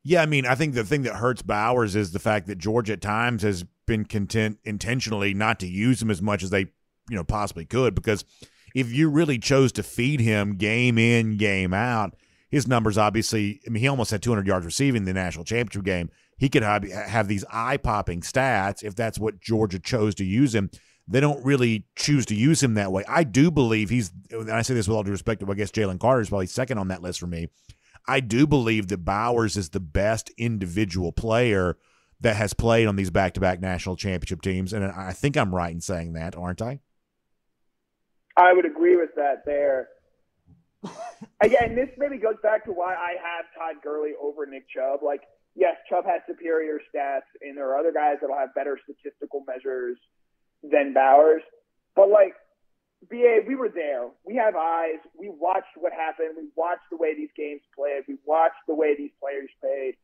yeah, 0.03 0.23
I 0.23 0.27
mean, 0.27 0.47
I 0.47 0.55
think 0.55 0.75
the 0.75 0.85
thing 0.85 1.03
that 1.03 1.17
hurts 1.17 1.43
Bowers 1.43 1.95
is 1.95 2.13
the 2.13 2.19
fact 2.19 2.47
that 2.47 2.59
Georgia 2.59 2.95
at 2.95 3.01
times 3.01 3.43
has 3.43 3.65
been 3.87 4.05
content 4.05 4.59
intentionally 4.65 5.35
not 5.35 5.61
to 5.61 5.67
use 5.67 6.01
him 6.01 6.11
as 6.11 6.23
much 6.23 6.43
as 6.43 6.51
they, 6.51 6.61
you 7.11 7.17
know, 7.17 7.25
possibly 7.25 7.65
could 7.65 7.95
because 7.95 8.25
if 8.75 8.93
you 8.93 9.11
really 9.11 9.39
chose 9.39 9.73
to 9.73 9.83
feed 9.83 10.21
him 10.21 10.57
game 10.57 10.99
in, 10.99 11.37
game 11.37 11.75
out, 11.75 12.17
his 12.51 12.67
numbers 12.67 12.99
obviously, 12.99 13.61
I 13.67 13.71
mean, 13.71 13.81
he 13.81 13.89
almost 13.89 14.11
had 14.11 14.23
200 14.23 14.47
yards 14.47 14.65
receiving 14.65 15.05
the 15.05 15.13
national 15.13 15.45
championship 15.45 15.85
game. 15.85 16.11
He 16.39 16.49
could 16.49 16.63
have, 16.63 16.85
have 16.91 17.29
these 17.29 17.45
eye 17.51 17.77
popping 17.77 18.21
stats 18.21 18.83
if 18.83 18.95
that's 18.95 19.19
what 19.19 19.41
Georgia 19.41 19.79
chose 19.79 20.15
to 20.17 20.25
use 20.25 20.55
him. 20.55 20.71
They 21.09 21.21
don't 21.21 21.45
really 21.45 21.87
choose 21.97 22.27
to 22.27 22.35
use 22.35 22.63
him 22.63 22.75
that 22.75 22.93
way. 22.93 23.05
I 23.09 23.25
do 23.25 23.51
believe 23.51 23.91
he's, 23.91 24.13
and 24.31 24.51
I 24.51 24.63
say 24.63 24.75
this 24.75 24.87
with 24.87 24.97
all 24.97 25.03
due 25.03 25.11
respect 25.11 25.43
I 25.47 25.55
guess, 25.55 25.71
Jalen 25.71 26.01
Carter 26.01 26.21
is 26.21 26.29
probably 26.29 26.47
second 26.47 26.79
on 26.79 26.89
that 26.89 27.03
list 27.03 27.19
for 27.19 27.27
me. 27.27 27.49
I 28.07 28.21
do 28.21 28.47
believe 28.47 28.89
that 28.89 29.05
Bowers 29.05 29.57
is 29.57 29.71
the 29.71 29.81
best 29.81 30.31
individual 30.37 31.13
player 31.13 31.77
that 32.21 32.37
has 32.37 32.55
played 32.55 32.87
on 32.87 32.97
these 32.97 33.11
back 33.11 33.35
to 33.35 33.41
back 33.41 33.61
national 33.61 33.97
championship 33.97 34.43
teams. 34.43 34.73
And 34.73 34.85
I 34.85 35.13
think 35.13 35.37
I'm 35.37 35.55
right 35.55 35.73
in 35.73 35.81
saying 35.81 36.13
that, 36.15 36.37
aren't 36.37 36.63
I? 36.63 36.81
I 38.37 38.53
would 38.53 38.65
agree 38.65 38.97
with 38.97 39.11
that 39.17 39.45
there. 39.45 39.89
Again, 41.41 41.75
this 41.75 41.89
maybe 41.99 42.19
goes 42.19 42.37
back 42.43 42.65
to 42.65 42.73
why 42.73 42.95
I 42.95 43.15
have 43.23 43.45
Todd 43.57 43.83
Gurley 43.83 44.13
over 44.21 44.47
Nick 44.47 44.65
Chubb. 44.69 45.03
Like, 45.03 45.23
yes, 45.55 45.77
Chubb 45.89 46.07
has 46.07 46.23
superior 46.27 46.81
stats, 46.95 47.29
and 47.41 47.57
there 47.57 47.69
are 47.69 47.79
other 47.79 47.93
guys 47.93 48.17
that'll 48.21 48.39
have 48.39 48.55
better 48.55 48.79
statistical 48.83 49.45
measures 49.47 49.99
than 50.63 50.95
Bowers. 50.95 51.43
But 51.95 52.09
like, 52.09 52.35
BA, 53.11 53.41
we 53.47 53.57
were 53.57 53.69
there. 53.69 54.09
We 54.25 54.37
have 54.37 54.55
eyes. 54.55 54.99
We 55.19 55.29
watched 55.29 55.75
what 55.77 55.93
happened. 55.93 56.35
We 56.37 56.49
watched 56.57 56.87
the 56.91 56.97
way 56.97 57.15
these 57.17 57.31
games 57.37 57.63
played. 57.75 58.03
We 58.07 58.17
watched 58.25 58.63
the 58.69 58.75
way 58.75 58.95
these 58.97 59.11
players 59.21 59.51
played. 59.61 59.95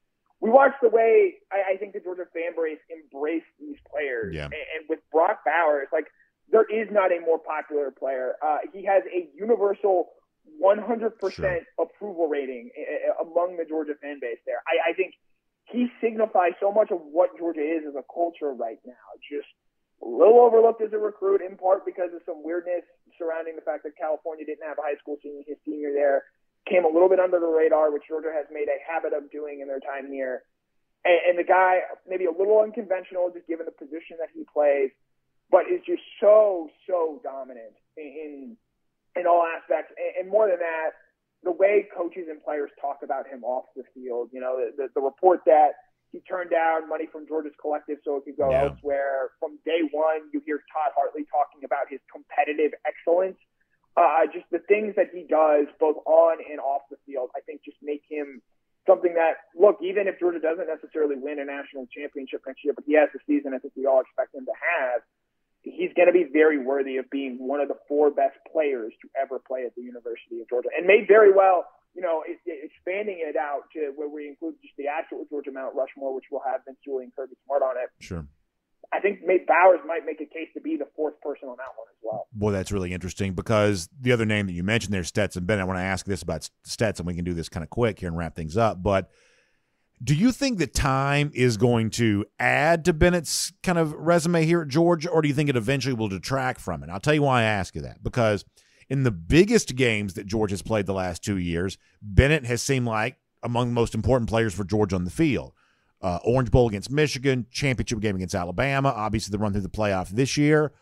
We 0.41 0.51
watched 0.51 0.81
the 0.83 0.89
way 0.89 1.35
I, 1.53 1.75
I 1.75 1.77
think 1.77 1.93
the 1.95 2.01
Georgia 2.01 2.27
fan 2.33 2.53
base 2.57 2.79
embraced 2.91 3.51
these 3.61 3.79
players. 3.91 4.35
Yeah. 4.35 4.45
And, 4.45 4.53
and 4.55 4.83
with 4.89 4.99
Brock 5.13 5.41
Bowers, 5.47 5.89
like 5.93 6.07
there 6.51 6.65
is 6.65 6.89
not 6.91 7.13
a 7.13 7.21
more 7.21 7.39
popular 7.39 7.91
player. 7.91 8.35
Uh, 8.43 8.59
he 8.73 8.85
has 8.85 9.03
a 9.15 9.29
universal 9.37 10.11
100% 10.63 11.13
Sure. 11.31 11.59
approval 11.79 12.27
rating 12.27 12.71
among 13.21 13.57
the 13.59 13.65
Georgia 13.65 13.95
fan 14.01 14.19
base 14.21 14.39
there. 14.47 14.63
I, 14.67 14.91
I 14.91 14.93
think 14.95 15.15
he 15.67 15.89
signifies 16.01 16.53
so 16.61 16.73
much 16.73 16.91
of 16.91 16.99
what 17.03 17.37
Georgia 17.39 17.61
is 17.61 17.83
as 17.87 17.95
a 17.95 18.05
culture 18.13 18.53
right 18.55 18.79
now. 18.87 19.07
Just 19.31 19.47
little 20.09 20.41
overlooked 20.41 20.83
as 20.83 20.93
a 20.93 20.99
recruit, 20.99 21.41
in 21.41 21.57
part 21.57 21.85
because 21.85 22.11
of 22.15 22.23
some 22.25 22.43
weirdness 22.43 22.83
surrounding 23.17 23.57
the 23.57 23.63
fact 23.63 23.85
that 23.85 23.97
California 23.97 24.45
didn't 24.45 24.67
have 24.67 24.79
a 24.79 24.83
high 24.83 24.97
school 24.97 25.17
senior 25.23 25.43
his 25.47 25.59
senior 25.65 25.93
there. 25.93 26.25
Came 26.67 26.85
a 26.85 26.89
little 26.89 27.09
bit 27.09 27.21
under 27.21 27.41
the 27.41 27.47
radar, 27.47 27.93
which 27.93 28.05
Georgia 28.09 28.33
has 28.33 28.47
made 28.53 28.69
a 28.69 28.79
habit 28.85 29.13
of 29.13 29.31
doing 29.31 29.61
in 29.61 29.69
their 29.69 29.81
time 29.81 30.11
here. 30.11 30.43
And, 31.05 31.19
and 31.31 31.39
the 31.39 31.45
guy, 31.45 31.81
maybe 32.07 32.27
a 32.27 32.35
little 32.35 32.61
unconventional, 32.61 33.31
just 33.33 33.47
given 33.47 33.67
the 33.67 33.73
position 33.73 34.19
that 34.19 34.29
he 34.35 34.45
plays, 34.53 34.91
but 35.51 35.65
is 35.71 35.81
just 35.87 36.03
so 36.21 36.69
so 36.87 37.21
dominant 37.25 37.75
in 37.97 38.57
in 39.17 39.27
all 39.27 39.45
aspects. 39.45 39.93
And, 39.97 40.25
and 40.25 40.31
more 40.31 40.49
than 40.49 40.59
that, 40.59 40.93
the 41.43 41.53
way 41.53 41.89
coaches 41.97 42.27
and 42.29 42.43
players 42.43 42.71
talk 42.81 43.01
about 43.03 43.27
him 43.29 43.45
off 43.45 43.67
the 43.77 43.85
field. 43.95 44.31
You 44.33 44.41
know, 44.41 44.59
the, 44.59 44.85
the, 44.85 44.89
the 44.97 45.01
report 45.01 45.41
that 45.47 45.73
he 46.13 46.21
turned 46.21 46.51
down 46.51 46.89
money 46.89 47.07
from 47.07 47.27
Georgia's 47.27 47.55
collective 47.61 47.99
so 48.05 48.17
it 48.17 48.25
could 48.25 48.37
go 48.37 48.51
Yeah. 48.51 48.69
elsewhere. 48.71 49.31
From 49.39 49.59
day 49.65 49.83
one, 49.93 50.31
you 50.33 50.41
hear 50.41 50.63
Todd 50.73 50.93
Hartley 50.95 51.25
talking 51.27 51.65
about 51.65 51.89
his 51.89 52.01
competitive 52.11 52.75
excellence. 52.87 53.39
Uh, 53.97 54.27
just 54.27 54.49
the 54.51 54.61
things 54.61 54.95
that 54.95 55.11
he 55.11 55.25
does, 55.25 55.67
both 55.81 55.97
on 56.07 56.39
and 56.51 56.61
off 56.61 56.83
the 56.89 56.97
field, 57.05 57.31
I 57.35 57.41
think 57.41 57.63
just 57.65 57.79
make 57.83 58.05
him 58.09 58.41
something 58.87 59.13
that, 59.15 59.39
look, 59.55 59.77
even 59.83 60.09
if 60.09 60.19
Georgia 60.19 60.39
doesn't 60.39 60.69
necessarily 60.69 61.17
win 61.17 61.39
a 61.41 61.45
national 61.45 61.87
championship 61.89 62.41
next 62.47 62.65
year, 62.65 62.73
but 62.73 62.85
he 62.87 62.95
has 62.95 63.11
the 63.13 63.19
season 63.27 63.53
I 63.53 63.59
think 63.59 63.75
we 63.77 63.87
all 63.87 64.01
expect 64.01 64.35
him 64.35 64.47
to 64.47 64.53
have, 64.53 65.03
he's 65.63 65.93
going 65.95 66.07
to 66.07 66.13
be 66.13 66.25
very 66.33 66.57
worthy 66.57 66.97
of 66.97 67.11
being 67.11 67.37
one 67.47 67.61
of 67.61 67.69
the 67.69 67.77
four 67.89 68.11
best 68.11 68.39
players 68.51 68.95
to 69.03 69.09
ever 69.21 69.41
play 69.41 69.67
at 69.67 69.75
the 69.75 69.83
University 69.83 70.41
of 70.41 70.49
Georgia, 70.49 70.69
and 70.77 70.87
may 70.87 71.05
very 71.05 71.33
well, 71.33 71.67
you 71.99 72.03
know, 72.07 72.23
it, 72.23 72.39
it- 72.47 72.71
expanding 72.71 73.19
it 73.19 73.35
out 73.35 73.63
to 73.75 73.91
where 73.99 74.09
we 74.09 74.29
include 74.29 74.55
just 74.63 74.75
the 74.79 74.87
actual 74.87 75.27
Georgia 75.29 75.51
Mount 75.51 75.75
Rushmore, 75.75 76.15
which 76.15 76.31
will 76.31 76.43
have 76.47 76.61
Vince 76.65 76.79
Dooley 76.87 77.05
and 77.05 77.13
Kirby 77.17 77.35
Smart 77.45 77.63
on 77.63 77.75
it. 77.77 77.91
Sure. 77.99 78.25
I 78.95 79.01
think 79.01 79.19
Nate 79.27 79.47
Bowers 79.47 79.81
might 79.87 80.07
make 80.07 80.21
a 80.23 80.25
case 80.33 80.49
to 80.55 80.61
be 80.63 80.77
the 80.79 80.87
fourth 80.97 81.21
person 81.21 81.49
on 81.49 81.57
that 81.59 81.75
one 81.77 81.89
as 81.91 81.99
well. 82.03 82.27
Boy, 82.33 82.53
that's 82.53 82.73
really 82.73 82.93
interesting 82.93 83.35
because 83.35 83.89
the 84.01 84.13
other 84.13 84.25
name 84.25 84.47
that 84.47 84.55
you 84.55 84.63
mentioned 84.63 84.95
there, 84.95 85.05
Stetson 85.05 85.45
Bennett, 85.45 85.63
I 85.65 85.67
want 85.67 85.79
to 85.79 85.83
ask 85.83 86.07
this 86.07 86.23
about 86.23 86.49
Stetson. 86.63 87.05
We 87.05 87.15
can 87.15 87.25
do 87.25 87.35
this 87.35 87.49
kind 87.51 87.63
of 87.65 87.69
quick 87.71 87.99
here 87.99 88.09
and 88.09 88.17
wrap 88.17 88.35
things 88.37 88.57
up. 88.57 88.83
But 88.83 89.11
do 90.03 90.15
you 90.15 90.31
think 90.33 90.59
that 90.61 90.73
time 90.75 91.33
is 91.35 91.57
going 91.59 91.91
to 91.91 92.25
add 92.39 92.85
to 92.87 92.93
Bennett's 92.95 93.53
kind 93.63 93.79
of 93.79 93.93
resume 93.93 94.45
here 94.47 94.63
at 94.63 94.69
Georgia, 94.69 95.11
or 95.11 95.21
do 95.21 95.29
you 95.29 95.35
think 95.35 95.51
it 95.51 95.57
eventually 95.57 95.95
will 95.95 96.09
detract 96.09 96.61
from 96.61 96.83
it? 96.83 96.89
I'll 96.89 97.01
tell 97.01 97.15
you 97.15 97.23
why 97.23 97.41
I 97.41 97.45
ask 97.45 97.75
you 97.75 97.83
that. 97.83 98.03
Because 98.03 98.45
in 98.91 99.03
the 99.03 99.11
biggest 99.11 99.77
games 99.77 100.15
that 100.15 100.27
George 100.27 100.51
has 100.51 100.63
played 100.63 100.87
the 100.87 100.95
last 100.95 101.23
two 101.23 101.37
years, 101.37 101.79
Bennett 102.01 102.45
has 102.47 102.63
seemed 102.63 102.87
like 102.87 103.17
among 103.43 103.69
the 103.69 103.75
most 103.75 103.95
important 103.95 104.29
players 104.29 104.55
for 104.55 104.65
George 104.65 104.93
on 104.93 105.05
the 105.05 105.11
field. 105.11 105.53
Uh, 106.01 106.19
Orange 106.25 106.51
Bowl 106.51 106.69
against 106.69 106.91
Michigan, 106.91 107.47
championship 107.51 108.01
game 108.01 108.17
against 108.17 108.35
Alabama, 108.35 108.93
obviously 108.95 109.33
the 109.33 109.39
run 109.39 109.53
through 109.53 109.63
the 109.63 109.69
playoff 109.69 110.09
this 110.11 110.37
year. 110.37 110.73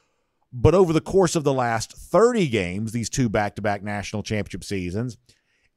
But 0.53 0.75
over 0.75 0.93
the 0.93 1.01
course 1.01 1.35
of 1.37 1.45
the 1.45 1.53
last 1.53 1.93
30 1.93 2.49
games, 2.49 2.93
these 2.93 3.11
two 3.11 3.29
back 3.29 3.57
to 3.57 3.63
back 3.63 3.83
national 3.83 4.23
championship 4.23 4.63
seasons, 4.63 5.17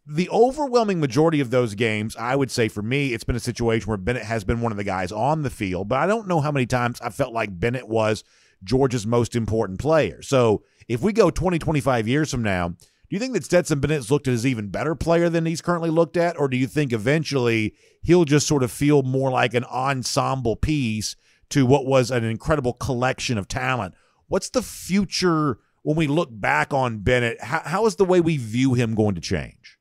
the 0.06 0.30
overwhelming 0.30 1.00
majority 1.00 1.40
of 1.40 1.52
those 1.52 1.76
games, 1.76 2.16
I 2.16 2.36
would 2.36 2.52
say 2.52 2.68
for 2.68 2.82
me, 2.82 3.14
it's 3.14 3.24
been 3.24 3.36
a 3.36 3.42
situation 3.42 3.88
where 3.88 3.98
Bennett 3.98 4.24
has 4.24 4.44
been 4.44 4.62
one 4.62 4.72
of 4.72 4.78
the 4.78 4.84
guys 4.84 5.12
on 5.12 5.44
the 5.44 5.50
field, 5.50 5.88
but 5.88 6.00
I 6.00 6.08
don't 6.08 6.28
know 6.28 6.42
how 6.42 6.52
many 6.52 6.66
times 6.66 7.00
I 7.02 7.10
felt 7.10 7.34
like 7.34 7.60
Bennett 7.60 7.88
was 7.88 8.24
Georgia's 8.64 9.08
most 9.08 9.36
important 9.36 9.80
player. 9.80 10.22
So 10.22 10.64
if 10.88 11.02
we 11.02 11.14
go 11.14 11.30
20, 11.30 11.60
25 11.60 12.08
years 12.08 12.32
from 12.32 12.44
now, 12.44 12.70
do 12.70 13.16
you 13.16 13.20
think 13.20 13.34
that 13.34 13.44
Stetson 13.44 13.80
Bennett's 13.80 14.12
looked 14.12 14.28
at 14.28 14.34
as 14.34 14.46
even 14.46 14.70
better 14.70 14.94
player 14.94 15.30
than 15.30 15.46
he's 15.46 15.62
currently 15.62 15.90
looked 15.90 16.16
at? 16.16 16.40
Or 16.40 16.48
do 16.48 16.58
you 16.58 16.68
think 16.68 16.94
eventually 16.94 17.74
he'll 18.04 18.26
just 18.26 18.48
sort 18.48 18.62
of 18.62 18.72
feel 18.72 19.02
more 19.02 19.32
like 19.32 19.56
an 19.56 19.64
ensemble 19.66 20.56
piece 20.56 21.16
to 21.50 21.66
what 21.66 21.86
was 21.86 22.12
an 22.12 22.24
incredible 22.24 22.74
collection 22.74 23.40
of 23.40 23.48
talent? 23.48 23.96
What's 24.28 24.50
the 24.50 24.62
future 24.62 25.58
when 25.82 25.96
we 25.98 26.06
look 26.06 26.30
back 26.32 26.72
on 26.72 27.00
Bennett? 27.00 27.42
How, 27.42 27.62
how 27.66 27.86
is 27.88 27.96
the 27.96 28.06
way 28.06 28.22
we 28.22 28.38
view 28.38 28.76
him 28.76 28.94
going 28.94 29.16
to 29.16 29.22
change? 29.22 29.80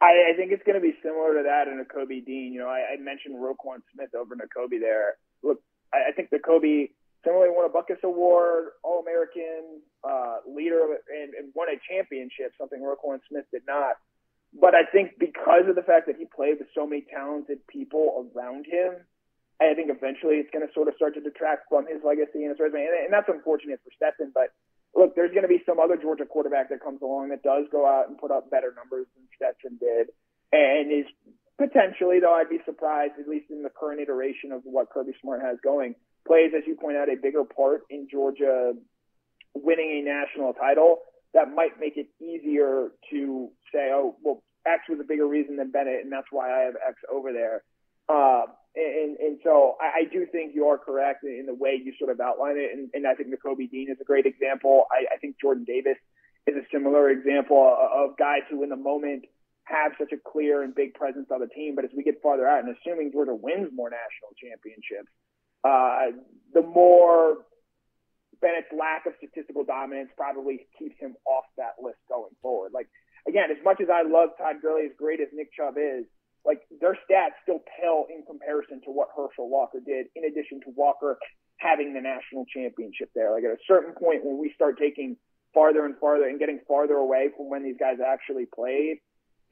I, 0.00 0.32
I 0.32 0.36
think 0.36 0.52
it's 0.52 0.64
going 0.64 0.74
to 0.74 0.80
be 0.80 0.96
similar 1.02 1.34
to 1.34 1.42
that 1.44 1.68
in 1.68 1.78
Nakobe 1.78 2.24
Dean. 2.24 2.52
You 2.54 2.60
know, 2.60 2.68
I, 2.68 2.94
I 2.94 2.96
mentioned 2.96 3.36
Roquan 3.36 3.82
Smith 3.94 4.14
over 4.18 4.34
Kobe 4.56 4.78
there. 4.78 5.16
Look, 5.42 5.60
I, 5.92 6.10
I 6.10 6.12
think 6.12 6.30
the 6.30 6.38
Kobe 6.38 6.88
similarly 7.24 7.54
won 7.54 7.68
a 7.68 7.72
Butkus 7.72 8.02
Award, 8.02 8.74
All 8.82 9.00
American, 9.00 9.80
uh, 10.02 10.38
leader 10.46 10.82
of 10.82 10.90
and, 11.08 11.34
and 11.34 11.52
won 11.54 11.68
a 11.68 11.78
championship, 11.88 12.52
something 12.58 12.80
Roquan 12.80 13.20
Smith 13.28 13.44
did 13.52 13.62
not. 13.66 13.96
But 14.52 14.74
I 14.74 14.84
think 14.84 15.18
because 15.18 15.64
of 15.68 15.76
the 15.76 15.82
fact 15.82 16.06
that 16.06 16.16
he 16.16 16.26
played 16.26 16.58
with 16.58 16.68
so 16.74 16.86
many 16.86 17.06
talented 17.08 17.66
people 17.68 18.28
around 18.34 18.66
him, 18.66 19.00
I 19.60 19.72
think 19.74 19.88
eventually 19.88 20.42
it's 20.42 20.50
going 20.50 20.66
to 20.66 20.72
sort 20.74 20.88
of 20.88 20.94
start 20.96 21.14
to 21.14 21.22
detract 21.22 21.70
from 21.70 21.86
his 21.86 22.02
legacy 22.04 22.42
and 22.42 22.50
his 22.50 22.58
resume, 22.58 22.84
and, 22.84 23.06
and 23.06 23.12
that's 23.12 23.30
unfortunate 23.30 23.80
for 23.84 23.94
Stetson. 23.94 24.32
But 24.34 24.50
look, 24.94 25.14
there's 25.14 25.30
going 25.30 25.46
to 25.46 25.48
be 25.48 25.62
some 25.64 25.78
other 25.78 25.96
Georgia 25.96 26.26
quarterback 26.26 26.68
that 26.68 26.82
comes 26.82 27.00
along 27.00 27.30
that 27.30 27.42
does 27.42 27.64
go 27.70 27.86
out 27.86 28.08
and 28.08 28.18
put 28.18 28.30
up 28.30 28.50
better 28.50 28.74
numbers 28.76 29.06
than 29.14 29.24
Stetson 29.38 29.78
did, 29.78 30.10
and 30.50 30.92
is 30.92 31.06
potentially, 31.58 32.20
though 32.20 32.34
I'd 32.34 32.48
be 32.48 32.60
surprised, 32.64 33.14
at 33.20 33.28
least 33.28 33.46
in 33.50 33.62
the 33.62 33.70
current 33.70 34.00
iteration 34.00 34.52
of 34.52 34.62
what 34.64 34.90
Kirby 34.90 35.12
Smart 35.20 35.42
has 35.42 35.58
going, 35.62 35.94
plays 36.26 36.52
as 36.56 36.62
you 36.66 36.76
point 36.76 36.96
out 36.96 37.08
a 37.08 37.16
bigger 37.20 37.44
part 37.44 37.82
in 37.90 38.08
Georgia 38.10 38.72
winning 39.54 40.00
a 40.00 40.02
national 40.02 40.52
title. 40.54 40.98
That 41.34 41.48
might 41.54 41.80
make 41.80 41.96
it 41.96 42.08
easier 42.20 42.88
to 43.10 43.48
say, 43.72 43.90
oh, 43.92 44.16
well, 44.22 44.42
X 44.66 44.82
was 44.88 45.00
a 45.00 45.04
bigger 45.04 45.26
reason 45.26 45.56
than 45.56 45.70
Bennett, 45.70 46.04
and 46.04 46.12
that's 46.12 46.28
why 46.30 46.50
I 46.50 46.64
have 46.64 46.74
X 46.86 46.96
over 47.10 47.32
there. 47.32 47.62
Uh, 48.08 48.44
and, 48.76 49.16
and 49.18 49.38
so 49.42 49.76
I, 49.80 50.02
I 50.02 50.12
do 50.12 50.26
think 50.30 50.54
you 50.54 50.66
are 50.66 50.78
correct 50.78 51.24
in 51.24 51.46
the 51.46 51.54
way 51.54 51.80
you 51.82 51.92
sort 51.98 52.10
of 52.10 52.20
outline 52.20 52.56
it. 52.56 52.70
And, 52.72 52.90
and 52.94 53.06
I 53.06 53.14
think 53.14 53.28
Nakobe 53.28 53.70
Dean 53.70 53.90
is 53.90 53.98
a 54.00 54.04
great 54.04 54.26
example. 54.26 54.84
I, 54.90 55.14
I 55.14 55.18
think 55.18 55.36
Jordan 55.40 55.64
Davis 55.64 55.96
is 56.46 56.56
a 56.56 56.66
similar 56.72 57.10
example 57.10 57.76
of 57.94 58.16
guys 58.16 58.42
who 58.50 58.62
in 58.62 58.70
the 58.70 58.76
moment 58.76 59.24
have 59.72 59.92
such 59.98 60.12
a 60.12 60.20
clear 60.20 60.62
and 60.62 60.74
big 60.74 60.94
presence 60.94 61.32
on 61.32 61.40
the 61.40 61.48
team. 61.48 61.74
But 61.74 61.84
as 61.84 61.90
we 61.96 62.04
get 62.04 62.20
farther 62.22 62.46
out, 62.46 62.62
and 62.62 62.76
assuming 62.76 63.10
Georgia 63.10 63.34
wins 63.34 63.72
more 63.72 63.88
national 63.88 64.36
championships, 64.36 65.08
uh, 65.64 66.12
the 66.52 66.62
more 66.62 67.48
Bennett's 68.40 68.70
lack 68.76 69.06
of 69.06 69.14
statistical 69.16 69.64
dominance 69.64 70.10
probably 70.16 70.66
keeps 70.78 70.98
him 71.00 71.14
off 71.24 71.46
that 71.56 71.80
list 71.80 71.98
going 72.08 72.34
forward. 72.42 72.72
Like, 72.74 72.90
again, 73.26 73.48
as 73.50 73.62
much 73.64 73.80
as 73.80 73.88
I 73.88 74.02
love 74.02 74.36
Todd 74.36 74.60
Gurley, 74.60 74.86
as 74.86 74.94
great 74.98 75.20
as 75.20 75.28
Nick 75.32 75.54
Chubb 75.56 75.78
is, 75.78 76.04
like 76.44 76.60
their 76.80 76.98
stats 77.06 77.38
still 77.46 77.62
pale 77.78 78.06
in 78.10 78.26
comparison 78.26 78.82
to 78.82 78.90
what 78.90 79.14
Herschel 79.16 79.48
Walker 79.48 79.78
did, 79.78 80.06
in 80.16 80.26
addition 80.26 80.60
to 80.66 80.74
Walker 80.74 81.18
having 81.56 81.94
the 81.94 82.02
national 82.02 82.44
championship 82.50 83.10
there. 83.14 83.30
Like 83.30 83.44
at 83.44 83.54
a 83.54 83.62
certain 83.66 83.94
point 83.94 84.24
when 84.24 84.38
we 84.42 84.52
start 84.54 84.76
taking 84.78 85.16
farther 85.54 85.86
and 85.86 85.94
farther 85.98 86.26
and 86.26 86.40
getting 86.40 86.58
farther 86.66 86.94
away 86.94 87.30
from 87.36 87.48
when 87.48 87.62
these 87.62 87.78
guys 87.78 87.98
actually 88.02 88.46
played, 88.52 88.98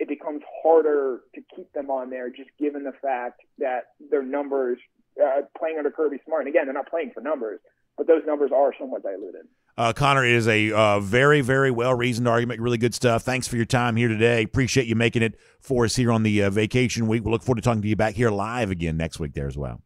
it 0.01 0.09
becomes 0.09 0.40
harder 0.62 1.20
to 1.34 1.42
keep 1.55 1.70
them 1.74 1.90
on 1.90 2.09
there 2.09 2.30
just 2.30 2.48
given 2.59 2.84
the 2.84 2.92
fact 3.03 3.42
that 3.59 3.88
their 4.11 4.22
numbers 4.22 4.78
uh, 5.22 5.42
playing 5.57 5.76
under 5.76 5.90
Kirby 5.90 6.16
Smart. 6.24 6.46
And 6.46 6.48
again, 6.48 6.64
they're 6.64 6.74
not 6.74 6.88
playing 6.88 7.11
for 7.12 7.20
numbers, 7.20 7.61
but 7.98 8.07
those 8.07 8.22
numbers 8.26 8.51
are 8.55 8.72
somewhat 8.80 9.03
diluted. 9.03 9.42
Uh, 9.76 9.92
Connor, 9.92 10.24
it 10.24 10.32
is 10.32 10.48
a 10.48 10.72
uh, 10.72 11.01
very, 11.01 11.42
very 11.42 11.70
well 11.70 11.94
reasoned 11.94 12.26
argument. 12.26 12.61
Really 12.61 12.78
good 12.78 12.94
stuff. 12.94 13.22
Thanks 13.22 13.46
for 13.46 13.57
your 13.57 13.66
time 13.66 13.94
here 13.94 14.09
today. 14.09 14.42
Appreciate 14.42 14.86
you 14.86 14.94
making 14.94 15.22
it 15.22 15.38
for 15.61 15.84
us 15.84 15.96
here 15.96 16.11
on 16.11 16.22
the 16.22 16.44
uh, 16.44 16.51
vacation 16.51 17.07
week. 17.07 17.22
We'll 17.22 17.32
look 17.32 17.42
forward 17.42 17.57
to 17.57 17.62
talking 17.62 17.82
to 17.82 17.88
you 17.88 17.96
back 17.96 18.14
here 18.14 18.30
live 18.30 18.70
again 18.70 18.96
next 18.96 19.20
week 19.20 19.34
there 19.34 19.46
as 19.46 19.59
well. 19.59 19.82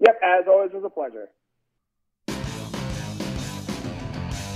Yep, 0.00 0.20
as 0.22 0.44
always, 0.46 0.70
it 0.72 0.76
was 0.76 0.84
a 0.84 0.90
pleasure. 0.90 1.30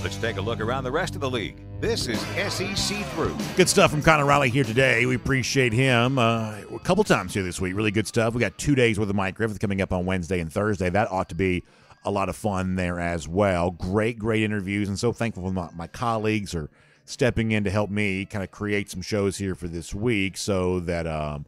Let's 0.03 0.17
take 0.17 0.35
a 0.35 0.41
look 0.41 0.59
around 0.59 0.83
the 0.83 0.91
rest 0.91 1.15
of 1.15 1.21
the 1.21 1.29
league. 1.29 1.63
This 1.79 2.09
is 2.09 2.19
SEC 2.19 3.05
Through. 3.13 3.37
Good 3.55 3.69
stuff 3.69 3.89
from 3.89 4.01
Connor 4.01 4.25
Riley 4.25 4.49
here 4.49 4.65
today. 4.65 5.05
We 5.05 5.15
appreciate 5.15 5.71
him 5.71 6.19
uh, 6.19 6.57
a 6.75 6.79
couple 6.79 7.05
times 7.05 7.33
here 7.33 7.41
this 7.41 7.61
week. 7.61 7.73
Really 7.73 7.89
good 7.89 8.05
stuff. 8.05 8.33
We 8.33 8.41
got 8.41 8.57
two 8.57 8.75
days 8.75 8.99
with 8.99 9.13
Mike 9.15 9.35
Griffith 9.35 9.61
coming 9.61 9.79
up 9.79 9.93
on 9.93 10.05
Wednesday 10.05 10.41
and 10.41 10.51
Thursday. 10.51 10.89
That 10.89 11.09
ought 11.09 11.29
to 11.29 11.35
be 11.35 11.63
a 12.03 12.11
lot 12.11 12.27
of 12.27 12.35
fun 12.35 12.75
there 12.75 12.99
as 12.99 13.29
well. 13.29 13.71
Great, 13.71 14.19
great 14.19 14.43
interviews, 14.43 14.89
and 14.89 14.99
so 14.99 15.13
thankful 15.13 15.47
for 15.47 15.53
my, 15.53 15.69
my 15.73 15.87
colleagues 15.87 16.53
are 16.53 16.69
stepping 17.05 17.51
in 17.51 17.63
to 17.63 17.71
help 17.71 17.89
me 17.89 18.25
kind 18.25 18.43
of 18.43 18.51
create 18.51 18.91
some 18.91 19.01
shows 19.01 19.37
here 19.37 19.55
for 19.55 19.69
this 19.69 19.93
week, 19.93 20.35
so 20.35 20.81
that 20.81 21.07
um, 21.07 21.45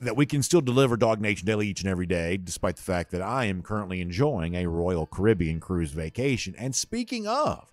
that 0.00 0.16
we 0.16 0.24
can 0.24 0.42
still 0.42 0.62
deliver 0.62 0.96
DawgNation 0.96 1.44
Daily 1.44 1.68
each 1.68 1.82
and 1.82 1.90
every 1.90 2.06
day, 2.06 2.38
despite 2.38 2.76
the 2.76 2.82
fact 2.82 3.10
that 3.10 3.20
I 3.20 3.44
am 3.44 3.60
currently 3.60 4.00
enjoying 4.00 4.54
a 4.54 4.66
Royal 4.66 5.06
Caribbean 5.06 5.60
cruise 5.60 5.92
vacation. 5.92 6.54
And 6.56 6.74
speaking 6.74 7.26
of 7.26 7.68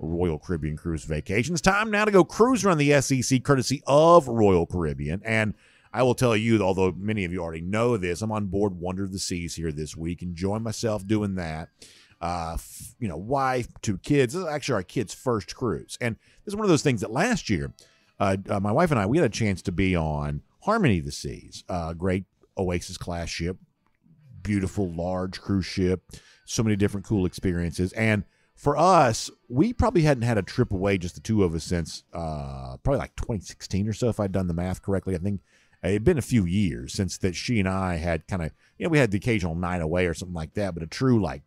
Royal 0.00 0.38
Caribbean 0.38 0.76
cruise 0.76 1.04
Vacations. 1.04 1.60
time 1.60 1.90
now 1.90 2.04
to 2.04 2.10
go 2.10 2.24
cruise 2.24 2.64
around 2.64 2.78
the 2.78 3.00
SEC, 3.00 3.42
courtesy 3.42 3.82
of 3.86 4.26
Royal 4.26 4.66
Caribbean, 4.66 5.20
and 5.24 5.54
I 5.92 6.02
will 6.02 6.14
tell 6.14 6.36
you, 6.36 6.62
although 6.62 6.92
many 6.96 7.24
of 7.24 7.32
you 7.32 7.40
already 7.42 7.60
know 7.60 7.96
this, 7.96 8.22
I'm 8.22 8.32
on 8.32 8.46
board 8.46 8.74
Wonder 8.74 9.04
of 9.04 9.12
the 9.12 9.18
Seas 9.18 9.56
here 9.56 9.72
this 9.72 9.96
week, 9.96 10.22
enjoying 10.22 10.62
myself 10.62 11.06
doing 11.06 11.34
that. 11.34 11.68
Uh, 12.20 12.52
f- 12.54 12.94
you 12.98 13.08
know, 13.08 13.16
wife, 13.16 13.66
two 13.82 13.98
kids. 13.98 14.34
This 14.34 14.42
is 14.42 14.48
actually 14.48 14.74
our 14.74 14.82
kids' 14.82 15.14
first 15.14 15.54
cruise, 15.56 15.96
and 16.00 16.16
this 16.44 16.52
is 16.52 16.56
one 16.56 16.64
of 16.64 16.70
those 16.70 16.82
things 16.82 17.00
that 17.00 17.10
last 17.10 17.48
year, 17.48 17.72
uh, 18.18 18.36
uh, 18.48 18.60
my 18.60 18.72
wife 18.72 18.90
and 18.90 19.00
I, 19.00 19.06
we 19.06 19.16
had 19.18 19.26
a 19.26 19.30
chance 19.30 19.62
to 19.62 19.72
be 19.72 19.96
on 19.96 20.42
Harmony 20.62 20.98
of 20.98 21.06
the 21.06 21.12
Seas, 21.12 21.64
uh, 21.68 21.94
great 21.94 22.24
Oasis 22.58 22.98
class 22.98 23.30
ship, 23.30 23.56
beautiful 24.42 24.92
large 24.92 25.40
cruise 25.40 25.66
ship, 25.66 26.02
so 26.44 26.62
many 26.62 26.76
different 26.76 27.06
cool 27.06 27.24
experiences, 27.24 27.92
and 27.94 28.24
for 28.60 28.76
us, 28.76 29.30
we 29.48 29.72
probably 29.72 30.02
hadn't 30.02 30.24
had 30.24 30.36
a 30.36 30.42
trip 30.42 30.70
away, 30.70 30.98
just 30.98 31.14
the 31.14 31.22
two 31.22 31.42
of 31.44 31.54
us, 31.54 31.64
since 31.64 32.04
uh, 32.12 32.76
probably 32.82 32.98
like 32.98 33.16
2016 33.16 33.88
or 33.88 33.94
so, 33.94 34.10
if 34.10 34.20
I'd 34.20 34.32
done 34.32 34.48
the 34.48 34.54
math 34.54 34.82
correctly. 34.82 35.14
I 35.14 35.18
think 35.18 35.40
it 35.82 35.94
had 35.94 36.04
been 36.04 36.18
a 36.18 36.22
few 36.22 36.44
years 36.44 36.92
since 36.92 37.16
that 37.18 37.34
she 37.34 37.58
and 37.58 37.66
I 37.66 37.94
had 37.94 38.28
kind 38.28 38.42
of, 38.42 38.50
you 38.76 38.84
know, 38.84 38.90
we 38.90 38.98
had 38.98 39.12
the 39.12 39.16
occasional 39.16 39.54
night 39.54 39.80
away 39.80 40.04
or 40.04 40.12
something 40.12 40.34
like 40.34 40.52
that, 40.54 40.74
but 40.74 40.82
a 40.82 40.86
true 40.86 41.22
like 41.22 41.40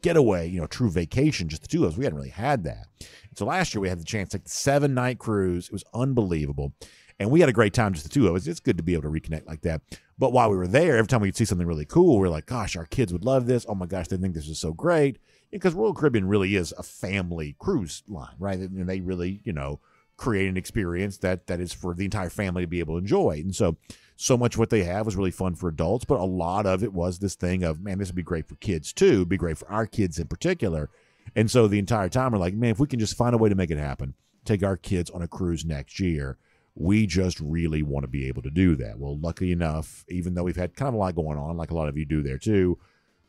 getaway, 0.00 0.48
you 0.48 0.58
know, 0.58 0.66
true 0.66 0.90
vacation, 0.90 1.50
just 1.50 1.60
the 1.60 1.68
two 1.68 1.84
of 1.84 1.92
us. 1.92 1.98
We 1.98 2.04
hadn't 2.04 2.16
really 2.16 2.30
had 2.30 2.64
that. 2.64 2.86
And 2.98 3.36
so 3.36 3.44
last 3.44 3.74
year 3.74 3.82
we 3.82 3.90
had 3.90 4.00
the 4.00 4.04
chance, 4.04 4.32
like 4.32 4.48
seven 4.48 4.94
night 4.94 5.18
cruise. 5.18 5.66
It 5.66 5.72
was 5.72 5.84
unbelievable. 5.92 6.72
And 7.20 7.30
we 7.30 7.40
had 7.40 7.50
a 7.50 7.52
great 7.52 7.74
time, 7.74 7.92
just 7.92 8.04
the 8.04 8.08
two 8.08 8.26
of 8.26 8.34
us. 8.34 8.46
It's 8.46 8.58
good 8.58 8.78
to 8.78 8.82
be 8.82 8.94
able 8.94 9.02
to 9.02 9.08
reconnect 9.20 9.46
like 9.46 9.60
that. 9.62 9.82
But 10.18 10.32
while 10.32 10.50
we 10.50 10.56
were 10.56 10.66
there, 10.66 10.96
every 10.96 11.08
time 11.08 11.20
we'd 11.20 11.36
see 11.36 11.44
something 11.44 11.66
really 11.66 11.84
cool, 11.84 12.18
we 12.18 12.26
are 12.26 12.30
like, 12.30 12.46
gosh, 12.46 12.74
our 12.74 12.86
kids 12.86 13.12
would 13.12 13.26
love 13.26 13.44
this. 13.44 13.66
Oh 13.68 13.74
my 13.74 13.84
gosh, 13.84 14.08
they 14.08 14.16
think 14.16 14.34
this 14.34 14.48
is 14.48 14.58
so 14.58 14.72
great. 14.72 15.18
Because 15.50 15.74
Royal 15.74 15.94
Caribbean 15.94 16.26
really 16.26 16.56
is 16.56 16.74
a 16.76 16.82
family 16.82 17.54
cruise 17.58 18.02
line, 18.08 18.34
right? 18.38 18.58
And 18.58 18.88
they 18.88 19.00
really, 19.00 19.40
you 19.44 19.52
know, 19.52 19.80
create 20.16 20.48
an 20.48 20.56
experience 20.56 21.18
that 21.18 21.46
that 21.46 21.60
is 21.60 21.72
for 21.72 21.94
the 21.94 22.04
entire 22.04 22.30
family 22.30 22.62
to 22.62 22.68
be 22.68 22.80
able 22.80 22.94
to 22.94 22.98
enjoy. 22.98 23.40
And 23.42 23.54
so 23.54 23.76
so 24.16 24.36
much 24.36 24.56
what 24.56 24.70
they 24.70 24.84
have 24.84 25.06
was 25.06 25.16
really 25.16 25.30
fun 25.30 25.54
for 25.54 25.68
adults, 25.68 26.04
but 26.04 26.20
a 26.20 26.24
lot 26.24 26.66
of 26.66 26.84
it 26.84 26.92
was 26.92 27.18
this 27.18 27.34
thing 27.34 27.64
of, 27.64 27.82
man, 27.82 27.98
this 27.98 28.08
would 28.08 28.14
be 28.14 28.22
great 28.22 28.46
for 28.48 28.54
kids 28.56 28.92
too, 28.92 29.24
be 29.24 29.36
great 29.36 29.58
for 29.58 29.68
our 29.70 29.86
kids 29.86 30.18
in 30.18 30.28
particular. 30.28 30.88
And 31.34 31.50
so 31.50 31.66
the 31.66 31.78
entire 31.78 32.08
time 32.08 32.32
we're 32.32 32.38
like, 32.38 32.54
man, 32.54 32.70
if 32.70 32.78
we 32.78 32.86
can 32.86 33.00
just 33.00 33.16
find 33.16 33.34
a 33.34 33.38
way 33.38 33.48
to 33.48 33.54
make 33.54 33.70
it 33.70 33.78
happen, 33.78 34.14
take 34.44 34.62
our 34.62 34.76
kids 34.76 35.10
on 35.10 35.22
a 35.22 35.28
cruise 35.28 35.64
next 35.64 35.98
year, 35.98 36.38
we 36.76 37.06
just 37.06 37.40
really 37.40 37.82
want 37.82 38.04
to 38.04 38.08
be 38.08 38.26
able 38.28 38.42
to 38.42 38.50
do 38.50 38.76
that. 38.76 38.98
Well, 38.98 39.18
lucky 39.18 39.52
enough, 39.52 40.04
even 40.08 40.34
though 40.34 40.42
we've 40.44 40.56
had 40.56 40.76
kind 40.76 40.88
of 40.88 40.94
a 40.94 40.98
lot 40.98 41.14
going 41.14 41.38
on, 41.38 41.56
like 41.56 41.70
a 41.70 41.74
lot 41.74 41.88
of 41.88 41.96
you 41.96 42.04
do 42.04 42.22
there 42.22 42.38
too, 42.38 42.78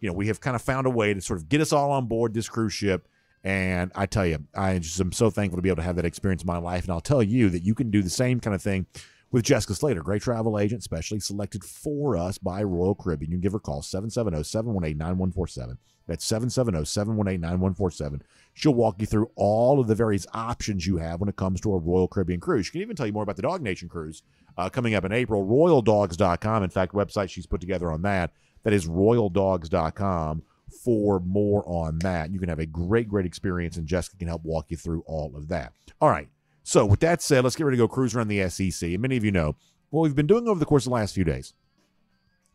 you 0.05 0.11
know, 0.11 0.15
we 0.15 0.27
have 0.27 0.39
kind 0.39 0.55
of 0.55 0.61
found 0.61 0.85
a 0.85 0.91
way 0.91 1.15
to 1.15 1.19
sort 1.19 1.39
of 1.39 1.49
get 1.49 1.61
us 1.61 1.73
all 1.73 1.91
on 1.91 2.05
board 2.05 2.35
this 2.35 2.47
cruise 2.47 2.73
ship 2.73 3.07
and 3.43 3.91
I 3.95 4.05
tell 4.05 4.25
you, 4.25 4.43
I 4.55 4.79
just 4.79 4.99
am 4.99 5.11
so 5.11 5.29
thankful 5.29 5.57
to 5.57 5.61
be 5.61 5.69
able 5.69 5.77
to 5.77 5.83
have 5.83 5.95
that 5.97 6.05
experience 6.05 6.41
in 6.41 6.47
my 6.47 6.57
life. 6.57 6.83
And 6.83 6.91
I'll 6.91 6.99
tell 6.99 7.21
you 7.21 7.49
that 7.49 7.63
you 7.63 7.75
can 7.75 7.91
do 7.91 8.01
the 8.01 8.09
same 8.09 8.39
kind 8.39 8.55
of 8.55 8.61
thing 8.61 8.87
with 9.31 9.45
Jessica 9.45 9.75
Slater, 9.75 10.01
great 10.01 10.23
travel 10.23 10.59
agent, 10.59 10.81
specially 10.81 11.19
selected 11.19 11.63
for 11.63 12.17
us 12.17 12.39
by 12.39 12.63
Royal 12.63 12.95
Caribbean. 12.95 13.31
You 13.31 13.37
can 13.37 13.41
give 13.41 13.51
her 13.51 13.57
a 13.57 13.61
call, 13.61 13.83
770 13.83 14.43
718 14.43 14.97
9147. 14.97 15.77
That's 16.07 16.25
770 16.25 16.85
718 16.85 17.39
9147. 17.41 18.23
She'll 18.55 18.73
walk 18.73 18.95
you 18.99 19.05
through 19.05 19.29
all 19.35 19.79
of 19.79 19.87
the 19.87 19.95
various 19.95 20.25
options 20.33 20.87
you 20.87 20.97
have 20.97 21.19
when 21.19 21.29
it 21.29 21.35
comes 21.35 21.61
to 21.61 21.73
a 21.73 21.77
Royal 21.77 22.07
Caribbean 22.07 22.39
cruise. 22.39 22.65
She 22.65 22.71
can 22.71 22.81
even 22.81 22.95
tell 22.95 23.05
you 23.05 23.13
more 23.13 23.23
about 23.23 23.35
the 23.35 23.43
DawgNation 23.43 23.89
cruise 23.89 24.23
uh, 24.57 24.69
coming 24.69 24.95
up 24.95 25.05
in 25.05 25.11
April. 25.11 25.45
RoyalDogs.com. 25.45 26.63
In 26.63 26.69
fact, 26.71 26.93
website 26.93 27.29
she's 27.29 27.45
put 27.45 27.61
together 27.61 27.91
on 27.91 28.01
that. 28.03 28.31
That 28.65 28.73
is 28.73 28.87
RoyalDogs.com 28.87 30.43
for 30.83 31.19
more 31.21 31.63
on 31.67 31.99
that. 31.99 32.31
You 32.31 32.39
can 32.39 32.49
have 32.49 32.59
a 32.59 32.65
great, 32.65 33.07
great 33.07 33.25
experience, 33.25 33.77
and 33.77 33.87
Jessica 33.87 34.17
can 34.17 34.27
help 34.27 34.43
walk 34.43 34.65
you 34.69 34.75
through 34.75 35.03
all 35.05 35.35
of 35.35 35.47
that. 35.47 35.71
All 36.01 36.09
right. 36.09 36.27
So, 36.63 36.83
with 36.85 36.99
that 37.01 37.21
said, 37.21 37.43
let's 37.43 37.55
get 37.55 37.63
ready 37.65 37.77
to 37.77 37.83
go 37.83 37.87
cruise 37.87 38.15
around 38.15 38.27
the 38.27 38.49
SEC. 38.49 38.89
And 38.89 39.01
many 39.01 39.15
of 39.15 39.23
you 39.23 39.31
know 39.31 39.55
what 39.91 40.01
we've 40.01 40.15
been 40.15 40.27
doing 40.27 40.47
over 40.47 40.59
the 40.59 40.65
course 40.65 40.85
of 40.85 40.89
the 40.89 40.95
last 40.95 41.13
few 41.13 41.23
days, 41.23 41.53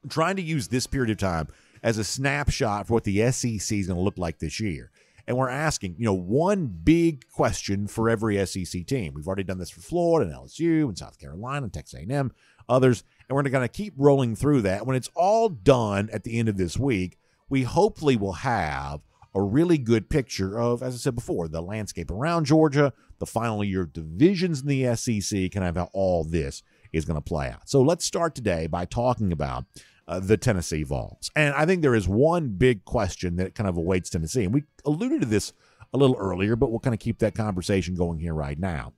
trying 0.09 0.37
to 0.37 0.43
use 0.43 0.69
this 0.69 0.87
period 0.87 1.11
of 1.11 1.19
time 1.19 1.49
as 1.83 1.97
a 1.97 2.05
snapshot 2.05 2.89
for 2.89 2.95
what 2.95 3.05
the 3.05 3.31
SEC 3.31 3.79
is 3.79 3.87
going 3.87 3.97
to 3.97 4.03
look 4.03 4.19
like 4.19 4.41
this 4.41 4.59
year. 4.59 4.91
And 5.29 5.37
we're 5.37 5.49
asking, 5.49 5.95
you 5.97 6.05
know, 6.07 6.13
one 6.13 6.67
big 6.67 7.29
question 7.29 7.87
for 7.87 8.11
every 8.11 8.45
SEC 8.47 8.85
team. 8.85 9.15
We've 9.15 9.29
already 9.29 9.45
done 9.45 9.59
this 9.59 9.71
for 9.71 9.81
Florida 9.81 10.29
and 10.29 10.37
LSU 10.37 10.89
and 10.89 10.99
South 10.99 11.21
Carolina 11.21 11.65
and 11.65 11.73
Texas 11.73 12.01
A&M, 12.01 12.33
others, 12.69 13.05
and 13.31 13.37
we're 13.37 13.45
going 13.45 13.63
to 13.63 13.69
keep 13.69 13.95
rolling 13.97 14.35
through 14.35 14.61
that. 14.63 14.85
When 14.85 14.97
it's 14.97 15.09
all 15.15 15.49
done 15.49 16.11
at 16.13 16.25
the 16.25 16.37
end 16.37 16.49
of 16.49 16.57
this 16.57 16.77
week, 16.77 17.17
we 17.49 17.63
hopefully 17.63 18.17
will 18.17 18.33
have 18.33 19.03
a 19.33 19.41
really 19.41 19.79
good 19.79 20.11
picture 20.11 20.59
of, 20.59 20.83
as 20.83 20.95
I 20.95 20.99
said 20.99 21.15
before, 21.15 21.47
the 21.47 21.63
landscape 21.63 22.11
around 22.11 22.47
Georgia, 22.47 22.93
the 23.21 23.27
final 23.27 23.63
year 23.63 23.87
divisions 23.87 24.63
in 24.63 24.67
the 24.67 24.97
SEC, 24.97 25.53
kind 25.53 25.65
of 25.65 25.77
how 25.77 25.91
all 25.93 26.25
this 26.25 26.65
is 26.93 27.05
going 27.05 27.19
to 27.19 27.25
play 27.25 27.49
out. 27.49 27.69
So 27.69 27.81
let's 27.83 28.05
start 28.05 28.35
today 28.35 28.67
by 28.67 28.85
talking 28.85 29.31
about 29.31 29.65
uh, 30.09 30.19
the 30.19 30.37
Tennessee 30.37 30.83
Vols. 30.83 31.31
And 31.37 31.55
I 31.55 31.67
think 31.67 31.83
there 31.83 31.95
is 31.95 32.09
one 32.09 32.49
big 32.49 32.85
question 32.85 33.37
that 33.37 33.55
kind 33.55 33.69
of 33.69 33.77
awaits 33.77 34.11
Tennessee. 34.11 34.43
And 34.43 34.53
we 34.53 34.65
alluded 34.85 35.21
to 35.21 35.29
this 35.29 35.53
a 35.95 35.99
little 35.99 36.17
earlier, 36.17 36.57
but 36.57 36.73
we'll 36.73 36.81
kind 36.81 36.95
of 36.95 37.01
keep 37.01 37.21
that 37.21 37.37
conversation 37.37 37.95
going 37.95 38.19
here 38.19 38.35
right 38.35 38.59
now. 38.59 38.93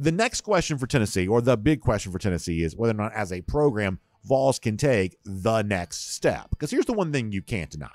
The 0.00 0.12
next 0.12 0.40
question 0.40 0.78
for 0.78 0.86
Tennessee, 0.86 1.28
or 1.28 1.42
the 1.42 1.58
big 1.58 1.82
question 1.82 2.10
for 2.10 2.18
Tennessee, 2.18 2.62
is 2.62 2.74
whether 2.74 2.94
or 2.94 3.02
not, 3.02 3.12
as 3.12 3.30
a 3.30 3.42
program, 3.42 4.00
Vols 4.24 4.58
can 4.58 4.78
take 4.78 5.18
the 5.26 5.60
next 5.60 6.14
step. 6.14 6.48
Because 6.48 6.70
here's 6.70 6.86
the 6.86 6.94
one 6.94 7.12
thing 7.12 7.32
you 7.32 7.42
can't 7.42 7.68
deny 7.68 7.90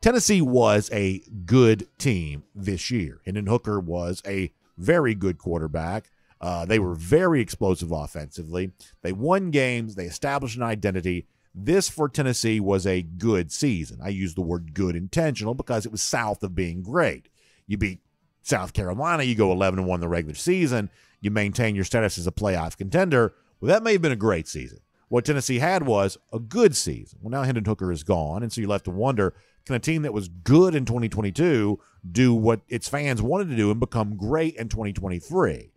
Tennessee 0.00 0.40
was 0.40 0.88
a 0.92 1.24
good 1.44 1.88
team 1.98 2.44
this 2.54 2.92
year. 2.92 3.22
Hendon 3.24 3.48
Hooker 3.48 3.80
was 3.80 4.22
a 4.24 4.52
very 4.78 5.16
good 5.16 5.36
quarterback. 5.36 6.10
Uh, 6.40 6.64
they 6.64 6.78
were 6.78 6.94
very 6.94 7.40
explosive 7.40 7.90
offensively. 7.90 8.70
They 9.02 9.10
won 9.10 9.50
games, 9.50 9.96
they 9.96 10.04
established 10.04 10.56
an 10.56 10.62
identity. 10.62 11.26
This 11.52 11.88
for 11.88 12.08
Tennessee 12.08 12.60
was 12.60 12.86
a 12.86 13.02
good 13.02 13.50
season. 13.50 13.98
I 14.00 14.10
use 14.10 14.34
the 14.34 14.42
word 14.42 14.74
good 14.74 14.94
intentional 14.94 15.54
because 15.54 15.86
it 15.86 15.90
was 15.90 16.02
south 16.04 16.44
of 16.44 16.54
being 16.54 16.84
great. 16.84 17.28
You 17.66 17.78
beat 17.78 18.00
South 18.46 18.72
Carolina, 18.72 19.24
you 19.24 19.34
go 19.34 19.50
11 19.50 19.80
and 19.80 19.88
1 19.88 19.96
in 19.96 20.00
the 20.00 20.08
regular 20.08 20.36
season, 20.36 20.88
you 21.26 21.30
maintain 21.30 21.74
your 21.74 21.84
status 21.84 22.16
as 22.16 22.26
a 22.26 22.32
playoff 22.32 22.78
contender. 22.78 23.34
Well, 23.60 23.68
that 23.68 23.82
may 23.82 23.92
have 23.92 24.02
been 24.02 24.12
a 24.12 24.16
great 24.16 24.48
season. 24.48 24.78
What 25.08 25.26
Tennessee 25.26 25.58
had 25.58 25.86
was 25.86 26.16
a 26.32 26.38
good 26.38 26.74
season. 26.74 27.18
Well, 27.20 27.30
now 27.30 27.42
Hendon 27.42 27.66
Hooker 27.66 27.92
is 27.92 28.02
gone, 28.02 28.42
and 28.42 28.50
so 28.50 28.60
you're 28.60 28.70
left 28.70 28.86
to 28.86 28.90
wonder 28.90 29.34
can 29.66 29.74
a 29.74 29.80
team 29.80 30.02
that 30.02 30.12
was 30.12 30.28
good 30.28 30.74
in 30.76 30.84
2022 30.84 31.78
do 32.10 32.34
what 32.34 32.60
its 32.68 32.88
fans 32.88 33.20
wanted 33.20 33.50
to 33.50 33.56
do 33.56 33.70
and 33.70 33.80
become 33.80 34.16
great 34.16 34.54
in 34.54 34.68
2023? 34.68 35.72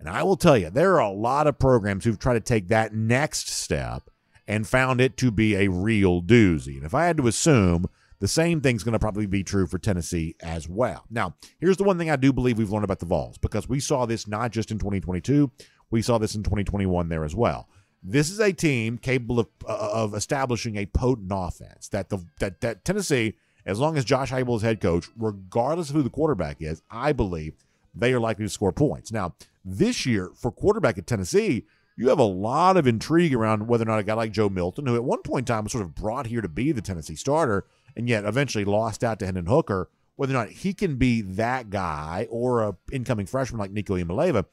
And 0.00 0.08
I 0.08 0.24
will 0.24 0.36
tell 0.36 0.58
you, 0.58 0.70
there 0.70 0.94
are 0.94 1.08
a 1.08 1.12
lot 1.12 1.46
of 1.46 1.60
programs 1.60 2.04
who've 2.04 2.18
tried 2.18 2.34
to 2.34 2.40
take 2.40 2.66
that 2.68 2.92
next 2.92 3.48
step 3.48 4.10
and 4.48 4.66
found 4.66 5.00
it 5.00 5.16
to 5.18 5.30
be 5.30 5.54
a 5.54 5.70
real 5.70 6.20
doozy. 6.20 6.76
And 6.76 6.84
if 6.84 6.94
I 6.94 7.06
had 7.06 7.16
to 7.18 7.28
assume, 7.28 7.86
the 8.22 8.28
same 8.28 8.60
thing's 8.60 8.84
going 8.84 8.92
to 8.92 9.00
probably 9.00 9.26
be 9.26 9.42
true 9.42 9.66
for 9.66 9.80
Tennessee 9.80 10.36
as 10.38 10.68
well. 10.68 11.04
Now, 11.10 11.34
here's 11.58 11.76
the 11.76 11.82
one 11.82 11.98
thing 11.98 12.08
I 12.08 12.14
do 12.14 12.32
believe 12.32 12.56
we've 12.56 12.70
learned 12.70 12.84
about 12.84 13.00
the 13.00 13.06
Vols 13.06 13.36
because 13.36 13.68
we 13.68 13.80
saw 13.80 14.06
this 14.06 14.28
not 14.28 14.52
just 14.52 14.70
in 14.70 14.78
2022, 14.78 15.50
we 15.90 16.02
saw 16.02 16.18
this 16.18 16.36
in 16.36 16.44
2021 16.44 17.08
there 17.08 17.24
as 17.24 17.34
well. 17.34 17.68
This 18.00 18.30
is 18.30 18.38
a 18.38 18.52
team 18.52 18.96
capable 18.96 19.40
of, 19.40 19.48
uh, 19.68 19.88
of 19.92 20.14
establishing 20.14 20.76
a 20.76 20.86
potent 20.86 21.32
offense. 21.34 21.88
That 21.88 22.10
the 22.10 22.24
that 22.38 22.60
that 22.60 22.84
Tennessee, 22.84 23.34
as 23.66 23.80
long 23.80 23.96
as 23.96 24.04
Josh 24.04 24.30
Heupel 24.30 24.54
is 24.54 24.62
head 24.62 24.80
coach, 24.80 25.08
regardless 25.16 25.90
of 25.90 25.96
who 25.96 26.02
the 26.02 26.08
quarterback 26.08 26.58
is, 26.60 26.80
I 26.92 27.12
believe 27.12 27.54
they 27.92 28.12
are 28.12 28.20
likely 28.20 28.44
to 28.44 28.48
score 28.48 28.72
points. 28.72 29.10
Now, 29.10 29.34
this 29.64 30.06
year 30.06 30.30
for 30.36 30.52
quarterback 30.52 30.96
at 30.96 31.08
Tennessee, 31.08 31.66
you 31.96 32.08
have 32.08 32.20
a 32.20 32.24
lot 32.24 32.76
of 32.76 32.86
intrigue 32.86 33.34
around 33.34 33.66
whether 33.66 33.82
or 33.82 33.86
not 33.86 33.98
a 33.98 34.04
guy 34.04 34.14
like 34.14 34.32
Joe 34.32 34.48
Milton, 34.48 34.86
who 34.86 34.94
at 34.94 35.04
one 35.04 35.22
point 35.22 35.48
in 35.48 35.54
time 35.54 35.64
was 35.64 35.72
sort 35.72 35.84
of 35.84 35.94
brought 35.94 36.26
here 36.26 36.40
to 36.40 36.48
be 36.48 36.70
the 36.70 36.80
Tennessee 36.80 37.16
starter, 37.16 37.64
and 37.96 38.08
yet 38.08 38.24
eventually 38.24 38.64
lost 38.64 39.04
out 39.04 39.18
to 39.18 39.26
Hendon 39.26 39.46
Hooker, 39.46 39.90
whether 40.16 40.34
or 40.34 40.38
not 40.38 40.50
he 40.50 40.74
can 40.74 40.96
be 40.96 41.20
that 41.22 41.70
guy 41.70 42.26
or 42.30 42.62
a 42.62 42.76
incoming 42.90 43.26
freshman 43.26 43.58
like 43.58 43.70
Nico 43.70 43.96
Iamaleava 43.96 44.44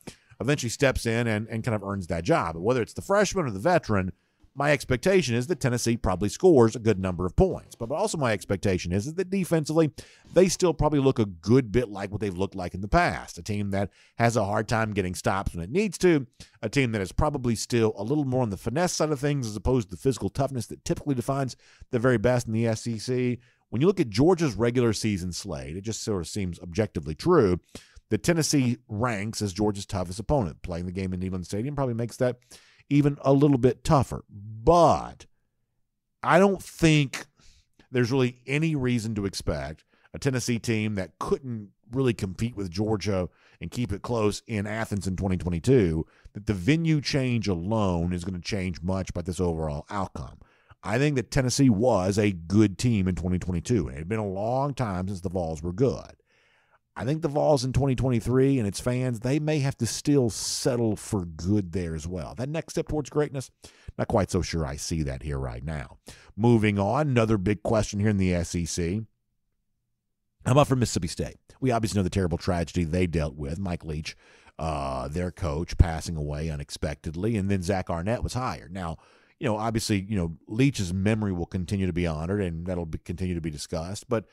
eventually 0.41 0.69
steps 0.69 1.05
in 1.05 1.27
and, 1.27 1.47
and 1.49 1.63
kind 1.63 1.75
of 1.75 1.83
earns 1.83 2.07
that 2.07 2.23
job. 2.23 2.55
But 2.55 2.61
whether 2.61 2.81
it's 2.81 2.93
the 2.93 3.01
freshman 3.01 3.45
or 3.45 3.51
the 3.51 3.59
veteran, 3.59 4.13
my 4.59 4.73
expectation 4.73 5.35
is 5.35 5.47
that 5.47 5.61
Tennessee 5.61 5.95
probably 5.95 6.27
scores 6.27 6.75
a 6.75 6.79
good 6.79 6.99
number 6.99 7.25
of 7.25 7.33
points. 7.37 7.75
But 7.75 7.91
also 7.91 8.17
my 8.17 8.33
expectation 8.33 8.91
is, 8.91 9.07
is 9.07 9.13
that 9.13 9.29
defensively, 9.29 9.89
they 10.33 10.49
still 10.49 10.73
probably 10.73 10.99
look 10.99 11.17
a 11.17 11.25
good 11.25 11.71
bit 11.71 11.87
like 11.87 12.11
what 12.11 12.19
they've 12.19 12.37
looked 12.37 12.55
like 12.55 12.73
in 12.73 12.81
the 12.81 12.89
past. 12.89 13.37
A 13.37 13.41
team 13.41 13.71
that 13.71 13.89
has 14.17 14.35
a 14.35 14.43
hard 14.43 14.67
time 14.67 14.91
getting 14.91 15.15
stops 15.15 15.55
when 15.55 15.63
it 15.63 15.71
needs 15.71 15.97
to, 15.99 16.27
a 16.61 16.67
team 16.67 16.91
that 16.91 17.01
is 17.01 17.13
probably 17.13 17.55
still 17.55 17.93
a 17.97 18.03
little 18.03 18.25
more 18.25 18.41
on 18.41 18.49
the 18.49 18.57
finesse 18.57 18.91
side 18.91 19.11
of 19.11 19.19
things 19.21 19.47
as 19.47 19.55
opposed 19.55 19.87
to 19.87 19.95
the 19.95 20.01
physical 20.01 20.27
toughness 20.27 20.67
that 20.67 20.83
typically 20.83 21.15
defines 21.15 21.55
the 21.91 21.99
very 21.99 22.17
best 22.17 22.45
in 22.45 22.51
the 22.51 22.75
SEC. 22.75 23.39
When 23.69 23.79
you 23.79 23.87
look 23.87 24.01
at 24.01 24.09
Georgia's 24.09 24.55
regular 24.55 24.91
season 24.91 25.31
slate, 25.31 25.77
it 25.77 25.85
just 25.85 26.03
sort 26.03 26.19
of 26.19 26.27
seems 26.27 26.59
objectively 26.59 27.15
true 27.15 27.61
that 28.09 28.23
Tennessee 28.23 28.77
ranks 28.89 29.41
as 29.41 29.53
Georgia's 29.53 29.85
toughest 29.85 30.19
opponent. 30.19 30.61
Playing 30.63 30.85
the 30.85 30.91
game 30.91 31.13
in 31.13 31.21
Neyland 31.21 31.45
Stadium 31.45 31.75
probably 31.75 31.93
makes 31.93 32.17
that 32.17 32.39
even 32.89 33.17
a 33.21 33.33
little 33.33 33.57
bit 33.57 33.83
tougher. 33.83 34.23
But 34.29 35.25
I 36.23 36.39
don't 36.39 36.61
think 36.61 37.25
there's 37.91 38.11
really 38.11 38.39
any 38.45 38.75
reason 38.75 39.15
to 39.15 39.25
expect 39.25 39.83
a 40.13 40.19
Tennessee 40.19 40.59
team 40.59 40.95
that 40.95 41.17
couldn't 41.19 41.69
really 41.91 42.13
compete 42.13 42.55
with 42.55 42.69
Georgia 42.69 43.29
and 43.61 43.71
keep 43.71 43.91
it 43.91 44.01
close 44.01 44.41
in 44.47 44.67
Athens 44.67 45.07
in 45.07 45.15
2022 45.15 46.05
that 46.33 46.45
the 46.45 46.53
venue 46.53 47.01
change 47.01 47.47
alone 47.47 48.13
is 48.13 48.23
going 48.23 48.39
to 48.39 48.47
change 48.47 48.81
much 48.81 49.09
about 49.09 49.25
this 49.25 49.39
overall 49.39 49.85
outcome. 49.89 50.39
I 50.83 50.97
think 50.97 51.15
that 51.15 51.31
Tennessee 51.31 51.69
was 51.69 52.17
a 52.17 52.31
good 52.31 52.77
team 52.77 53.07
in 53.07 53.15
2022, 53.15 53.87
and 53.87 53.95
it 53.95 53.99
had 53.99 54.09
been 54.09 54.19
a 54.19 54.27
long 54.27 54.73
time 54.73 55.07
since 55.07 55.21
the 55.21 55.29
Vols 55.29 55.61
were 55.61 55.73
good. 55.73 56.15
I 56.99 57.05
think 57.05 57.21
the 57.21 57.29
Vols 57.29 57.63
in 57.63 57.71
2023 57.71 58.59
and 58.59 58.67
its 58.67 58.81
fans, 58.81 59.21
they 59.21 59.39
may 59.39 59.59
have 59.59 59.77
to 59.77 59.85
still 59.85 60.29
settle 60.29 60.97
for 60.97 61.23
good 61.23 61.71
there 61.71 61.95
as 61.95 62.05
well. 62.05 62.35
That 62.35 62.49
next 62.49 62.73
step 62.73 62.89
towards 62.89 63.09
greatness, 63.09 63.49
not 63.97 64.09
quite 64.09 64.29
so 64.29 64.41
sure 64.41 64.65
I 64.65 64.75
see 64.75 65.03
that 65.03 65.23
here 65.23 65.37
right 65.37 65.63
now. 65.63 65.97
Moving 66.35 66.77
on, 66.77 67.07
another 67.07 67.37
big 67.37 67.63
question 67.63 68.01
here 68.01 68.09
in 68.09 68.17
the 68.17 68.43
SEC. 68.43 68.99
How 70.45 70.51
about 70.51 70.67
for 70.67 70.75
Mississippi 70.75 71.07
State? 71.07 71.37
We 71.61 71.71
obviously 71.71 71.99
know 71.99 72.03
the 72.03 72.09
terrible 72.09 72.37
tragedy 72.37 72.83
they 72.83 73.07
dealt 73.07 73.35
with. 73.35 73.59
Mike 73.59 73.85
Leach, 73.85 74.17
uh, 74.57 75.07
their 75.07 75.31
coach, 75.31 75.77
passing 75.77 76.17
away 76.17 76.49
unexpectedly, 76.49 77.37
and 77.37 77.49
then 77.49 77.63
Zach 77.63 77.89
Arnett 77.89 78.23
was 78.23 78.33
hired. 78.33 78.73
Now, 78.73 78.97
you 79.39 79.47
know, 79.47 79.55
obviously, 79.55 80.01
you 80.01 80.17
know, 80.17 80.35
Leach's 80.47 80.93
memory 80.93 81.31
will 81.31 81.45
continue 81.45 81.87
to 81.87 81.93
be 81.93 82.05
honored, 82.05 82.41
and 82.41 82.65
that'll 82.65 82.85
be, 82.85 82.97
continue 82.97 83.35
to 83.35 83.41
be 83.41 83.51
discussed. 83.51 84.09
But 84.09 84.25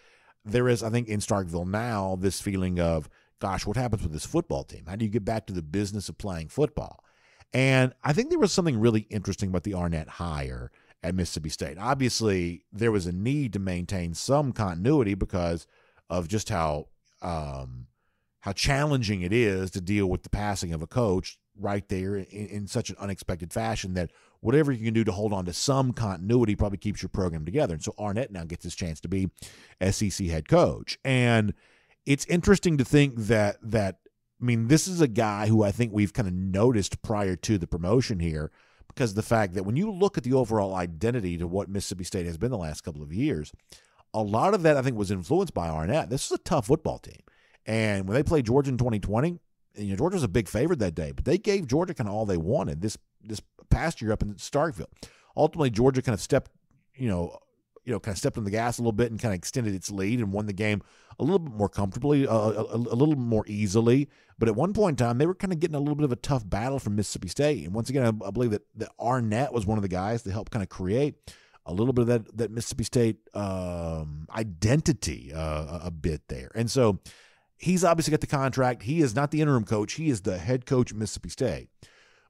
there 0.46 0.68
is, 0.68 0.82
I 0.82 0.90
think, 0.90 1.08
in 1.08 1.20
Starkville 1.20 1.66
now, 1.66 2.16
this 2.18 2.40
feeling 2.40 2.80
of, 2.80 3.08
gosh, 3.40 3.66
what 3.66 3.76
happens 3.76 4.02
with 4.02 4.12
this 4.12 4.24
football 4.24 4.64
team? 4.64 4.84
How 4.86 4.96
do 4.96 5.04
you 5.04 5.10
get 5.10 5.24
back 5.24 5.46
to 5.46 5.52
the 5.52 5.62
business 5.62 6.08
of 6.08 6.18
playing 6.18 6.48
football? 6.48 7.04
And 7.52 7.92
I 8.04 8.12
think 8.12 8.30
there 8.30 8.38
was 8.38 8.52
something 8.52 8.78
really 8.78 9.06
interesting 9.10 9.50
about 9.50 9.64
the 9.64 9.74
Arnett 9.74 10.08
hire 10.08 10.70
at 11.02 11.14
Mississippi 11.14 11.48
State. 11.48 11.78
Obviously, 11.78 12.64
there 12.72 12.92
was 12.92 13.06
a 13.06 13.12
need 13.12 13.52
to 13.54 13.58
maintain 13.58 14.14
some 14.14 14.52
continuity 14.52 15.14
because 15.14 15.66
of 16.08 16.28
just 16.28 16.48
how 16.48 16.88
um, 17.22 17.86
how 18.40 18.52
challenging 18.52 19.22
it 19.22 19.32
is 19.32 19.70
to 19.72 19.80
deal 19.80 20.06
with 20.06 20.22
the 20.22 20.30
passing 20.30 20.72
of 20.72 20.82
a 20.82 20.86
coach 20.86 21.38
right 21.58 21.88
there 21.88 22.16
in, 22.16 22.24
in 22.24 22.66
such 22.66 22.90
an 22.90 22.96
unexpected 22.98 23.52
fashion 23.52 23.94
that 23.94 24.10
whatever 24.46 24.70
you 24.70 24.84
can 24.84 24.94
do 24.94 25.02
to 25.02 25.10
hold 25.10 25.32
on 25.32 25.44
to 25.44 25.52
some 25.52 25.92
continuity 25.92 26.54
probably 26.54 26.78
keeps 26.78 27.02
your 27.02 27.08
program 27.08 27.44
together. 27.44 27.74
And 27.74 27.82
so 27.82 27.92
Arnett 27.98 28.30
now 28.30 28.44
gets 28.44 28.62
his 28.62 28.76
chance 28.76 29.00
to 29.00 29.08
be 29.08 29.28
SEC 29.90 30.28
head 30.28 30.48
coach. 30.48 30.98
And 31.04 31.52
it's 32.06 32.24
interesting 32.26 32.78
to 32.78 32.84
think 32.84 33.16
that 33.16 33.56
that 33.60 33.96
I 34.40 34.44
mean, 34.44 34.68
this 34.68 34.86
is 34.86 35.00
a 35.00 35.08
guy 35.08 35.48
who 35.48 35.64
I 35.64 35.72
think 35.72 35.92
we've 35.92 36.12
kind 36.12 36.28
of 36.28 36.34
noticed 36.34 37.02
prior 37.02 37.34
to 37.36 37.58
the 37.58 37.66
promotion 37.66 38.20
here 38.20 38.52
because 38.86 39.14
the 39.14 39.22
fact 39.22 39.54
that 39.54 39.64
when 39.64 39.74
you 39.74 39.90
look 39.90 40.16
at 40.16 40.22
the 40.22 40.34
overall 40.34 40.74
identity 40.74 41.36
to 41.38 41.48
what 41.48 41.68
Mississippi 41.68 42.04
State 42.04 42.26
has 42.26 42.38
been 42.38 42.52
the 42.52 42.56
last 42.56 42.82
couple 42.82 43.02
of 43.02 43.12
years, 43.12 43.52
a 44.14 44.22
lot 44.22 44.54
of 44.54 44.62
that 44.62 44.76
I 44.76 44.82
think 44.82 44.96
was 44.96 45.10
influenced 45.10 45.54
by 45.54 45.68
Arnett. 45.68 46.08
This 46.08 46.26
is 46.26 46.32
a 46.32 46.38
tough 46.38 46.68
football 46.68 46.98
team. 46.98 47.20
And 47.64 48.06
when 48.06 48.14
they 48.14 48.22
played 48.22 48.46
Georgia 48.46 48.70
in 48.70 48.78
2020, 48.78 49.40
you 49.76 49.90
know, 49.90 49.96
Georgia 49.96 50.14
was 50.16 50.22
a 50.22 50.28
big 50.28 50.48
favorite 50.48 50.78
that 50.78 50.94
day, 50.94 51.10
but 51.10 51.24
they 51.24 51.36
gave 51.36 51.66
Georgia 51.66 51.94
kind 51.94 52.08
of 52.08 52.14
all 52.14 52.26
they 52.26 52.36
wanted 52.36 52.80
this 52.80 52.96
this 53.26 53.40
past 53.70 54.00
year 54.00 54.12
up 54.12 54.22
in 54.22 54.34
Starkville. 54.34 54.86
Ultimately, 55.36 55.70
Georgia 55.70 56.02
kind 56.02 56.14
of 56.14 56.20
stepped, 56.20 56.50
you 56.94 57.08
know, 57.08 57.38
you 57.84 57.92
know, 57.92 58.00
kind 58.00 58.14
of 58.14 58.18
stepped 58.18 58.36
on 58.36 58.44
the 58.44 58.50
gas 58.50 58.78
a 58.78 58.82
little 58.82 58.92
bit 58.92 59.10
and 59.10 59.20
kind 59.20 59.32
of 59.32 59.38
extended 59.38 59.74
its 59.74 59.90
lead 59.90 60.18
and 60.18 60.32
won 60.32 60.46
the 60.46 60.52
game 60.52 60.82
a 61.18 61.24
little 61.24 61.38
bit 61.38 61.54
more 61.54 61.68
comfortably, 61.68 62.26
uh, 62.26 62.34
a, 62.34 62.74
a, 62.74 62.96
little 62.96 63.14
more 63.16 63.44
easily. 63.46 64.08
But 64.38 64.48
at 64.48 64.56
one 64.56 64.72
point 64.72 65.00
in 65.00 65.06
time, 65.06 65.18
they 65.18 65.26
were 65.26 65.34
kind 65.34 65.52
of 65.52 65.60
getting 65.60 65.76
a 65.76 65.78
little 65.78 65.94
bit 65.94 66.04
of 66.04 66.12
a 66.12 66.16
tough 66.16 66.48
battle 66.48 66.78
from 66.78 66.96
Mississippi 66.96 67.28
State. 67.28 67.64
And 67.64 67.72
once 67.72 67.88
again, 67.88 68.04
I, 68.04 68.26
I 68.26 68.30
believe 68.30 68.50
that, 68.50 68.62
that 68.76 68.90
Arnett 68.98 69.52
was 69.52 69.66
one 69.66 69.78
of 69.78 69.82
the 69.82 69.88
guys 69.88 70.22
to 70.24 70.32
help 70.32 70.50
kind 70.50 70.62
of 70.62 70.68
create 70.68 71.14
a 71.64 71.72
little 71.72 71.92
bit 71.92 72.02
of 72.02 72.08
that, 72.08 72.36
that 72.36 72.50
Mississippi 72.50 72.84
State 72.84 73.16
um, 73.34 74.26
identity 74.34 75.32
uh, 75.32 75.80
a 75.84 75.90
bit 75.90 76.22
there. 76.28 76.50
And 76.54 76.70
so 76.70 76.98
he's 77.56 77.84
obviously 77.84 78.10
got 78.10 78.20
the 78.20 78.26
contract. 78.26 78.82
He 78.82 79.00
is 79.00 79.14
not 79.14 79.30
the 79.30 79.40
interim 79.40 79.64
coach, 79.64 79.94
he 79.94 80.08
is 80.08 80.22
the 80.22 80.38
head 80.38 80.66
coach 80.66 80.90
at 80.90 80.98
Mississippi 80.98 81.28
State. 81.28 81.68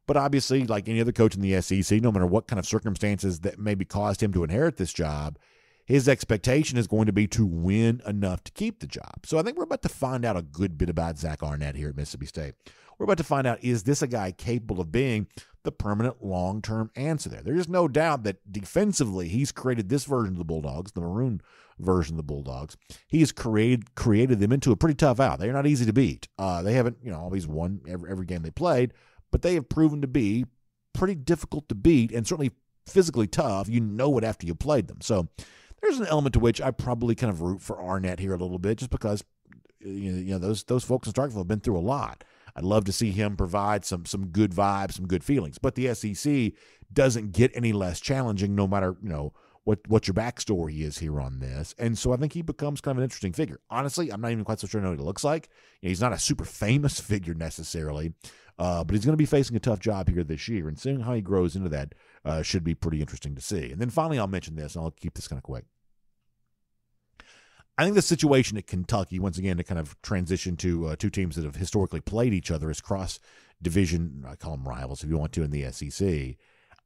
But 0.07 0.17
obviously, 0.17 0.65
like 0.65 0.89
any 0.89 1.01
other 1.01 1.13
coach 1.13 1.35
in 1.35 1.41
the 1.41 1.61
SEC, 1.61 2.01
no 2.01 2.13
matter 2.13 2.27
what 2.27 2.47
kind 2.47 2.59
of 2.59 2.67
circumstances 2.67 3.41
that 3.41 3.59
maybe 3.59 3.85
caused 3.85 4.23
him 4.23 4.33
to 4.33 4.45
inherit 4.45 4.77
this 4.77 4.93
job, 4.93 5.39
his 5.85 6.09
expectation 6.09 6.79
is 6.79 6.87
going 6.87 7.07
to 7.07 7.13
be 7.13 7.27
to 7.29 7.47
win 7.47 8.03
enough 8.07 8.43
to 8.45 8.53
keep 8.53 8.81
the 8.81 8.87
job. 8.87 9.25
So 9.25 9.39
I 9.39 9.43
think 9.43 9.57
we're 9.57 9.65
about 9.65 9.83
to 9.83 9.89
find 9.89 10.25
out 10.25 10.37
a 10.37 10.43
good 10.43 10.77
bit 10.77 10.89
about 10.89 11.19
Zach 11.19 11.43
Arnett 11.43 11.77
here 11.77 11.89
at 11.89 11.97
Mississippi 11.97 12.27
State. 12.27 12.55
We're 12.99 13.05
about 13.05 13.19
to 13.19 13.25
find 13.25 13.47
out 13.47 13.63
is 13.63 13.83
this 13.83 14.03
a 14.03 14.07
guy 14.07 14.33
capable 14.33 14.81
of 14.81 14.91
being 14.91 15.27
the 15.65 15.73
permanent 15.73 16.25
long 16.25 16.63
term 16.63 16.91
answer 16.97 17.29
there? 17.29 17.43
There's 17.43 17.69
no 17.69 17.89
doubt 17.89 18.25
that 18.25 18.53
defensively, 18.53 19.29
he's 19.29 19.53
created 19.53 19.89
this 19.89 20.05
version 20.05 20.35
of 20.35 20.39
the 20.39 20.45
Bulldogs, 20.45 20.93
the 20.93 21.01
maroon 21.01 21.41
version 21.79 22.15
of 22.15 22.17
the 22.17 22.23
Bulldogs. 22.23 22.77
He's 23.07 23.33
created 23.33 23.95
created 23.95 24.41
them 24.41 24.53
into 24.53 24.73
a 24.73 24.77
pretty 24.77 24.95
tough 24.95 25.21
out. 25.21 25.39
They're 25.39 25.53
not 25.53 25.67
easy 25.67 25.85
to 25.87 25.93
beat. 25.93 26.29
Uh, 26.39 26.63
they 26.63 26.73
haven't, 26.73 26.99
you 27.03 27.11
know, 27.11 27.21
always 27.21 27.47
won 27.47 27.81
every, 27.87 28.11
every 28.11 28.27
game 28.27 28.43
they 28.43 28.51
played, 28.51 28.93
but 29.37 29.43
they 29.43 29.53
have 29.53 29.69
proven 29.69 30.01
to 30.01 30.07
be 30.07 30.47
pretty 30.95 31.15
difficult 31.15 31.69
to 31.69 31.75
beat 31.75 32.11
and 32.11 32.27
certainly 32.27 32.53
physically 32.87 33.27
tough. 33.27 33.69
You 33.69 33.81
know 33.83 34.17
it 34.17 34.25
after 34.25 34.47
you 34.47 34.55
played 34.55 34.89
them. 34.89 35.03
So 35.03 35.29
there's 35.83 36.01
an 36.01 36.07
element 36.07 36.33
to 36.33 36.39
which 36.39 36.59
I 36.59 36.71
probably 36.71 37.15
kind 37.15 37.31
of 37.31 37.43
root 37.43 37.61
for 37.61 37.79
Arnett 37.79 38.19
here 38.19 38.33
a 38.33 38.39
little 38.39 38.59
bit, 38.59 38.79
just 38.79 38.91
because 38.91 39.23
you 39.79 40.11
know 40.25 40.39
those 40.39 40.65
those 40.65 40.85
folks 40.85 41.07
in 41.07 41.13
Starkville 41.13 41.37
have 41.37 41.49
been 41.49 41.61
through 41.61 41.77
a 41.77 41.81
lot. 41.81 42.25
I'd 42.57 42.65
love 42.65 42.87
to 42.87 42.93
see 42.93 43.11
him 43.11 43.37
provide 43.37 43.85
some 43.85 44.07
some 44.07 44.29
good 44.29 44.53
vibes, 44.53 44.93
some 44.93 45.07
good 45.07 45.23
feelings. 45.23 45.59
But 45.59 45.75
the 45.75 45.93
SEC 45.93 46.53
doesn't 46.91 47.33
get 47.33 47.51
any 47.55 47.75
less 47.75 48.01
challenging, 48.01 48.55
no 48.55 48.67
matter 48.67 48.97
you 49.03 49.11
know 49.11 49.35
what 49.65 49.81
what 49.87 50.09
your 50.09 50.15
backstory 50.15 50.81
is 50.81 50.97
here 50.97 51.21
on 51.21 51.41
this. 51.41 51.75
And 51.79 51.99
so 51.99 52.15
I 52.15 52.17
think 52.17 52.33
he 52.33 52.41
becomes 52.41 52.81
kind 52.81 52.97
of 52.97 53.01
an 53.01 53.05
interesting 53.05 53.35
figure. 53.35 53.61
Honestly, 53.69 54.11
I'm 54.11 54.23
not 54.23 54.31
even 54.31 54.45
quite 54.45 54.61
so 54.61 54.67
sure 54.67 54.81
I 54.81 54.85
know 54.85 54.91
what 54.91 54.99
he 55.01 55.05
looks 55.05 55.25
like. 55.25 55.51
You 55.83 55.89
know, 55.89 55.91
he's 55.91 56.01
not 56.01 56.13
a 56.15 56.19
super 56.19 56.47
famous 56.47 56.99
figure 57.01 57.35
necessarily, 57.35 58.15
uh, 58.59 58.85
but 58.85 58.95
he's 58.95 59.05
going 59.05 59.13
to 59.13 59.19
be 59.19 59.27
facing 59.27 59.57
a 59.57 59.61
tough 59.61 59.81
job 59.81 60.09
here 60.09 60.25
this 60.25 60.49
year, 60.49 60.69
and 60.69 60.79
seeing 60.79 61.01
how 61.01 61.15
he 61.15 61.21
grows 61.21 61.57
into 61.57 61.69
that 61.69 61.95
uh, 62.25 62.43
should 62.43 62.65
be 62.65 62.75
pretty 62.75 63.01
interesting 63.01 63.35
to 63.35 63.41
see. 63.41 63.71
And 63.71 63.81
then 63.81 63.91
finally, 63.91 64.19
I'll 64.19 64.27
mention 64.27 64.57
this, 64.57 64.75
and 64.75 64.85
I'll 64.85 64.91
keep 64.91 65.15
this 65.15 65.29
kind 65.29 65.39
of 65.39 65.43
quick. 65.43 65.65
I 67.79 67.85
think 67.85 67.95
the 67.95 68.03
situation 68.03 68.57
at 68.57 68.67
Kentucky, 68.67 69.19
once 69.19 69.37
again, 69.37 69.59
to 69.59 69.65
kind 69.65 69.79
of 69.79 70.01
transition 70.01 70.57
to 70.59 70.87
uh, 70.87 70.97
two 70.97 71.11
teams 71.11 71.37
that 71.37 71.45
have 71.45 71.57
historically 71.57 72.01
played 72.01 72.33
each 72.33 72.51
other 72.51 72.71
as 72.71 72.81
cross 72.81 73.21
division, 73.61 74.25
I 74.27 74.37
call 74.37 74.53
them 74.53 74.67
rivals 74.67 75.05
if 75.05 75.11
you 75.11 75.19
want 75.19 75.33
to, 75.33 75.43
in 75.43 75.51
the 75.51 75.71
SEC. 75.71 76.37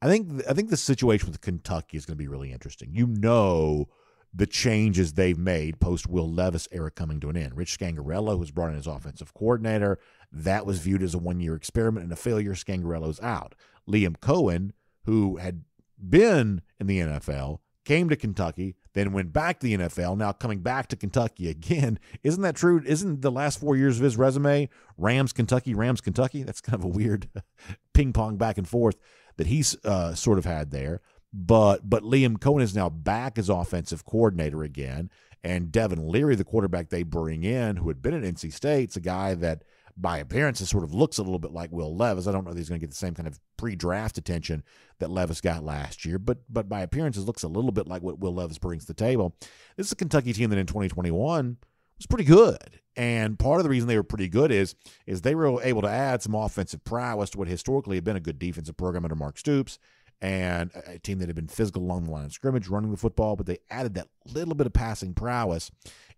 I 0.03 0.09
think 0.09 0.43
I 0.49 0.55
think 0.55 0.71
the 0.71 0.77
situation 0.77 1.29
with 1.29 1.41
Kentucky 1.41 1.97
is 1.97 2.07
going 2.07 2.16
to 2.16 2.23
be 2.23 2.29
really 2.29 2.53
interesting. 2.53 2.89
You 2.93 3.07
know 3.07 3.89
the 4.33 4.47
changes 4.47 5.12
they've 5.12 5.39
made 5.39 5.81
post 5.81 6.09
Will 6.09 6.31
Levis 6.31 6.68
era 6.71 6.91
coming 6.91 7.21
to 7.21 7.29
an 7.29 7.37
end. 7.37 7.57
Rich 7.57 7.79
Scangarello 7.79 8.39
was 8.39 8.51
brought 8.51 8.71
in 8.71 8.79
as 8.79 8.87
offensive 8.87 9.35
coordinator. 9.35 9.99
That 10.33 10.66
was 10.66 10.78
viewed 10.78 11.03
as 11.03 11.14
a 11.14 11.18
one 11.18 11.41
year 11.41 11.55
experiment 11.55 12.05
and 12.05 12.12
a 12.12 12.16
failure. 12.16 12.55
Scangarello's 12.55 13.20
out. 13.20 13.55
Liam 13.89 14.16
Coen, 14.16 14.70
who 15.05 15.37
had 15.37 15.64
been 15.99 16.62
in 16.78 16.87
the 16.87 17.01
NFL, 17.01 17.59
came 17.85 18.09
to 18.09 18.16
Kentucky, 18.16 18.76
then 18.95 19.12
went 19.12 19.33
back 19.33 19.59
to 19.59 19.66
the 19.66 19.76
NFL, 19.76 20.16
now 20.16 20.33
coming 20.33 20.61
back 20.61 20.89
to 20.89 20.97
Kentucky 20.97 21.49
again. 21.49 21.99
Isn't 22.22 22.43
that 22.43 22.57
true? 22.57 22.83
Isn't 22.85 23.22
the 23.22 23.33
last 23.33 23.59
four 23.59 23.76
years 23.76 23.97
of 23.99 24.05
his 24.05 24.16
resume 24.16 24.68
Rams, 24.97 25.33
Kentucky, 25.33 25.74
Rams, 25.74 26.01
Kentucky? 26.01 26.43
That's 26.43 26.61
kind 26.61 26.78
of 26.78 26.85
a 26.85 26.89
weird 26.89 27.28
ping 27.95 28.12
pong 28.12 28.37
back 28.37 28.59
and 28.59 28.68
forth 28.68 28.97
that 29.37 29.47
he's 29.47 29.76
uh, 29.85 30.14
sort 30.14 30.39
of 30.39 30.45
had 30.45 30.70
there. 30.70 31.01
But 31.33 31.89
but 31.89 32.03
Liam 32.03 32.39
Coen 32.39 32.62
is 32.62 32.74
now 32.74 32.89
back 32.89 33.39
as 33.39 33.49
offensive 33.49 34.05
coordinator 34.05 34.64
again, 34.64 35.11
and 35.45 35.70
Devin 35.70 36.09
Leary, 36.09 36.35
the 36.35 36.45
quarterback 36.45 36.89
they 36.89 37.05
bring 37.05 37.45
in, 37.45 37.76
who 37.76 37.89
had 37.89 38.03
been 38.03 38.14
at 38.14 38.35
NC 38.35 38.53
State, 38.53 38.97
a 38.97 39.01
guy 39.01 39.35
that 39.35 39.62
by 39.97 40.18
appearances 40.18 40.68
sort 40.68 40.84
of 40.84 40.95
looks 40.95 41.18
a 41.18 41.22
little 41.22 41.38
bit 41.38 41.53
like 41.53 41.70
Will 41.72 41.95
Levis. 41.95 42.26
I 42.26 42.32
don't 42.32 42.45
know 42.45 42.51
if 42.51 42.57
he's 42.57 42.68
going 42.68 42.80
to 42.80 42.86
get 42.86 42.91
the 42.91 42.97
same 42.97 43.14
kind 43.14 43.26
of 43.26 43.38
pre-draft 43.57 44.18
attention 44.18 44.62
that 44.99 45.11
Levis 45.11 45.41
got 45.41 45.64
last 45.64 46.05
year, 46.05 46.18
but 46.18 46.38
but 46.49 46.68
by 46.68 46.80
appearances 46.80 47.26
looks 47.26 47.43
a 47.43 47.49
little 47.49 47.72
bit 47.72 47.86
like 47.86 48.03
what 48.03 48.18
Will 48.18 48.34
Levis 48.34 48.59
brings 48.59 48.84
to 48.84 48.88
the 48.88 48.95
table. 48.95 49.36
This 49.76 49.86
is 49.86 49.93
a 49.93 49.97
Kentucky 49.97 50.32
team 50.32 50.51
that 50.51 50.59
in 50.59 50.66
2021 50.66 51.57
was 51.99 52.07
pretty 52.07 52.24
good. 52.24 52.80
And 52.97 53.38
part 53.38 53.61
of 53.61 53.64
the 53.64 53.70
reason 53.70 53.88
they 53.88 53.97
were 53.97 54.03
pretty 54.03 54.28
good 54.28 54.51
is 54.51 54.74
is 55.07 55.22
they 55.22 55.34
were 55.34 55.62
able 55.62 55.82
to 55.82 55.88
add 55.88 56.22
some 56.22 56.34
offensive 56.34 56.84
prowess 56.84 57.30
to 57.30 57.38
what 57.38 57.49
historically 57.49 57.97
had 57.97 58.05
been 58.05 58.16
a 58.16 58.20
good 58.20 58.38
defensive 58.38 58.76
program 58.76 59.05
under 59.05 59.14
Mark 59.14 59.38
Stoops 59.38 59.78
and 60.20 60.70
a 60.86 60.99
team 60.99 61.18
that 61.18 61.28
had 61.28 61.36
been 61.36 61.49
physical 61.49 61.82
along 61.82 62.05
the 62.05 62.11
line 62.11 62.26
of 62.26 62.32
scrimmage, 62.32 62.68
running 62.68 62.91
the 62.91 62.97
football, 62.97 63.36
but 63.36 63.47
they 63.47 63.59
added 63.70 63.95
that 63.95 64.09
little 64.26 64.55
bit 64.55 64.66
of 64.66 64.72
passing 64.72 65.14
prowess, 65.14 65.70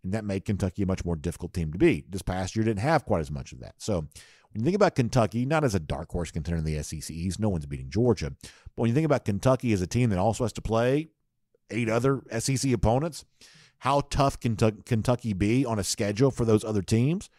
and 0.04 0.12
that 0.12 0.24
made 0.24 0.44
Kentucky 0.44 0.82
a 0.82 0.86
much 0.86 1.04
more 1.04 1.16
difficult 1.16 1.52
team 1.52 1.72
to 1.72 1.78
beat. 1.78 2.10
This 2.10 2.22
past 2.22 2.56
year 2.56 2.64
didn't 2.64 2.80
have 2.80 3.04
quite 3.04 3.20
as 3.20 3.30
much 3.30 3.52
of 3.52 3.60
that. 3.60 3.74
So 3.78 4.06
when 4.52 4.60
you 4.60 4.64
think 4.64 4.76
about 4.76 4.94
Kentucky, 4.94 5.46
not 5.46 5.64
as 5.64 5.74
a 5.74 5.80
dark 5.80 6.10
horse 6.10 6.30
contender 6.30 6.58
in 6.58 6.64
the 6.64 6.82
SEC 6.82 7.10
East, 7.10 7.40
no 7.40 7.48
one's 7.48 7.66
beating 7.66 7.90
Georgia. 7.90 8.32
But 8.42 8.52
when 8.74 8.88
you 8.88 8.94
think 8.94 9.06
about 9.06 9.24
Kentucky 9.24 9.72
as 9.72 9.80
a 9.80 9.86
team 9.86 10.10
that 10.10 10.18
also 10.18 10.44
has 10.44 10.52
to 10.54 10.62
play 10.62 11.08
eight 11.70 11.88
other 11.88 12.22
SEC 12.38 12.70
opponents, 12.72 13.24
how 13.78 14.02
tough 14.10 14.38
can 14.38 14.56
Kentucky 14.56 15.32
be 15.32 15.64
on 15.64 15.78
a 15.78 15.84
schedule 15.84 16.30
for 16.30 16.44
those 16.44 16.64
other 16.64 16.82
teams? 16.82 17.30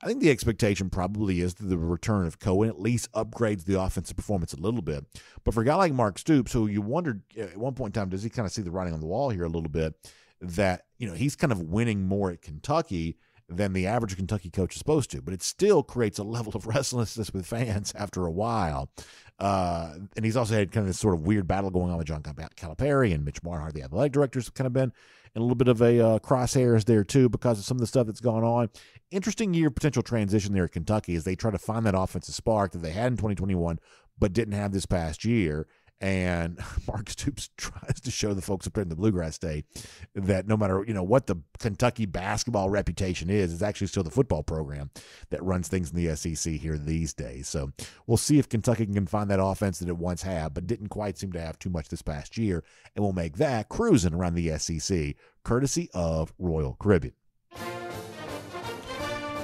I 0.00 0.06
think 0.06 0.20
the 0.20 0.30
expectation 0.30 0.90
probably 0.90 1.40
is 1.40 1.54
that 1.54 1.66
the 1.66 1.76
return 1.76 2.26
of 2.26 2.38
Coen 2.38 2.68
at 2.68 2.80
least 2.80 3.10
upgrades 3.12 3.64
the 3.64 3.80
offensive 3.80 4.16
performance 4.16 4.52
a 4.52 4.60
little 4.60 4.82
bit. 4.82 5.04
But 5.44 5.54
for 5.54 5.62
a 5.62 5.64
guy 5.64 5.74
like 5.74 5.92
Mark 5.92 6.18
Stoops, 6.18 6.52
who 6.52 6.68
you 6.68 6.80
wondered 6.80 7.22
uh, 7.36 7.42
at 7.42 7.56
one 7.56 7.74
point 7.74 7.96
in 7.96 8.00
time, 8.00 8.08
does 8.08 8.22
he 8.22 8.30
kind 8.30 8.46
of 8.46 8.52
see 8.52 8.62
the 8.62 8.70
writing 8.70 8.94
on 8.94 9.00
the 9.00 9.06
wall 9.06 9.30
here 9.30 9.44
a 9.44 9.48
little 9.48 9.68
bit? 9.68 9.94
That, 10.40 10.84
you 10.98 11.08
know, 11.08 11.14
he's 11.14 11.36
kind 11.36 11.52
of 11.52 11.60
winning 11.60 12.06
more 12.06 12.30
at 12.30 12.42
Kentucky 12.42 13.16
than 13.48 13.72
the 13.72 13.86
average 13.86 14.14
Kentucky 14.14 14.50
coach 14.50 14.74
is 14.74 14.78
supposed 14.78 15.10
to. 15.12 15.22
But 15.22 15.32
it 15.32 15.42
still 15.42 15.82
creates 15.82 16.18
a 16.18 16.24
level 16.24 16.52
of 16.54 16.66
restlessness 16.74 17.32
with 17.32 17.46
fans 17.46 17.92
after 17.96 18.26
a 18.26 18.30
while. 18.30 18.90
Uh, 19.38 19.94
and 20.16 20.24
he's 20.24 20.36
also 20.36 20.54
had 20.54 20.72
kind 20.72 20.82
of 20.82 20.88
this 20.88 20.98
sort 20.98 21.14
of 21.14 21.22
weird 21.22 21.46
battle 21.46 21.70
going 21.70 21.90
on 21.90 21.96
with 21.96 22.08
John 22.08 22.22
Calipari 22.22 23.14
and 23.14 23.24
Mitch 23.24 23.40
Barnhart, 23.40 23.74
the 23.74 23.82
athletic 23.82 24.12
directors, 24.12 24.46
have 24.46 24.54
kind 24.54 24.66
of 24.66 24.72
been 24.72 24.92
and 25.34 25.42
a 25.42 25.44
little 25.44 25.54
bit 25.54 25.68
of 25.68 25.80
a 25.80 26.00
uh, 26.00 26.18
crosshairs 26.18 26.84
there 26.84 27.04
too 27.04 27.28
because 27.28 27.58
of 27.58 27.64
some 27.64 27.76
of 27.76 27.80
the 27.80 27.86
stuff 27.86 28.06
that's 28.06 28.20
gone 28.20 28.44
on. 28.44 28.68
Interesting 29.10 29.54
year 29.54 29.70
potential 29.70 30.02
transition 30.02 30.52
there 30.52 30.64
at 30.64 30.72
Kentucky 30.72 31.14
as 31.14 31.24
they 31.24 31.36
try 31.36 31.50
to 31.50 31.58
find 31.58 31.86
that 31.86 31.94
offensive 31.96 32.34
spark 32.34 32.72
that 32.72 32.78
they 32.78 32.90
had 32.90 33.12
in 33.12 33.16
2021 33.16 33.78
but 34.18 34.32
didn't 34.32 34.54
have 34.54 34.72
this 34.72 34.86
past 34.86 35.24
year. 35.24 35.66
And 36.00 36.58
Mark 36.86 37.10
Stoops 37.10 37.50
tries 37.56 38.00
to 38.00 38.10
show 38.10 38.34
the 38.34 38.42
folks 38.42 38.66
up 38.66 38.74
there 38.74 38.82
in 38.82 38.88
the 38.88 38.96
Bluegrass 38.96 39.34
State 39.34 39.66
that 40.14 40.46
no 40.46 40.56
matter 40.56 40.84
you 40.86 40.94
know 40.94 41.02
what 41.02 41.26
the 41.26 41.36
Kentucky 41.58 42.06
basketball 42.06 42.70
reputation 42.70 43.30
is, 43.30 43.52
it's 43.52 43.62
actually 43.62 43.88
still 43.88 44.02
the 44.02 44.10
football 44.10 44.42
program 44.42 44.90
that 45.30 45.42
runs 45.42 45.68
things 45.68 45.90
in 45.90 45.96
the 45.96 46.14
SEC 46.16 46.54
here 46.54 46.78
these 46.78 47.12
days. 47.12 47.48
So 47.48 47.72
we'll 48.06 48.16
see 48.16 48.38
if 48.38 48.48
Kentucky 48.48 48.86
can 48.86 49.06
find 49.06 49.30
that 49.30 49.42
offense 49.42 49.78
that 49.80 49.88
it 49.88 49.96
once 49.96 50.22
had, 50.22 50.54
but 50.54 50.66
didn't 50.66 50.88
quite 50.88 51.18
seem 51.18 51.32
to 51.32 51.40
have 51.40 51.58
too 51.58 51.70
much 51.70 51.88
this 51.88 52.02
past 52.02 52.38
year, 52.38 52.62
and 52.94 53.04
we'll 53.04 53.12
make 53.12 53.36
that 53.38 53.68
cruising 53.68 54.14
around 54.14 54.34
the 54.34 54.56
SEC, 54.58 55.16
courtesy 55.42 55.90
of 55.92 56.32
Royal 56.38 56.76
Caribbean. 56.80 57.14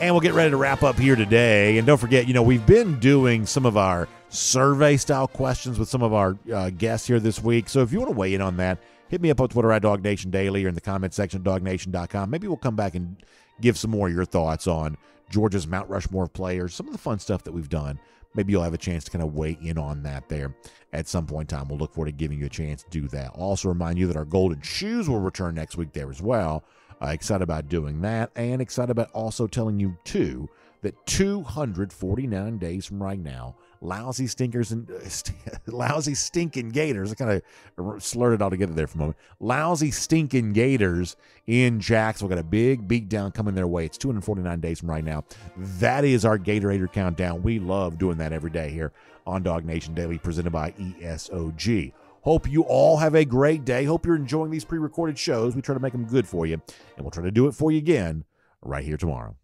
And 0.05 0.12
we'll 0.12 0.20
get 0.20 0.34
ready 0.34 0.50
to 0.50 0.59
wrap 0.59 0.82
up 0.82 0.98
here 0.98 1.16
today. 1.16 1.78
And 1.78 1.86
don't 1.86 1.96
forget, 1.96 2.28
you 2.28 2.34
know, 2.34 2.42
we've 2.42 2.66
been 2.66 3.00
doing 3.00 3.46
some 3.46 3.64
of 3.64 3.78
our 3.78 4.07
survey 4.28 4.98
style 4.98 5.26
questions 5.26 5.78
with 5.78 5.88
some 5.88 6.02
of 6.02 6.12
our 6.12 6.36
uh, 6.52 6.68
guests 6.68 7.07
here 7.07 7.18
this 7.18 7.42
week. 7.42 7.70
So 7.70 7.80
if 7.80 7.90
you 7.90 8.00
want 8.00 8.11
to 8.11 8.16
weigh 8.18 8.34
in 8.34 8.42
on 8.42 8.59
that, 8.59 8.82
hit 9.09 9.22
me 9.22 9.30
up 9.30 9.40
on 9.40 9.48
Twitter 9.48 9.72
at 9.72 9.80
DawgNation 9.80 10.30
Daily 10.30 10.66
or 10.66 10.68
in 10.68 10.74
the 10.74 10.82
comment 10.82 11.14
section 11.14 11.40
at 11.40 11.44
dawgnation.com. 11.44 12.28
Maybe 12.28 12.46
we'll 12.46 12.59
come 12.59 12.76
back 12.76 12.94
and 12.94 13.16
give 13.62 13.78
some 13.78 13.92
more 13.92 14.09
of 14.09 14.14
your 14.14 14.26
thoughts 14.26 14.66
on 14.66 14.98
Georgia's 15.30 15.66
Mount 15.66 15.88
Rushmore 15.88 16.28
players, 16.28 16.74
some 16.74 16.86
of 16.86 16.92
the 16.92 16.98
fun 16.98 17.18
stuff 17.18 17.42
that 17.44 17.52
we've 17.52 17.70
done. 17.70 17.98
Maybe 18.34 18.52
you'll 18.52 18.62
have 18.62 18.74
a 18.74 18.78
chance 18.78 19.05
to 19.05 19.11
kind 19.11 19.24
of 19.24 19.34
weigh 19.34 19.57
in 19.62 19.78
on 19.78 20.02
that 20.02 20.28
there 20.28 20.55
at 20.92 21.09
some 21.09 21.24
point 21.24 21.50
in 21.50 21.57
time. 21.57 21.68
We'll 21.68 21.78
look 21.78 21.94
forward 21.94 22.11
to 22.11 22.12
giving 22.12 22.38
you 22.38 22.44
a 22.44 22.50
chance 22.50 22.82
to 22.82 22.90
do 22.90 23.09
that. 23.09 23.30
Also 23.30 23.70
remind 23.70 23.98
you 23.98 24.07
that 24.09 24.18
our 24.18 24.26
golden 24.26 24.61
shoes 24.61 25.09
will 25.09 25.20
return 25.20 25.55
next 25.55 25.78
week 25.78 25.94
there 25.94 26.11
as 26.11 26.20
well. 26.20 26.62
Uh, 27.05 27.09
excited 27.09 27.42
about 27.42 27.68
doing 27.68 28.00
that 28.00 28.30
and 28.34 28.62
excited 28.62 28.90
about 28.90 29.11
also 29.11 29.46
telling 29.46 29.78
you, 29.78 29.94
too, 30.05 30.48
that 30.80 30.94
249 31.07 32.57
days 32.57 32.86
from 32.86 33.02
right 33.02 33.18
now, 33.18 33.55
lousy 33.82 34.26
stinkers 34.26 34.72
and 34.72 34.90
uh, 34.90 35.07
st- 35.07 35.36
lousy 35.66 36.14
stinking 36.14 36.70
gators. 36.70 37.12
I 37.12 37.14
kind 37.14 37.42
of 37.76 38.02
slurred 38.02 38.32
it 38.32 38.40
all 38.40 38.48
together 38.48 38.72
there 38.72 38.86
for 38.86 38.96
a 38.96 39.00
moment. 39.00 39.18
Lousy 39.38 39.90
stinking 39.90 40.55
gators 40.55 41.16
in 41.46 41.78
Jacksonville 41.78 42.36
got 42.36 42.40
a 42.40 42.48
big 42.48 42.88
beat 42.88 43.11
down 43.11 43.32
coming 43.32 43.55
their 43.55 43.66
way. 43.66 43.84
It's 43.84 43.98
249 43.98 44.61
days 44.61 44.80
from 44.80 44.88
right 44.88 45.05
now. 45.05 45.24
That 45.59 46.07
is 46.07 46.24
our 46.24 46.38
Gatorator 46.38 46.90
countdown. 46.90 47.42
We 47.42 47.59
love 47.59 47.98
doing 47.98 48.16
that 48.18 48.32
every 48.32 48.50
day 48.50 48.70
here 48.70 48.92
on 49.26 49.44
DawgNation 49.44 49.94
Daily, 49.94 50.16
presented 50.16 50.52
by 50.52 50.70
ESOG. 50.72 51.92
Hope 52.24 52.50
you 52.50 52.62
all 52.62 52.96
have 52.96 53.14
a 53.14 53.26
great 53.26 53.66
day. 53.66 53.84
Hope 53.84 54.06
you're 54.06 54.16
enjoying 54.16 54.50
these 54.50 54.64
pre 54.64 54.78
recorded 54.78 55.18
shows. 55.18 55.54
We 55.54 55.60
try 55.60 55.74
to 55.74 55.80
make 55.80 55.92
them 55.92 56.06
good 56.06 56.26
for 56.26 56.46
you, 56.46 56.54
and 56.54 57.04
we'll 57.04 57.10
try 57.10 57.22
to 57.22 57.30
do 57.30 57.48
it 57.48 57.52
for 57.52 57.70
you 57.70 57.76
again 57.76 58.24
right 58.62 58.82
here 58.82 58.96
tomorrow. 58.96 59.36